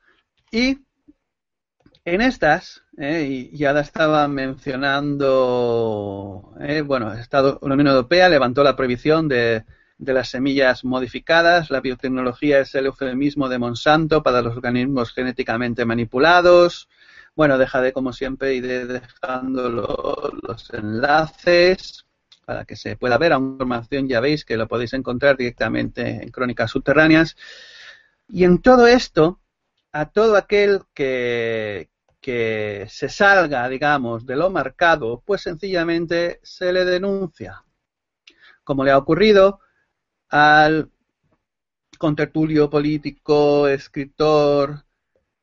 Y 0.52 0.80
en 2.06 2.22
estas, 2.22 2.84
eh, 2.98 3.50
y 3.52 3.58
ya 3.58 3.74
la 3.74 3.82
estaba 3.82 4.28
mencionando, 4.28 6.54
eh, 6.60 6.82
bueno, 6.82 7.14
Estado, 7.14 7.60
la 7.62 7.74
Unión 7.74 7.88
Europea 7.88 8.30
levantó 8.30 8.64
la 8.64 8.76
prohibición 8.76 9.28
de, 9.28 9.66
de, 9.98 10.14
las 10.14 10.30
semillas 10.30 10.84
modificadas. 10.84 11.70
La 11.70 11.82
biotecnología 11.82 12.60
es 12.60 12.74
el 12.76 12.88
eufemismo 12.88 13.50
de 13.50 13.60
Monsanto 13.60 14.24
para 14.24 14.42
los 14.42 14.56
organismos 14.56 15.14
genéticamente 15.14 15.86
manipulados. 15.86 16.90
Bueno, 17.36 17.58
dejaré 17.58 17.94
como 17.94 18.14
siempre, 18.14 18.56
iré 18.56 18.86
dejando 18.86 19.70
los 19.70 20.70
enlaces 20.74 22.06
para 22.46 22.66
que 22.66 22.76
se 22.76 22.98
pueda 22.98 23.18
ver. 23.18 23.34
A 23.34 23.38
información 23.38 24.08
ya 24.08 24.20
veis 24.20 24.44
que 24.44 24.58
lo 24.58 24.68
podéis 24.68 24.94
encontrar 24.94 25.38
directamente 25.38 26.24
en 26.24 26.32
Crónicas 26.32 26.72
Subterráneas. 26.72 27.38
Y 28.28 28.44
en 28.44 28.62
todo 28.62 28.88
esto, 28.88 29.41
a 29.92 30.10
todo 30.10 30.36
aquel 30.36 30.82
que, 30.94 31.90
que 32.22 32.86
se 32.90 33.10
salga, 33.10 33.68
digamos, 33.68 34.26
de 34.26 34.36
lo 34.36 34.50
marcado, 34.50 35.22
pues 35.26 35.42
sencillamente 35.42 36.40
se 36.44 36.72
le 36.72 36.86
denuncia. 36.86 37.64
Como 38.64 38.84
le 38.84 38.92
ha 38.92 38.98
ocurrido 38.98 39.60
al 40.30 40.92
contertulio 41.98 42.70
político, 42.70 43.68
escritor 43.68 44.86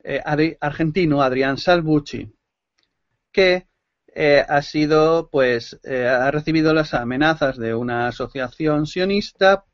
eh, 0.03 0.23
argentino 0.61 1.21
Adrián 1.21 1.59
Salvucci, 1.59 2.33
que 3.31 3.69
eh, 4.15 4.45
ha 4.49 4.63
sido, 4.63 5.29
pues, 5.31 5.79
eh, 5.85 6.07
ha 6.07 6.31
recibido 6.31 6.73
las 6.73 6.95
amenazas 6.95 7.59
de 7.59 7.75
una 7.75 8.09
asociación 8.09 8.87
sionista 8.87 9.65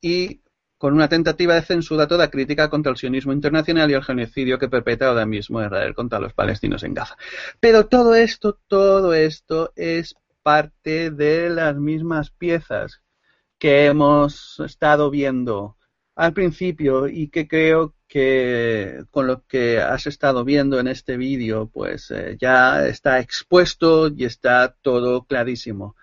y 0.00 0.40
con 0.80 0.94
una 0.94 1.10
tentativa 1.10 1.56
de 1.56 1.60
censura 1.60 2.08
toda 2.08 2.30
crítica 2.30 2.70
contra 2.70 2.90
el 2.90 2.96
sionismo 2.96 3.34
internacional 3.34 3.90
y 3.90 3.92
el 3.92 4.02
genocidio 4.02 4.58
que 4.58 4.70
perpetra 4.70 5.08
ahora 5.08 5.26
mismo 5.26 5.62
Israel 5.62 5.94
contra 5.94 6.18
los 6.18 6.32
palestinos 6.32 6.84
en 6.84 6.94
Gaza. 6.94 7.18
Pero 7.60 7.86
todo 7.86 8.14
esto, 8.14 8.58
todo 8.66 9.12
esto 9.12 9.74
es 9.76 10.14
parte 10.42 11.10
de 11.10 11.50
las 11.50 11.76
mismas 11.76 12.30
piezas 12.30 13.02
que 13.58 13.84
hemos 13.84 14.58
estado 14.60 15.10
viendo 15.10 15.76
al 16.14 16.32
principio 16.32 17.08
y 17.08 17.28
que 17.28 17.46
creo 17.46 17.94
que 18.08 19.04
con 19.10 19.26
lo 19.26 19.44
que 19.46 19.80
has 19.80 20.06
estado 20.06 20.46
viendo 20.46 20.80
en 20.80 20.88
este 20.88 21.18
vídeo, 21.18 21.68
pues 21.70 22.10
eh, 22.10 22.38
ya 22.40 22.86
está 22.86 23.20
expuesto 23.20 24.08
y 24.08 24.24
está 24.24 24.74
todo 24.80 25.24
clarísimo. 25.24 25.94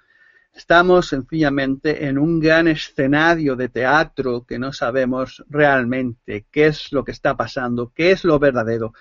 Estamos 0.57 1.09
sencillamente 1.09 2.07
en 2.07 2.17
un 2.17 2.39
gran 2.39 2.67
escenario 2.67 3.55
de 3.55 3.69
teatro 3.69 4.43
que 4.43 4.57
no 4.57 4.73
sabemos 4.73 5.45
realmente 5.47 6.47
qué 6.49 6.65
es 6.65 6.91
lo 6.91 7.03
que 7.03 7.11
está 7.11 7.37
pasando, 7.37 7.93
qué 7.93 8.09
es 8.09 8.23
lo 8.23 8.39
verdadero, 8.39 8.91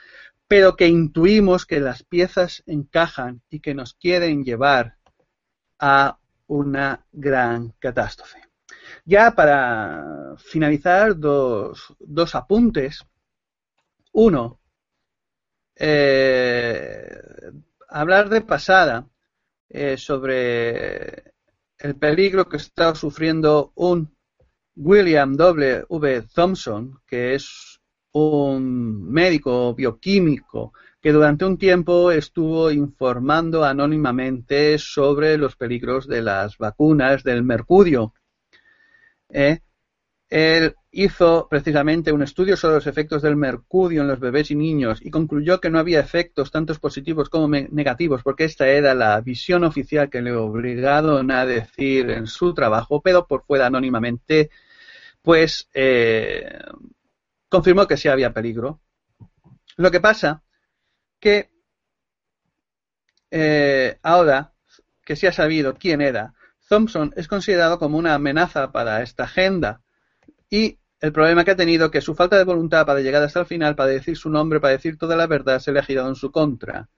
pero 0.47 0.77
que 0.77 0.87
intuimos 0.87 1.65
que 1.65 1.81
las 1.81 2.03
piezas 2.03 2.63
encajan 2.67 3.41
y 3.49 3.61
que 3.61 3.75
nos 3.75 3.95
quieren 3.95 4.45
llevar 4.45 4.99
a 5.79 6.19
una 6.47 7.07
gran 7.11 7.71
catástrofe. 7.79 8.43
Ya 9.07 9.31
para 9.31 10.35
finalizar, 10.37 11.19
dos, 11.19 12.35
apuntes. 12.35 13.03
Uno, 14.13 14.61
eh, 15.75 17.19
hablar 17.89 18.29
de 18.29 18.43
pasada 18.43 19.09
eh, 19.71 19.97
sobre 19.97 21.35
el 21.87 21.95
peligro 21.95 22.49
que 22.49 22.57
está 22.57 22.95
sufriendo 22.97 23.73
un 23.77 24.13
William 24.75 25.37
W. 25.37 26.23
Thompson, 26.35 27.01
que 27.07 27.35
es 27.35 27.81
un 28.13 29.09
médico 29.09 29.73
bioquímico 29.75 30.73
que 31.01 31.13
durante 31.13 31.45
un 31.45 31.57
tiempo 31.57 32.11
estuvo 32.11 32.73
informando 32.73 33.65
anónimamente 33.65 34.79
sobre 34.79 35.39
los 35.39 35.55
peligros 35.55 36.09
de 36.09 36.23
las 36.23 36.59
vacunas 36.59 37.23
del 37.23 37.45
mercurio. 37.45 38.15
¿eh? 39.29 39.61
Él 40.29 40.75
hizo 40.91 41.47
precisamente 41.49 42.11
un 42.11 42.23
estudio 42.23 42.57
sobre 42.57 42.77
los 42.77 42.87
efectos 42.87 43.23
del 43.23 43.37
mercurio 43.37 44.03
en 44.03 44.09
los 44.09 44.19
bebés 44.19 44.51
y 44.51 44.57
niños 44.57 44.99
y 45.01 45.11
concluyó 45.11 45.61
que 45.61 45.71
no 45.71 45.79
había 45.79 46.01
efectos 46.01 46.51
tanto 46.51 46.75
positivos 46.75 47.29
como 47.29 47.49
negativos, 47.49 48.23
porque 48.23 48.45
esta 48.45 48.67
era 48.67 48.95
la 48.95 49.21
visión 49.21 49.63
oficial 49.63 50.11
que 50.11 50.23
le 50.23 50.33
obligaron 50.33 51.31
a 51.31 51.47
decir 51.47 52.11
en 52.11 52.27
su 52.27 52.55
trabajo, 52.55 53.01
pero 53.03 53.27
por 53.27 53.45
fuera 53.45 53.67
anónimamente, 53.67 54.51
pues 55.23 55.69
eh, 55.75 56.59
confirmó 57.49 57.87
que 57.87 57.97
sí 57.97 58.09
había 58.09 58.33
peligro. 58.33 58.81
Lo 59.77 59.91
que 59.91 60.01
pasa 60.01 60.43
que 61.21 61.51
eh, 63.31 63.99
ahora 64.03 64.53
que 65.05 65.15
se 65.15 65.29
ha 65.29 65.33
sabido 65.33 65.75
quién 65.75 66.01
era, 66.01 66.35
Thompson 66.69 67.13
es 67.17 67.29
considerado 67.29 67.79
como 67.79 67.97
una 67.97 68.15
amenaza 68.15 68.73
para 68.73 69.03
esta 69.03 69.25
agenda 69.25 69.83
y 70.51 70.79
el 71.01 71.13
problema 71.13 71.45
que 71.45 71.51
ha 71.53 71.57
tenido 71.57 71.91
que 71.91 72.01
su 72.01 72.15
falta 72.15 72.37
de 72.37 72.45
voluntad 72.45 72.87
para 72.87 73.01
llegar 73.01 73.23
hasta 73.23 73.41
el 73.41 73.47
final, 73.47 73.77
para 73.77 73.91
decir 73.91 74.17
su 74.17 74.31
nombre, 74.31 74.61
para 74.61 74.73
decir 74.73 74.97
toda 74.97 75.17
la 75.17 75.27
verdad, 75.27 75.59
se 75.59 75.73
le 75.73 75.81
ha 75.81 75.83
girado 75.83 76.09
en 76.09 76.15
su 76.15 76.31
contra. 76.31 76.89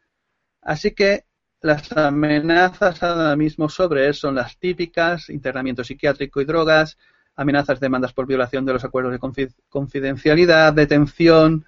Así 0.62 0.92
que 0.92 1.24
las 1.60 1.90
amenazas 1.96 3.02
ahora 3.02 3.34
mismo 3.36 3.68
sobre 3.68 4.06
él 4.06 4.14
son 4.14 4.36
las 4.36 4.58
típicas, 4.58 5.28
internamiento 5.30 5.82
psiquiátrico 5.82 6.40
y 6.40 6.44
drogas, 6.44 6.96
amenazas, 7.34 7.80
demandas 7.80 8.12
por 8.12 8.26
violación 8.26 8.64
de 8.64 8.74
los 8.74 8.84
acuerdos 8.84 9.12
de 9.12 9.50
confidencialidad, 9.68 10.72
detención, 10.72 11.64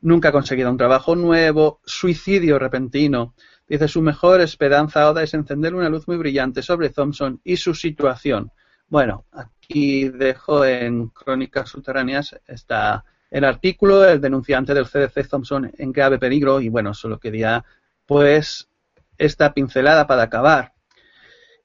nunca 0.00 0.28
ha 0.28 0.32
conseguido 0.32 0.70
un 0.70 0.76
trabajo 0.76 1.14
nuevo, 1.16 1.80
suicidio 1.84 2.58
repentino. 2.58 3.34
Dice, 3.68 3.88
su 3.88 4.00
mejor 4.02 4.40
esperanza 4.40 5.02
ahora 5.02 5.22
es 5.22 5.34
encender 5.34 5.74
una 5.74 5.88
luz 5.88 6.08
muy 6.08 6.16
brillante 6.16 6.62
sobre 6.62 6.90
Thompson 6.90 7.40
y 7.44 7.56
su 7.56 7.74
situación. 7.74 8.50
Bueno, 8.88 9.26
aquí 9.32 10.08
dejo 10.08 10.64
en 10.64 11.08
Crónicas 11.08 11.68
Subterráneas 11.68 12.34
está 12.46 13.04
el 13.30 13.44
artículo, 13.44 14.02
el 14.02 14.18
denunciante 14.18 14.72
del 14.72 14.86
CDC 14.86 15.28
Thompson 15.28 15.70
en 15.76 15.92
grave 15.92 16.18
peligro 16.18 16.58
y 16.60 16.70
bueno, 16.70 16.94
solo 16.94 17.20
quería 17.20 17.62
pues 18.06 18.70
esta 19.18 19.52
pincelada 19.52 20.06
para 20.06 20.22
acabar. 20.22 20.72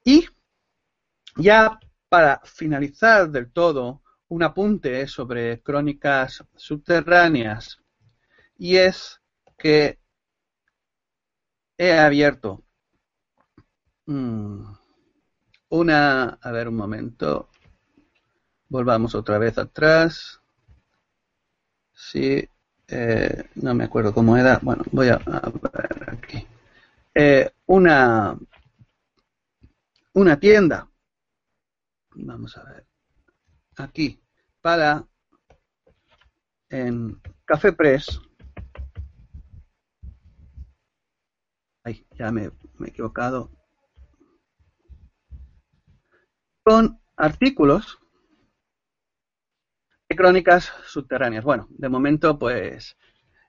Y 0.04 0.26
ya 1.38 1.80
para 2.10 2.42
finalizar 2.44 3.30
del 3.30 3.54
todo, 3.54 4.02
un 4.28 4.44
apunte 4.44 5.08
sobre 5.08 5.62
Crónicas 5.62 6.44
Subterráneas 6.56 7.80
y 8.58 8.76
es 8.76 9.22
que 9.58 9.98
he 11.78 11.94
abierto 11.98 12.64
mm, 14.08 14.83
una, 15.74 16.38
a 16.40 16.52
ver 16.52 16.68
un 16.68 16.76
momento, 16.76 17.50
volvamos 18.70 19.16
otra 19.16 19.40
vez 19.40 19.58
atrás. 19.58 20.40
Sí, 21.92 22.48
eh, 22.88 23.50
no 23.56 23.74
me 23.74 23.86
acuerdo 23.86 24.14
cómo 24.14 24.38
era. 24.38 24.60
Bueno, 24.62 24.84
voy 24.92 25.10
a, 25.10 25.18
ver 25.18 26.10
aquí. 26.12 26.48
Eh, 27.16 27.50
una, 27.66 28.38
una 30.14 30.40
tienda. 30.40 30.88
Vamos 32.18 32.56
a 32.56 32.64
ver. 32.66 32.86
Aquí, 33.78 34.22
para 34.62 35.04
en 36.70 37.20
Café 37.46 37.74
Press. 37.74 38.22
Ay, 41.84 42.06
ya 42.16 42.32
me 42.32 42.44
he 42.46 42.88
equivocado 42.88 43.63
con 46.64 47.00
artículos 47.18 48.00
de 50.10 50.16
crónicas 50.16 50.72
subterráneas. 50.86 51.44
Bueno, 51.44 51.68
de 51.70 51.90
momento 51.90 52.40
pues 52.40 52.98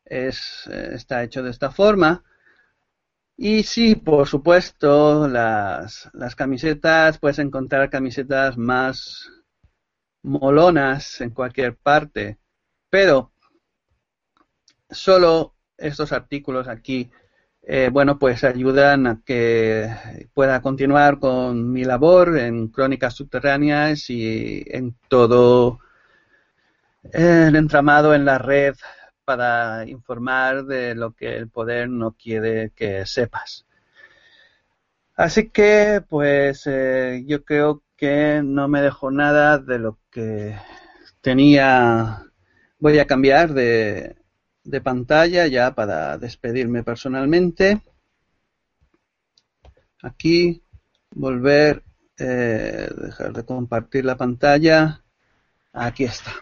es, 0.05 0.67
está 0.67 1.23
hecho 1.23 1.43
de 1.43 1.51
esta 1.51 1.71
forma. 1.71 2.25
Y 3.37 3.65
sí, 3.65 3.97
por 3.97 4.29
supuesto, 4.29 5.27
las, 5.27 6.09
las 6.13 6.37
camisetas, 6.37 7.19
puedes 7.19 7.41
encontrar 7.41 7.91
camisetas 7.91 8.57
más 8.57 9.29
molonas 10.23 11.21
en 11.21 11.31
cualquier 11.31 11.77
parte, 11.77 12.39
pero 12.89 13.33
solo 14.89 15.57
estos 15.77 16.13
artículos 16.13 16.69
aquí 16.69 17.11
eh, 17.67 17.89
bueno, 17.91 18.19
pues 18.19 18.45
ayudan 18.45 19.07
a 19.07 19.23
que 19.25 19.89
pueda 20.35 20.61
continuar 20.61 21.19
con 21.19 21.73
mi 21.73 21.85
labor 21.85 22.39
en 22.39 22.69
Crónicas 22.69 23.15
Subterráneas 23.15 24.11
y 24.11 24.65
en 24.67 24.95
todo 25.09 25.81
el 27.13 27.57
entramado 27.57 28.15
en 28.15 28.25
la 28.27 28.39
red 28.39 28.75
para 29.25 29.87
informar 29.87 30.65
de 30.67 30.95
lo 30.95 31.13
que 31.13 31.37
el 31.37 31.49
poder 31.49 31.89
no 31.89 32.13
quiere 32.13 32.73
que 32.77 33.07
sepas. 33.07 33.67
Así 35.17 35.49
que, 35.49 36.03
pues, 36.09 36.67
eh, 36.67 37.23
yo 37.27 37.45
creo 37.45 37.83
que 37.97 38.43
no 38.45 38.69
me 38.69 38.83
dejo 38.83 39.11
nada 39.11 39.59
de 39.59 39.79
lo 39.79 39.99
que 40.11 40.57
tenía. 41.21 42.25
Voy 42.79 42.99
a 42.99 43.07
cambiar 43.07 43.55
de, 43.55 44.17
de 44.65 44.81
pantalla 44.81 45.47
ya 45.47 45.75
para 45.75 46.19
despedirme 46.19 46.83
personalmente. 46.83 47.81
Aquí, 50.03 50.63
volver, 51.11 51.83
eh, 52.19 52.89
dejar 52.97 53.33
de 53.33 53.45
compartir 53.45 54.05
la 54.05 54.17
pantalla. 54.17 55.03
Aquí 55.73 56.05
está. 56.05 56.33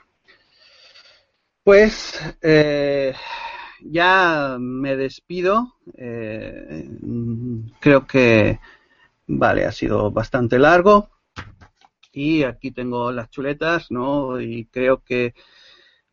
Pues 1.63 2.21
eh, 2.41 3.15
ya 3.81 4.57
me 4.59 4.97
despido. 4.97 5.77
Eh, 5.97 6.89
creo 7.81 8.07
que 8.07 8.59
Vale, 9.27 9.65
ha 9.65 9.73
sido 9.73 10.11
bastante 10.11 10.59
largo. 10.59 11.09
Y 12.13 12.43
aquí 12.43 12.71
tengo 12.71 13.11
las 13.13 13.31
chuletas, 13.31 13.91
¿no? 13.91 14.41
Y 14.41 14.67
creo 14.67 15.03
que, 15.03 15.35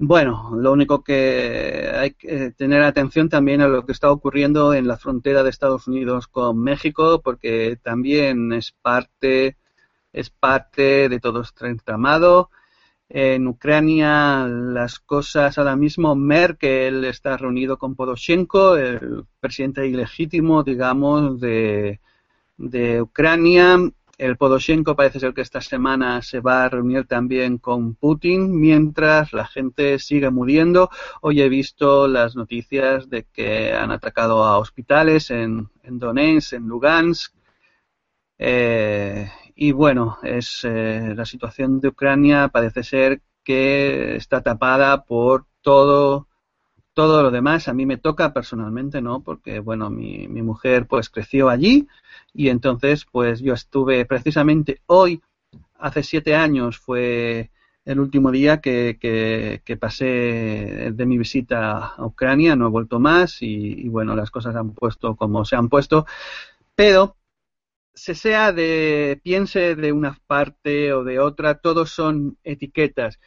bueno, 0.02 0.52
lo 0.56 0.72
único 0.72 1.04
que 1.04 1.91
hay 1.93 2.12
que 2.12 2.52
tener 2.52 2.82
atención 2.84 3.28
también 3.28 3.62
a 3.62 3.68
lo 3.68 3.86
que 3.86 3.91
está 3.91 4.10
ocurriendo 4.12 4.74
en 4.74 4.88
la 4.88 4.97
frontera 4.97 5.43
de 5.43 5.50
Estados 5.50 5.88
Unidos 5.89 6.28
con 6.28 6.58
México, 6.64 7.22
porque 7.22 7.78
también 7.84 8.54
es 8.54 8.72
parte, 8.72 9.58
es 10.14 10.30
parte 10.30 11.10
de 11.10 11.20
todo 11.20 11.41
este 11.41 11.68
entramado. 11.68 12.50
En 13.10 13.47
Ucrania 13.47 14.47
las 14.47 15.00
cosas 15.00 15.58
ahora 15.58 15.76
mismo, 15.76 16.16
Merkel 16.16 17.04
está 17.04 17.36
reunido 17.36 17.78
con 17.78 17.95
Poroshenko, 17.95 18.78
el 18.78 19.26
presidente 19.41 19.86
ilegítimo, 19.86 20.64
digamos, 20.64 21.41
de, 21.41 22.00
de 22.58 23.02
Ucrania. 23.02 23.78
El 24.20 24.36
Podoshenko 24.36 24.98
parece 24.98 25.22
ser 25.22 25.34
que 25.34 25.40
esta 25.40 25.62
semana 25.62 26.22
se 26.22 26.42
va 26.42 26.66
a 26.66 26.70
reunir 26.70 27.08
también 27.08 27.58
con 27.58 27.96
Putin 27.96 28.60
mientras 28.60 29.32
la 29.32 29.46
gente 29.48 29.98
sigue 29.98 30.30
muriendo. 30.30 30.90
Hoy 31.22 31.42
he 31.42 31.48
visto 31.48 32.06
las 32.06 32.36
noticias 32.36 33.10
de 33.10 33.24
que 33.24 33.72
han 33.72 33.92
atacado 33.92 34.44
a 34.44 34.58
hospitales 34.58 35.32
en, 35.32 35.70
Donetsk, 35.84 36.52
en 36.52 36.68
Lugansk. 36.68 37.34
Eh, 38.38 39.32
y 39.56 39.72
bueno, 39.72 40.18
es 40.22 40.66
eh, 40.66 41.14
la 41.16 41.24
situación 41.24 41.80
de 41.80 41.88
Ucrania 41.88 42.50
parece 42.50 42.84
ser 42.84 43.22
que 43.42 44.18
está 44.18 44.42
tapada 44.44 45.06
por 45.06 45.46
todo 45.62 46.29
todo 46.94 47.24
lo 47.24 47.32
demás 47.32 47.68
a 47.68 47.74
mí 47.74 47.86
me 47.86 47.98
toca 47.98 48.34
personalmente, 48.34 49.02
¿no? 49.02 49.22
Porque, 49.22 49.60
bueno, 49.60 49.90
mi, 49.90 50.28
mi 50.28 50.42
mujer 50.42 50.88
pues 50.88 51.10
creció 51.10 51.50
allí 51.50 51.88
y 52.34 52.50
entonces 52.50 53.06
pues 53.12 53.42
yo 53.42 53.54
estuve 53.54 54.06
precisamente 54.06 54.82
hoy, 54.88 55.22
hace 55.78 56.04
siete 56.04 56.36
años 56.36 56.78
fue 56.78 57.52
el 57.90 58.00
último 58.00 58.30
día 58.32 58.62
que, 58.62 58.98
que, 59.00 59.78
pasé 59.78 60.92
de 60.94 61.06
mi 61.08 61.18
visita 61.18 61.96
a 61.96 62.06
Ucrania, 62.06 62.56
no 62.56 62.68
he 62.68 62.70
vuelto 62.70 63.00
más 63.00 63.42
y, 63.42 63.90
bueno, 63.90 64.16
las 64.16 64.30
cosas 64.30 64.56
han 64.56 64.74
puesto 64.74 65.16
como 65.16 65.44
se 65.44 65.56
han 65.56 65.70
puesto, 65.70 66.06
pero 66.76 67.18
se 67.96 68.14
sea 68.14 68.54
de, 68.54 69.20
piense 69.24 69.76
de 69.76 69.92
una 69.92 70.20
parte 70.28 70.94
o 70.94 71.04
de 71.04 71.20
otra, 71.20 71.56
todos 71.56 71.90
son 71.90 72.38
etiquetas. 72.44 73.20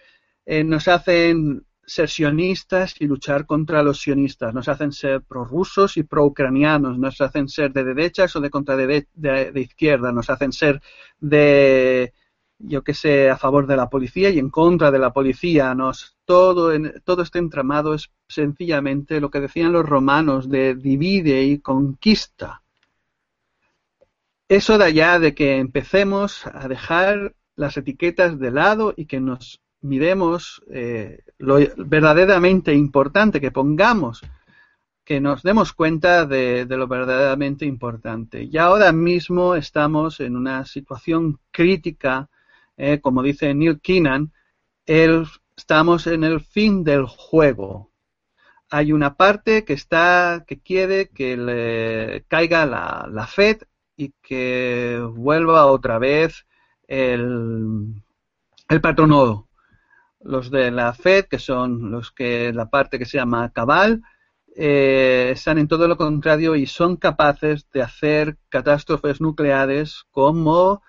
Eh, 0.46 0.62
nos 0.62 0.86
hacen 0.86 1.66
ser 1.84 2.08
sionistas 2.08 2.94
y 2.98 3.06
luchar 3.06 3.46
contra 3.46 3.82
los 3.82 4.00
sionistas, 4.00 4.54
nos 4.54 4.68
hacen 4.68 4.92
ser 4.92 5.22
prorrusos 5.22 5.96
y 5.96 6.04
pro-ucranianos, 6.04 6.98
nos 6.98 7.20
hacen 7.20 7.48
ser 7.48 7.72
de 7.72 7.84
derechas 7.84 8.34
o 8.36 8.40
de 8.40 8.50
contra 8.50 8.76
de, 8.76 9.08
de, 9.12 9.60
izquierda, 9.60 10.12
nos 10.12 10.30
hacen 10.30 10.52
ser 10.52 10.80
de, 11.18 12.12
yo 12.58 12.82
que 12.82 12.94
sé, 12.94 13.30
a 13.30 13.36
favor 13.36 13.66
de 13.66 13.76
la 13.76 13.90
policía 13.90 14.30
y 14.30 14.38
en 14.38 14.50
contra 14.50 14.90
de 14.90 14.98
la 14.98 15.12
policía. 15.12 15.74
Nos, 15.74 16.16
todo, 16.24 16.72
en, 16.72 17.02
todo 17.04 17.22
este 17.22 17.38
entramado 17.38 17.94
es 17.94 18.10
sencillamente 18.28 19.20
lo 19.20 19.30
que 19.30 19.40
decían 19.40 19.72
los 19.72 19.86
romanos 19.86 20.48
de 20.48 20.74
divide 20.74 21.42
y 21.42 21.58
conquista. 21.58 22.62
Eso 24.48 24.78
de 24.78 24.84
allá 24.84 25.18
de 25.18 25.34
que 25.34 25.56
empecemos 25.58 26.46
a 26.46 26.68
dejar 26.68 27.34
las 27.56 27.76
etiquetas 27.76 28.38
de 28.38 28.50
lado 28.50 28.92
y 28.96 29.06
que 29.06 29.20
nos 29.20 29.61
miremos 29.82 30.62
eh, 30.70 31.24
lo 31.38 31.58
verdaderamente 31.76 32.72
importante, 32.72 33.40
que 33.40 33.50
pongamos, 33.50 34.22
que 35.04 35.20
nos 35.20 35.42
demos 35.42 35.72
cuenta 35.72 36.24
de, 36.24 36.64
lo 36.68 36.86
verdaderamente 36.86 37.66
importante. 37.66 38.44
Y 38.44 38.56
ahora 38.56 38.92
mismo 38.92 39.54
estamos 39.56 40.20
en 40.20 40.36
una 40.36 40.64
situación 40.64 41.40
crítica, 41.50 42.30
eh, 42.76 43.00
como 43.00 43.22
dice 43.22 43.52
Neil 43.54 43.80
Keenan, 43.80 44.32
el, 44.86 45.26
estamos 45.56 46.06
en 46.06 46.24
el 46.24 46.40
fin 46.40 46.84
del 46.84 47.06
juego. 47.06 47.90
Hay 48.70 48.92
una 48.92 49.16
parte 49.16 49.64
que 49.64 49.74
está, 49.74 50.44
que 50.46 50.60
quiere 50.60 51.10
que 51.10 51.36
le 51.36 52.24
caiga 52.28 52.64
la, 52.64 53.06
la 53.10 53.26
Fed 53.26 53.62
y 53.96 54.14
que 54.22 54.98
vuelva 55.14 55.66
otra 55.66 55.98
vez 55.98 56.46
el, 56.88 58.02
el 58.68 58.80
patronodo 58.80 59.48
los 60.24 60.50
de 60.50 60.70
la 60.70 60.92
Fed, 60.92 61.26
que 61.26 61.38
son 61.38 61.90
los 61.90 62.10
que 62.12 62.52
la 62.52 62.70
parte 62.70 62.98
que 62.98 63.06
se 63.06 63.18
llama 63.18 63.52
cabal, 63.52 64.02
eh, 64.54 65.30
están 65.32 65.58
en 65.58 65.68
todo 65.68 65.88
lo 65.88 65.96
contrario 65.96 66.54
y 66.56 66.66
son 66.66 66.96
capaces 66.96 67.68
de 67.70 67.82
hacer 67.82 68.36
catástrofes 68.50 69.20
nucleares 69.20 70.04
como 70.10 70.82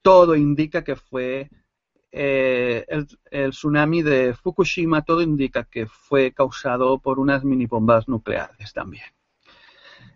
todo 0.00 0.34
indica 0.34 0.82
que 0.82 0.96
fue 0.96 1.50
eh, 2.10 2.86
el, 3.30 3.50
tsunami 3.50 4.02
de 4.02 4.34
Fukushima, 4.34 5.02
todo 5.02 5.22
indica 5.22 5.64
que 5.64 5.86
fue 5.86 6.32
causado 6.32 6.98
por 6.98 7.18
unas 7.18 7.44
mini 7.44 7.66
bombas 7.66 8.08
nucleares 8.08 8.72
también. 8.72 9.04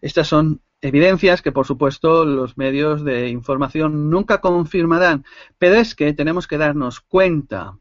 Estas 0.03 0.29
son 0.29 0.61
evidencias 0.81 1.41
que, 1.41 1.53
por 1.53 1.67
supuesto, 1.67 2.25
los 2.25 2.59
medios 2.59 3.05
de 3.05 3.29
información 3.29 4.11
nunca 4.11 4.41
confirmarán, 4.41 5.25
pero 5.59 5.77
es 5.77 5.95
que 5.95 6.13
tenemos 6.13 6.47
que 6.47 6.59
darnos 6.59 7.01
cuenta 7.01 7.79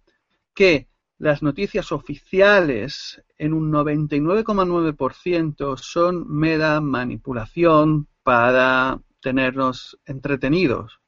que 0.56 0.88
las 1.18 1.44
noticias 1.44 1.92
oficiales 1.92 3.22
en 3.38 3.54
un 3.54 3.72
99,9% 3.72 5.78
son 5.78 6.28
mera 6.28 6.82
manipulación 6.82 8.08
para 8.24 9.00
tenernos 9.22 10.00
entretenidos. 10.06 11.00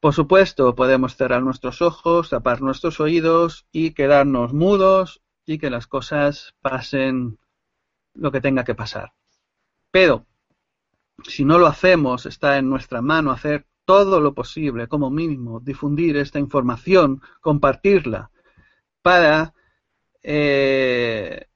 Por 0.00 0.14
supuesto, 0.14 0.74
podemos 0.74 1.16
cerrar 1.16 1.42
nuestros 1.42 1.82
ojos, 1.82 2.30
tapar 2.30 2.62
nuestros 2.62 3.00
oídos 3.00 3.66
y 3.72 3.92
quedarnos 3.92 4.52
mudos 4.52 5.22
y 5.46 5.58
que 5.58 5.70
las 5.70 5.86
cosas 5.86 6.54
pasen 6.60 7.38
lo 8.14 8.30
que 8.30 8.40
tenga 8.40 8.64
que 8.64 8.74
pasar. 8.74 9.12
Pero, 9.90 10.26
si 11.26 11.44
no 11.44 11.58
lo 11.58 11.66
hacemos, 11.66 12.26
está 12.26 12.58
en 12.58 12.68
nuestra 12.68 13.00
mano 13.00 13.30
hacer 13.30 13.66
todo 13.84 14.20
lo 14.20 14.34
posible, 14.34 14.88
como 14.88 15.10
mínimo, 15.10 15.60
difundir 15.60 16.16
esta 16.16 16.38
información, 16.38 17.20
compartirla, 17.40 18.30
para, 19.02 19.54
eh, 20.22 21.46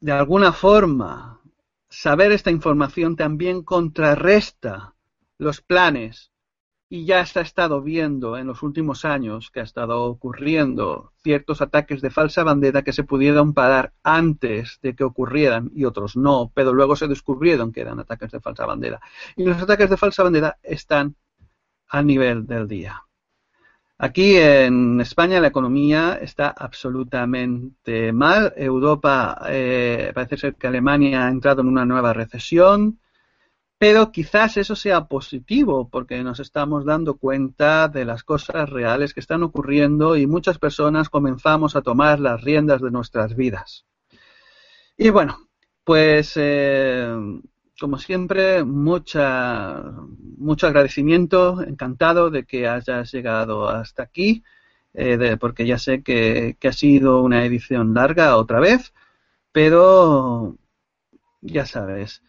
de 0.00 0.12
alguna 0.12 0.52
forma, 0.52 1.40
saber 1.88 2.32
esta 2.32 2.50
información 2.50 3.16
también 3.16 3.62
contrarresta 3.62 4.94
los 5.38 5.60
planes 5.60 6.32
y 6.88 7.04
ya 7.04 7.26
se 7.26 7.40
ha 7.40 7.42
estado 7.42 7.82
viendo 7.82 8.36
en 8.36 8.46
los 8.46 8.62
últimos 8.62 9.04
años 9.04 9.50
que 9.50 9.60
ha 9.60 9.64
estado 9.64 10.04
ocurriendo 10.04 11.12
ciertos 11.22 11.60
ataques 11.60 12.00
de 12.00 12.10
falsa 12.10 12.44
bandera 12.44 12.82
que 12.82 12.92
se 12.92 13.02
pudieron 13.02 13.54
parar 13.54 13.92
antes 14.04 14.78
de 14.82 14.94
que 14.94 15.02
ocurrieran 15.02 15.70
y 15.74 15.84
otros 15.84 16.16
no, 16.16 16.52
pero 16.54 16.72
luego 16.72 16.94
se 16.94 17.08
descubrieron 17.08 17.72
que 17.72 17.80
eran 17.80 17.98
ataques 17.98 18.30
de 18.30 18.40
falsa 18.40 18.66
bandera. 18.66 19.00
Y 19.34 19.44
los 19.44 19.60
ataques 19.60 19.90
de 19.90 19.96
falsa 19.96 20.22
bandera 20.22 20.58
están 20.62 21.16
a 21.88 22.02
nivel 22.02 22.46
del 22.46 22.68
día. 22.68 23.02
Aquí 23.98 24.36
en 24.36 25.00
España 25.00 25.40
la 25.40 25.48
economía 25.48 26.18
está 26.20 26.48
absolutamente 26.50 28.12
mal. 28.12 28.52
Europa 28.56 29.40
eh, 29.48 30.12
parece 30.14 30.36
ser 30.36 30.54
que 30.56 30.66
Alemania 30.66 31.26
ha 31.26 31.30
entrado 31.30 31.62
en 31.62 31.68
una 31.68 31.86
nueva 31.86 32.12
recesión, 32.12 33.00
pero 33.78 34.12
quizás 34.12 34.58
eso 34.58 34.76
sea 34.76 35.06
positivo 35.06 35.88
porque 35.88 36.22
nos 36.22 36.40
estamos 36.40 36.84
dando 36.84 37.16
cuenta 37.16 37.88
de 37.88 38.04
las 38.04 38.22
cosas 38.22 38.68
reales 38.68 39.14
que 39.14 39.20
están 39.20 39.42
ocurriendo 39.42 40.14
y 40.16 40.26
muchas 40.26 40.58
personas 40.58 41.08
comenzamos 41.08 41.74
a 41.74 41.82
tomar 41.82 42.20
las 42.20 42.42
riendas 42.42 42.82
de 42.82 42.90
nuestras 42.90 43.34
vidas. 43.34 43.86
Y 44.98 45.08
bueno, 45.08 45.48
pues 45.84 46.32
eh, 46.36 47.16
como 47.80 47.98
siempre, 47.98 48.64
mucha, 48.64 49.82
mucho 50.38 50.66
agradecimiento, 50.66 51.62
encantado 51.62 52.30
de 52.30 52.44
que 52.44 52.68
hayas 52.68 53.12
llegado 53.12 53.68
hasta 53.68 54.02
aquí, 54.02 54.42
eh, 54.94 55.36
porque 55.38 55.66
ya 55.66 55.78
sé 55.78 56.02
que, 56.02 56.56
ha 56.62 56.72
sido 56.72 57.22
una 57.22 57.44
edición 57.44 57.94
larga 57.94 58.36
otra 58.36 58.60
vez, 58.60 58.94
pero 59.52 60.56
ya 61.42 61.66
sabes. 61.66 62.22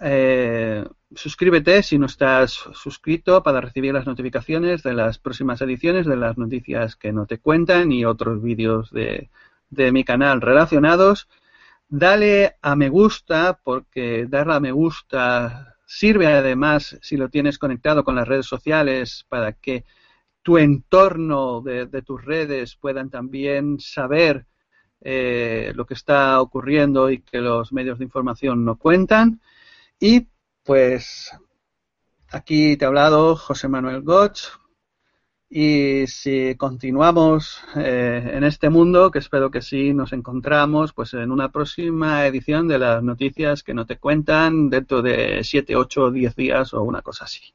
Eh, 0.00 0.84
suscríbete 1.14 1.82
si 1.82 1.98
no 1.98 2.06
estás 2.06 2.52
suscrito 2.52 3.42
para 3.42 3.60
recibir 3.60 3.92
las 3.94 4.06
notificaciones 4.06 4.82
de 4.82 4.94
las 4.94 5.18
próximas 5.18 5.60
ediciones, 5.62 6.06
de 6.06 6.16
las 6.16 6.38
noticias 6.38 6.96
que 6.96 7.12
no 7.12 7.26
te 7.26 7.38
cuentan 7.38 7.92
y 7.92 8.04
otros 8.04 8.42
vídeos 8.42 8.90
de, 8.90 9.30
de 9.70 9.92
mi 9.92 10.04
canal 10.04 10.40
relacionados. 10.40 11.28
Dale 11.92 12.56
a 12.62 12.76
me 12.76 12.88
gusta 12.88 13.60
porque 13.64 14.26
darle 14.28 14.54
a 14.54 14.60
me 14.60 14.70
gusta 14.70 15.76
sirve 15.84 16.28
además 16.28 16.96
si 17.02 17.16
lo 17.16 17.28
tienes 17.28 17.58
conectado 17.58 18.04
con 18.04 18.14
las 18.14 18.28
redes 18.28 18.46
sociales 18.46 19.26
para 19.28 19.54
que 19.54 19.84
tu 20.40 20.56
entorno 20.56 21.60
de, 21.62 21.86
tus 22.02 22.24
redes 22.24 22.76
puedan 22.76 23.10
también 23.10 23.80
saber 23.80 24.46
eh, 25.00 25.72
lo 25.74 25.84
que 25.84 25.94
está 25.94 26.40
ocurriendo 26.40 27.10
y 27.10 27.22
que 27.22 27.38
los 27.38 27.72
medios 27.72 27.98
de 27.98 28.04
información 28.04 28.64
no 28.64 28.78
cuentan. 28.78 29.40
Y 29.98 30.28
pues 30.62 31.32
aquí 32.30 32.76
te 32.76 32.84
ha 32.84 32.88
hablado 32.88 33.34
José 33.34 33.66
Manuel 33.66 34.02
Gotch. 34.02 34.44
Y 35.52 36.06
si 36.06 36.54
continuamos 36.54 37.60
eh, 37.74 38.30
en 38.34 38.44
este 38.44 38.70
mundo, 38.70 39.10
que 39.10 39.18
espero 39.18 39.50
que 39.50 39.62
sí, 39.62 39.92
nos 39.92 40.12
encontramos 40.12 40.92
pues 40.92 41.12
en 41.14 41.32
una 41.32 41.50
próxima 41.50 42.24
edición 42.24 42.68
de 42.68 42.78
las 42.78 43.02
noticias 43.02 43.64
que 43.64 43.74
no 43.74 43.84
te 43.84 43.98
cuentan 43.98 44.70
dentro 44.70 45.02
de 45.02 45.42
7, 45.42 45.74
8, 45.74 46.12
10 46.12 46.36
días 46.36 46.72
o 46.72 46.82
una 46.84 47.02
cosa 47.02 47.24
así. 47.24 47.52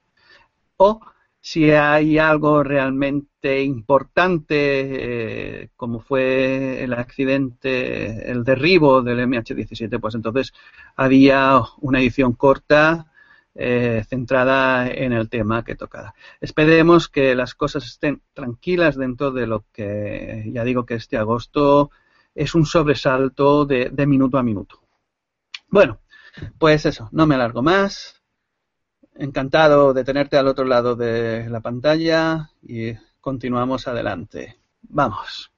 O 0.76 1.00
si 1.39 1.72
hay 1.72 2.18
algo 2.18 2.64
realmente 2.64 3.64
importante, 3.64 5.62
eh, 5.64 5.70
como 5.78 6.02
fue 6.02 6.84
el 6.84 6.93
accidente, 6.93 8.30
el 8.30 8.43
derribo 8.43 9.04
del 9.04 9.20
MH17, 9.22 10.02
pues 10.02 10.16
entonces 10.16 10.54
había 10.98 11.62
una 11.80 12.02
edición 12.02 12.34
corta 12.34 13.08
eh, 13.56 14.03
centrada 14.08 14.88
en 14.88 15.14
el 15.14 15.30
tema 15.30 15.64
que 15.64 15.76
toca. 15.76 16.14
Esperemos 16.41 17.10
que 17.10 17.36
las 17.36 17.56
cosas 17.56 17.86
estén 17.86 18.22
tranquilas 18.34 18.97
dentro 18.97 19.32
de 19.32 19.47
lo 19.47 19.66
que 19.72 20.43
ya 20.53 20.64
digo 20.64 20.86
que 20.86 20.95
este 20.95 21.18
agosto 21.18 21.89
es 22.34 22.53
un 22.53 22.66
sobresalto 22.66 23.66
de 23.66 24.06
minuto 24.06 24.38
a 24.38 24.43
minuto. 24.43 24.82
Bueno, 25.70 25.99
pues 26.58 26.86
eso, 26.86 27.10
no 27.12 27.26
me 27.28 27.36
alargo 27.36 27.62
más. 27.62 28.22
Encantado 29.16 29.93
de 29.93 30.03
tenerte 30.03 30.38
al 30.38 30.47
otro 30.47 30.66
lado 30.66 30.95
de 30.95 31.49
la 31.49 31.62
pantalla 31.62 32.51
y 32.62 32.93
continuamos 33.22 33.88
adelante. 33.88 34.60
Vamos. 34.82 35.55